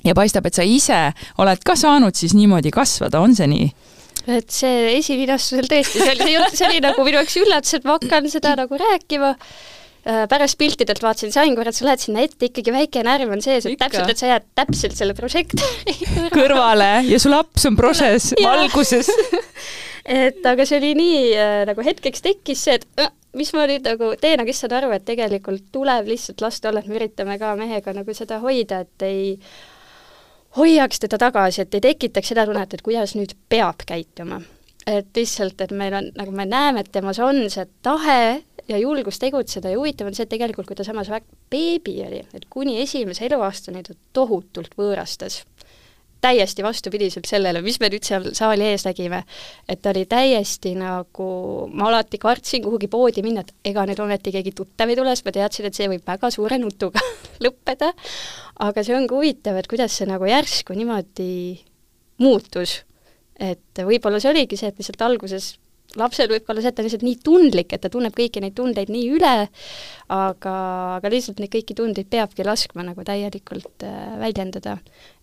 ja 0.04 0.14
paistab, 0.14 0.46
et 0.46 0.54
sa 0.54 0.62
ise 0.62 1.12
oled 1.38 1.64
ka 1.64 1.76
saanud 1.76 2.14
siis 2.14 2.34
niimoodi 2.34 2.70
kasvada, 2.70 3.20
on 3.20 3.34
see 3.34 3.46
nii? 3.46 3.72
Et 4.30 4.50
see 4.52 4.96
esivinastusel 4.98 5.68
tõesti, 5.70 6.00
see 6.00 6.16
oli, 6.16 6.34
see 6.56 6.66
oli 6.68 6.82
nagu 6.84 7.06
minu 7.06 7.20
jaoks 7.20 7.38
üllatus, 7.42 7.78
et 7.78 7.88
ma 7.88 7.98
hakkan 7.98 8.28
seda 8.32 8.54
nagu 8.64 8.78
rääkima. 8.80 9.34
Äh, 10.04 10.26
pärast 10.28 10.58
piltidelt 10.60 11.00
vaatasin, 11.00 11.32
sain 11.32 11.54
korra, 11.56 11.72
et 11.72 11.78
sa 11.78 11.86
lähed 11.86 12.02
sinna 12.02 12.20
ette, 12.26 12.50
ikkagi 12.50 12.74
väike 12.74 13.00
närv 13.06 13.30
on 13.32 13.40
sees, 13.40 13.64
et 13.64 13.72
Ikka. 13.72 13.86
täpselt, 13.86 14.10
et 14.12 14.20
sa 14.20 14.28
jääd 14.28 14.46
täpselt 14.60 14.98
selle 14.98 15.14
prožektori 15.16 15.94
kõrvale. 16.34 16.90
Ja 17.08 17.20
su 17.22 17.32
laps 17.32 17.64
on 17.70 17.78
proses 17.78 18.34
valguses. 18.42 19.08
Et 20.04 20.44
aga 20.44 20.66
see 20.68 20.76
oli 20.76 20.90
nii 20.98 21.20
äh, 21.32 21.62
nagu 21.64 21.80
hetkeks 21.80 22.20
tekkis 22.20 22.60
see, 22.66 22.74
et 22.76 23.00
äh, 23.00 23.08
mis 23.32 23.54
ma 23.56 23.64
nüüd 23.70 23.86
nagu 23.88 24.10
teen, 24.20 24.36
aga 24.42 24.52
issand 24.52 24.74
aru, 24.76 24.90
et 24.92 25.06
tegelikult 25.08 25.70
tuleb 25.72 26.10
lihtsalt 26.12 26.44
lasta 26.44 26.68
olla, 26.68 26.82
et 26.84 26.90
me 26.90 26.98
üritame 26.98 27.38
ka 27.40 27.54
mehega 27.56 27.94
nagu 27.96 28.12
seda 28.12 28.36
hoida, 28.42 28.82
et 28.84 29.06
ei 29.08 29.38
hoiaks 30.56 31.00
teda 31.00 31.18
tagasi, 31.18 31.62
et 31.62 31.74
ei 31.74 31.80
tekitaks 31.80 32.32
seda 32.32 32.46
tunnet, 32.46 32.74
et 32.74 32.82
kuidas 32.82 33.14
nüüd 33.18 33.36
peab 33.48 33.86
käituma. 33.86 34.40
et 34.86 35.16
lihtsalt, 35.16 35.60
et 35.64 35.70
meil 35.72 35.94
on, 35.96 36.10
nagu 36.12 36.32
me 36.36 36.44
näeme, 36.44 36.82
et 36.84 36.90
temas 36.92 37.16
on 37.18 37.38
see 37.48 37.64
tahe 37.82 38.42
ja 38.68 38.78
julgus 38.78 39.16
tegutseda 39.18 39.70
ja 39.72 39.78
huvitav 39.78 40.10
on 40.10 40.14
see, 40.14 40.26
et 40.26 40.32
tegelikult 40.34 40.66
kui 40.68 40.76
ta 40.76 40.84
samas 40.84 41.08
beebi 41.50 41.94
oli, 42.04 42.20
et 42.34 42.44
kuni 42.50 42.76
esimese 42.82 43.24
eluaastani 43.24 43.82
ta 43.82 43.96
tohutult 44.12 44.76
võõrastas 44.76 45.40
täiesti 46.24 46.64
vastupidiselt 46.64 47.28
sellele, 47.28 47.60
mis 47.64 47.78
me 47.82 47.90
nüüd 47.92 48.06
seal 48.06 48.30
saali 48.36 48.66
ees 48.70 48.86
nägime. 48.88 49.22
et 49.68 49.82
ta 49.82 49.92
oli 49.92 50.04
täiesti 50.10 50.74
nagu, 50.78 51.28
ma 51.72 51.88
alati 51.90 52.20
kartsin 52.22 52.64
kuhugi 52.64 52.88
poodi 52.92 53.24
minna, 53.26 53.44
et 53.44 53.70
ega 53.72 53.84
nüüd 53.88 54.00
ometi 54.00 54.32
keegi 54.34 54.54
tuttav 54.56 54.90
ei 54.90 54.98
tule, 54.98 55.12
sest 55.14 55.28
ma 55.28 55.34
teadsin, 55.36 55.68
et 55.68 55.78
see 55.78 55.90
võib 55.92 56.06
väga 56.06 56.30
suure 56.34 56.58
nutuga 56.62 57.02
lõppeda. 57.44 57.92
aga 58.68 58.86
see 58.86 58.96
ongi 58.96 59.14
huvitav, 59.14 59.58
et 59.60 59.70
kuidas 59.70 59.98
see 59.98 60.08
nagu 60.10 60.28
järsku 60.30 60.76
niimoodi 60.78 61.34
muutus. 62.22 62.82
et 63.40 63.84
võib-olla 63.84 64.22
see 64.22 64.30
oligi 64.30 64.56
see, 64.56 64.70
et 64.70 64.80
lihtsalt 64.80 65.02
alguses 65.02 65.54
lapsel 66.00 66.30
võib 66.30 66.44
ka 66.44 66.52
olla 66.54 66.64
see, 66.64 66.72
et 66.72 66.76
ta 66.76 66.82
on 66.82 66.88
lihtsalt 66.88 67.06
nii 67.06 67.20
tundlik, 67.24 67.72
et 67.74 67.82
ta 67.84 67.90
tunneb 67.92 68.16
kõiki 68.16 68.42
neid 68.42 68.56
tundeid 68.58 68.92
nii 68.92 69.06
üle, 69.16 69.34
aga, 70.14 70.56
aga 70.98 71.12
lihtsalt 71.12 71.40
neid 71.42 71.52
kõiki 71.54 71.76
tundeid 71.78 72.10
peabki 72.12 72.46
laskma 72.46 72.86
nagu 72.86 73.06
täielikult 73.06 73.86
äh, 73.86 74.04
väljendada. 74.22 74.78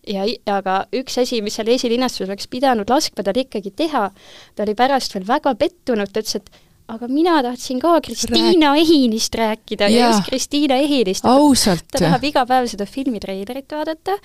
ja, 0.08 0.26
aga 0.50 0.82
üks 0.98 1.20
asi, 1.22 1.42
mis 1.44 1.58
seal 1.58 1.70
esilinastusel 1.74 2.30
oleks 2.30 2.50
pidanud 2.50 2.90
laskma 2.90 3.24
tal 3.26 3.38
ikkagi 3.44 3.74
teha, 3.84 4.10
ta 4.54 4.66
oli 4.66 4.76
pärast 4.78 5.14
veel 5.16 5.28
väga 5.28 5.54
pettunud, 5.58 6.10
ta 6.12 6.24
ütles, 6.24 6.40
et 6.40 6.62
aga 6.92 7.08
mina 7.08 7.38
tahtsin 7.44 7.80
ka 7.80 8.00
Kristiina. 8.04 8.74
Ehinist 8.76 9.34
rääkida 9.34 9.88
ja 9.88 10.08
just 10.10 10.28
Kristiina 10.28 10.76
Ehinist. 10.82 11.24
ta 11.24 11.98
tahab 11.98 12.24
iga 12.24 12.44
päev 12.46 12.68
seda 12.70 12.86
filmi 12.86 13.20
treilerit 13.20 13.70
vaadata 13.72 14.18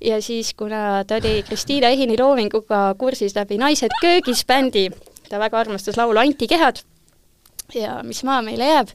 ja 0.00 0.20
siis, 0.22 0.52
kuna 0.54 1.04
ta 1.06 1.18
oli 1.20 1.42
Kristiina 1.46 1.90
Ehini 1.92 2.18
loominguga 2.20 2.94
kursis 2.98 3.34
läbi 3.36 3.58
Naised 3.58 3.94
köögis 4.00 4.44
bändi, 4.46 4.90
ta 5.32 5.40
väga 5.40 5.62
armastas 5.64 5.96
laulu 5.96 6.20
Antikehad 6.20 6.82
ja 7.74 8.02
Mis 8.04 8.20
maa 8.28 8.42
meile 8.44 8.66
jääb, 8.68 8.90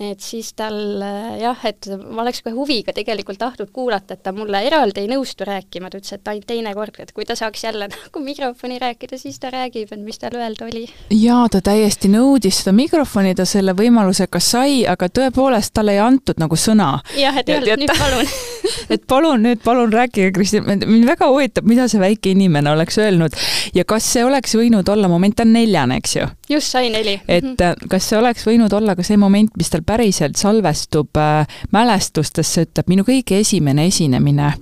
et 0.00 0.20
siis 0.20 0.48
tal 0.58 0.74
äh, 1.06 1.36
jah, 1.38 1.60
et 1.68 1.86
ma 2.02 2.24
oleks 2.24 2.42
kohe 2.42 2.54
huviga 2.56 2.92
tegelikult 2.94 3.38
tahtnud 3.38 3.70
kuulata, 3.74 4.16
et 4.16 4.24
ta 4.26 4.32
mulle 4.34 4.58
eraldi 4.66 5.04
ei 5.04 5.10
nõustu 5.10 5.46
rääkima, 5.46 5.90
ta 5.90 6.00
ütles, 6.00 6.16
et 6.16 6.30
ainult 6.32 6.48
teinekord, 6.50 6.98
et 6.98 7.12
kui 7.14 7.26
ta 7.28 7.36
saaks 7.38 7.62
jälle 7.68 7.86
nagu 7.92 8.22
mikrofoni 8.24 8.80
rääkida, 8.82 9.18
siis 9.20 9.38
ta 9.38 9.52
räägib, 9.54 9.92
et 9.94 10.02
mis 10.02 10.18
tal 10.18 10.34
öelda 10.34 10.66
oli. 10.66 10.88
jaa, 11.14 11.44
ta 11.52 11.62
täiesti 11.62 12.10
nõudis 12.10 12.62
seda 12.62 12.74
mikrofoni, 12.74 13.36
ta 13.38 13.46
selle 13.46 13.76
võimaluse 13.78 14.26
ka 14.26 14.42
sai, 14.42 14.82
aga 14.90 15.06
tõepoolest 15.06 15.74
talle 15.78 15.94
ei 15.94 16.02
antud 16.02 16.42
nagu 16.42 16.58
sõna. 16.58 16.96
jah, 17.18 17.38
et 17.38 17.54
öeldi, 17.54 17.76
et 17.76 17.84
nüüd 17.84 17.94
palun 17.94 18.34
et 18.96 19.06
palun 19.06 19.46
nüüd, 19.46 19.62
palun 19.62 19.94
rääkige, 19.94 20.32
Kristin, 20.34 20.66
mind 20.66 21.06
väga 21.06 21.30
huvitab, 21.30 21.70
mida 21.70 21.86
see 21.90 22.02
väike 22.02 22.34
inimene 22.34 22.74
oleks 22.74 22.98
öelnud 22.98 23.38
ja 23.78 23.86
kas 23.86 24.10
see 24.16 24.26
oleks 24.26 24.58
võinud 24.58 24.90
olla, 24.90 25.06
moment 25.12 25.38
on 25.46 25.54
neljane, 25.54 26.02
eks 26.02 26.18
ju? 26.18 26.26
just, 26.50 26.74
sai 26.74 26.90
neli. 26.90 27.20
et 27.28 27.46
mhm. 27.46 27.88
kas 27.94 28.10
see 28.10 28.18
oleks 28.18 28.42
võinud 28.48 28.74
olla 28.74 28.98
ka 28.98 29.06
see 29.06 29.22
moment, 29.22 29.54
mis 29.54 29.70
tal 29.70 29.83
päriselt 29.86 30.38
salvestub 30.40 31.16
äh, 31.20 31.46
mälestustesse, 31.72 32.66
ütleb, 32.68 32.88
minu 32.92 33.04
kõige 33.06 33.40
esimene 33.42 33.86
esinemine 33.90 34.52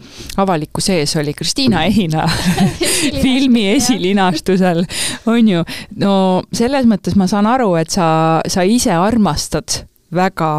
avalikkuse 0.43 0.99
ees 1.01 1.17
oli 1.21 1.35
Kristiina 1.35 1.85
Ehina 1.89 2.27
filmi 3.25 3.69
esilinastusel, 3.77 4.85
on 5.27 5.49
ju. 5.49 5.65
no 6.03 6.15
selles 6.53 6.89
mõttes 6.91 7.17
ma 7.19 7.29
saan 7.31 7.49
aru, 7.51 7.75
et 7.81 7.91
sa, 7.91 8.07
sa 8.49 8.67
ise 8.67 8.95
armastad 8.97 9.83
väga 10.13 10.51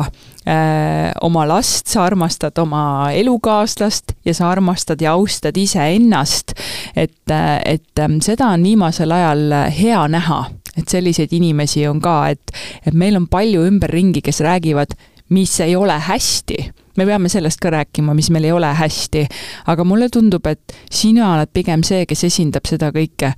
äh, 0.48 1.12
oma 1.22 1.46
last, 1.48 1.88
sa 1.88 2.06
armastad 2.08 2.58
oma 2.58 3.12
elukaaslast 3.14 4.16
ja 4.26 4.34
sa 4.34 4.50
armastad 4.52 5.02
ja 5.02 5.14
austad 5.14 5.58
iseennast. 5.58 6.54
et, 6.96 7.30
äh, 7.30 7.62
et 7.66 8.00
äh, 8.00 8.10
seda 8.22 8.48
on 8.48 8.64
viimasel 8.64 9.12
ajal 9.12 9.54
hea 9.78 10.08
näha 10.08 10.46
et 10.78 10.90
selliseid 10.90 11.34
inimesi 11.34 11.86
on 11.88 12.02
ka, 12.04 12.18
et, 12.34 12.54
et 12.86 12.94
meil 12.94 13.18
on 13.20 13.28
palju 13.32 13.66
ümberringi, 13.70 14.24
kes 14.26 14.42
räägivad, 14.46 14.96
mis 15.34 15.60
ei 15.64 15.76
ole 15.76 15.98
hästi. 16.00 16.58
me 16.98 17.06
peame 17.10 17.30
sellest 17.30 17.58
ka 17.62 17.72
rääkima, 17.74 18.14
mis 18.14 18.30
meil 18.30 18.46
ei 18.46 18.52
ole 18.52 18.70
hästi. 18.74 19.28
aga 19.68 19.84
mulle 19.84 20.10
tundub, 20.10 20.46
et 20.48 20.76
sina 20.92 21.34
oled 21.36 21.50
pigem 21.54 21.84
see, 21.84 22.06
kes 22.06 22.24
esindab 22.30 22.68
seda 22.70 22.92
kõike, 22.94 23.34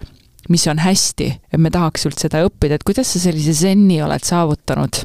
mis 0.49 0.67
on 0.67 0.79
hästi, 0.79 1.29
et 1.53 1.61
me 1.61 1.71
tahaks 1.71 2.05
sult 2.05 2.19
seda 2.19 2.43
õppida, 2.45 2.75
et 2.75 2.83
kuidas 2.83 3.13
sa 3.13 3.19
sellise 3.19 3.53
zenni 3.53 4.01
oled 4.03 4.23
saavutanud? 4.23 5.03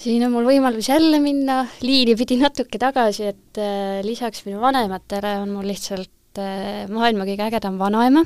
siin 0.00 0.22
on 0.24 0.32
mul 0.32 0.46
võimalus 0.48 0.86
jälle 0.88 1.18
minna 1.20 1.64
liini 1.84 2.14
pidi 2.16 2.38
natuke 2.40 2.78
tagasi, 2.80 3.26
et 3.34 3.58
äh, 3.60 3.98
lisaks 4.06 4.46
minu 4.46 4.62
vanematele 4.62 5.34
on 5.42 5.50
mul 5.52 5.66
lihtsalt 5.68 6.40
äh, 6.40 6.86
maailma 6.88 7.26
kõige 7.28 7.50
ägedam 7.50 7.76
vanaema 7.80 8.24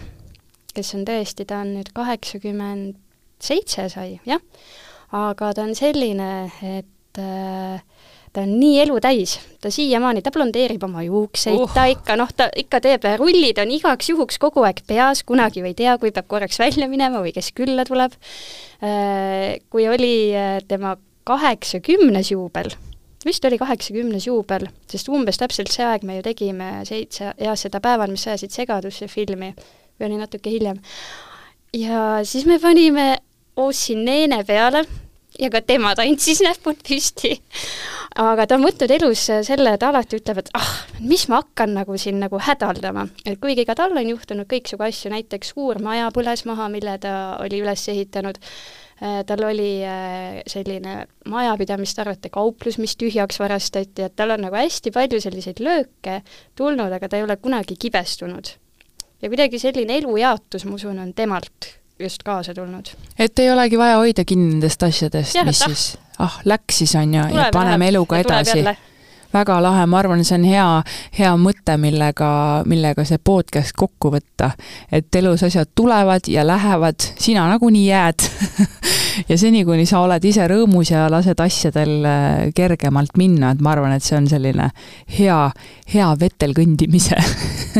kes 0.74 0.94
on 0.98 1.06
tõesti, 1.08 1.46
ta 1.48 1.62
on 1.64 1.76
nüüd 1.78 1.92
kaheksakümmend 1.94 2.98
seitse 3.44 3.88
sai, 3.92 4.18
jah, 4.28 4.42
aga 5.14 5.52
ta 5.54 5.64
on 5.64 5.74
selline, 5.78 6.30
et 6.64 7.20
äh, 7.20 7.82
ta 8.34 8.42
on 8.42 8.54
nii 8.58 8.80
elutäis, 8.82 9.36
ta 9.62 9.70
siiamaani, 9.70 10.22
ta 10.24 10.32
blondeerib 10.34 10.82
oma 10.86 11.04
juukseid 11.06 11.60
uh., 11.60 11.74
ta 11.74 11.86
ikka 11.90 12.16
noh, 12.18 12.30
ta 12.34 12.48
ikka 12.58 12.80
teeb, 12.84 13.06
rullid 13.20 13.60
on 13.62 13.74
igaks 13.76 14.10
juhuks 14.10 14.40
kogu 14.42 14.64
aeg 14.66 14.82
peas, 14.88 15.22
kunagi 15.26 15.62
ei 15.62 15.76
tea, 15.78 15.94
kui 16.02 16.10
peab 16.14 16.26
korraks 16.30 16.58
välja 16.62 16.88
minema 16.90 17.22
või 17.24 17.34
kes 17.36 17.52
külla 17.54 17.86
tuleb. 17.86 18.16
Äh, 18.82 19.60
kui 19.70 19.86
oli 19.90 20.16
äh, 20.34 20.58
tema 20.68 20.96
kaheksakümnes 21.24 22.34
juubel, 22.34 22.74
vist 23.24 23.46
oli 23.46 23.56
kaheksakümnes 23.60 24.26
juubel, 24.26 24.66
sest 24.90 25.08
umbes 25.08 25.38
täpselt 25.40 25.70
see 25.72 25.86
aeg 25.86 26.02
me 26.04 26.18
ju 26.18 26.26
tegime 26.26 26.72
seitse, 26.88 27.30
jah, 27.38 27.56
seda 27.56 27.80
Päeval, 27.84 28.12
mis 28.12 28.26
ajasid 28.28 28.52
segadusse 28.52 29.08
filmi 29.08 29.54
või 29.98 30.10
oli 30.10 30.20
natuke 30.20 30.50
hiljem. 30.50 30.80
ja 31.72 32.20
siis 32.24 32.46
me 32.46 32.58
panime 32.58 33.14
Ossi 33.54 33.94
neene 33.94 34.40
peale 34.44 34.80
ja 35.38 35.50
ka 35.50 35.60
tema 35.62 35.94
tantsis 35.98 36.42
näpud 36.44 36.80
püsti. 36.86 37.34
aga 38.20 38.46
ta 38.46 38.54
on 38.54 38.64
võtnud 38.66 38.92
elus 38.94 39.24
selle, 39.26 39.72
et 39.74 39.82
alati 39.82 40.20
ütleb, 40.20 40.38
et 40.44 40.50
ah, 40.54 40.70
mis 41.02 41.26
ma 41.30 41.40
hakkan 41.42 41.74
nagu 41.74 41.98
siin 41.98 42.20
nagu 42.22 42.38
hädaldama. 42.38 43.08
et 43.26 43.40
kuigi 43.42 43.66
ka 43.66 43.74
tal 43.78 43.96
on 43.96 44.08
juhtunud 44.14 44.48
kõiksugu 44.50 44.86
asju, 44.86 45.10
näiteks 45.14 45.54
suur 45.54 45.82
maja 45.82 46.10
põles 46.14 46.44
maha, 46.46 46.68
mille 46.70 46.96
ta 47.02 47.36
oli 47.42 47.62
üles 47.62 47.86
ehitanud, 47.90 48.38
äh, 49.02 49.22
tal 49.26 49.46
oli 49.50 49.70
äh, 49.82 50.42
selline 50.50 51.06
majapidamist 51.30 51.98
arvate 51.98 52.30
kauplus, 52.30 52.78
mis 52.78 52.96
tühjaks 52.96 53.40
varastati, 53.42 54.06
et 54.06 54.16
tal 54.16 54.36
on 54.36 54.46
nagu 54.46 54.58
hästi 54.58 54.94
palju 54.94 55.22
selliseid 55.22 55.62
lööke 55.62 56.22
tulnud, 56.54 56.90
aga 56.90 57.08
ta 57.08 57.18
ei 57.18 57.26
ole 57.26 57.38
kunagi 57.42 57.78
kibestunud 57.78 58.54
ja 59.24 59.32
kuidagi 59.32 59.58
selline 59.58 59.96
elujaotus, 60.02 60.66
ma 60.68 60.76
usun, 60.76 60.98
on 61.00 61.14
temalt 61.16 61.70
just 61.98 62.22
kaasa 62.26 62.54
tulnud. 62.54 62.92
et 63.18 63.38
ei 63.38 63.50
olegi 63.50 63.78
vaja 63.78 63.96
hoida 63.96 64.24
kinni 64.28 64.50
nendest 64.52 64.82
asjadest, 64.82 65.38
mis 65.44 65.62
ah. 65.62 65.68
siis, 65.68 65.84
ah, 66.18 66.40
läks 66.44 66.82
siis 66.82 66.94
on 67.00 67.14
ju, 67.14 67.28
ja 67.36 67.48
paneme 67.52 67.88
eluga 67.88 68.20
edasi. 68.20 68.64
Väga 69.34 69.58
lahe, 69.62 69.86
ma 69.90 69.98
arvan, 69.98 70.24
see 70.24 70.38
on 70.38 70.46
hea, 70.48 70.66
hea 71.18 71.32
mõte, 71.40 71.76
millega, 71.80 72.28
millega 72.70 73.04
see 73.08 73.18
podcast 73.18 73.74
kokku 73.76 74.12
võtta. 74.14 74.52
et 74.92 75.14
elus 75.14 75.42
asjad 75.42 75.70
tulevad 75.74 76.28
ja 76.28 76.46
lähevad, 76.46 77.00
sina 77.18 77.48
nagunii 77.50 77.86
jääd. 77.88 78.28
Ja 79.28 79.36
seni, 79.38 79.60
kuni 79.64 79.84
sa 79.86 80.00
oled 80.02 80.24
ise 80.26 80.42
rõõmus 80.50 80.90
ja 80.90 81.04
lased 81.06 81.38
asjadel 81.38 81.92
äh, 82.02 82.40
kergemalt 82.54 83.14
minna, 83.14 83.52
et 83.54 83.60
ma 83.62 83.70
arvan, 83.70 83.92
et 83.94 84.02
see 84.02 84.16
on 84.18 84.26
selline 84.26 84.66
hea, 85.18 85.36
hea 85.92 86.08
vetel 86.18 86.50
kõndimise 86.56 87.20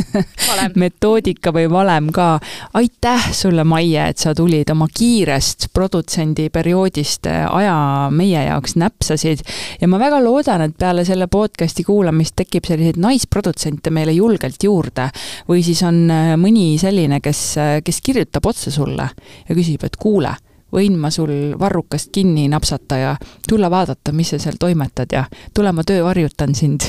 metoodika 0.85 1.51
või 1.55 1.67
valem 1.71 2.13
ka. 2.15 2.39
aitäh 2.79 3.27
sulle, 3.35 3.65
Maie, 3.67 4.07
et 4.13 4.23
sa 4.23 4.35
tulid 4.35 4.71
oma 4.71 4.87
kiirest 4.87 5.73
produtsendi 5.75 6.49
perioodist 6.55 7.27
äh, 7.27 7.43
aja 7.51 7.75
meie 8.15 8.47
jaoks 8.47 8.79
näpsasid. 8.79 9.43
Ja 9.81 9.91
ma 9.91 9.99
väga 9.99 10.23
loodan, 10.23 10.69
et 10.69 10.79
peale 10.79 11.05
selle 11.05 11.27
podcast'i 11.27 11.44
kuulamist 11.87 12.37
tekib 12.37 12.65
selliseid 12.69 13.01
naisprodutsente 13.01 13.91
meile 13.91 14.13
julgelt 14.13 14.63
juurde 14.63 15.11
või 15.49 15.63
siis 15.67 15.83
on 15.83 16.05
äh, 16.11 16.33
mõni 16.41 16.75
selline, 16.81 17.21
kes, 17.21 17.45
kes 17.85 18.01
kirjutab 18.01 18.47
otse 18.47 18.71
sulle 18.71 19.09
ja 19.49 19.55
küsib, 19.55 19.85
et 19.85 19.97
kuule 19.97 20.35
võin 20.75 20.99
ma 20.99 21.11
sul 21.15 21.55
varrukast 21.59 22.11
kinni 22.15 22.49
napsata 22.51 22.99
ja 22.99 23.15
tulla 23.49 23.71
vaadata, 23.71 24.13
mis 24.13 24.35
sa 24.35 24.41
seal 24.43 24.59
toimetad 24.61 25.13
ja 25.15 25.25
tule 25.55 25.73
ma 25.73 25.85
töövarjutan 25.87 26.55
sind. 26.55 26.87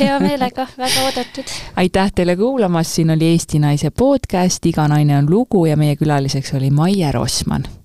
Hea 0.00 0.18
meelega, 0.20 0.66
väga 0.78 1.06
oodatud. 1.08 1.56
aitäh 1.76 2.12
teile 2.14 2.36
kuulamast, 2.36 2.96
siin 2.96 3.12
oli 3.12 3.32
Eesti 3.34 3.60
Naise 3.62 3.90
podcast 3.90 4.66
Iga 4.66 4.88
naine 4.88 5.18
on 5.18 5.30
lugu 5.30 5.66
ja 5.66 5.76
meie 5.76 5.96
külaliseks 5.96 6.54
oli 6.56 6.70
Maie 6.70 7.12
Rossmann 7.12 7.75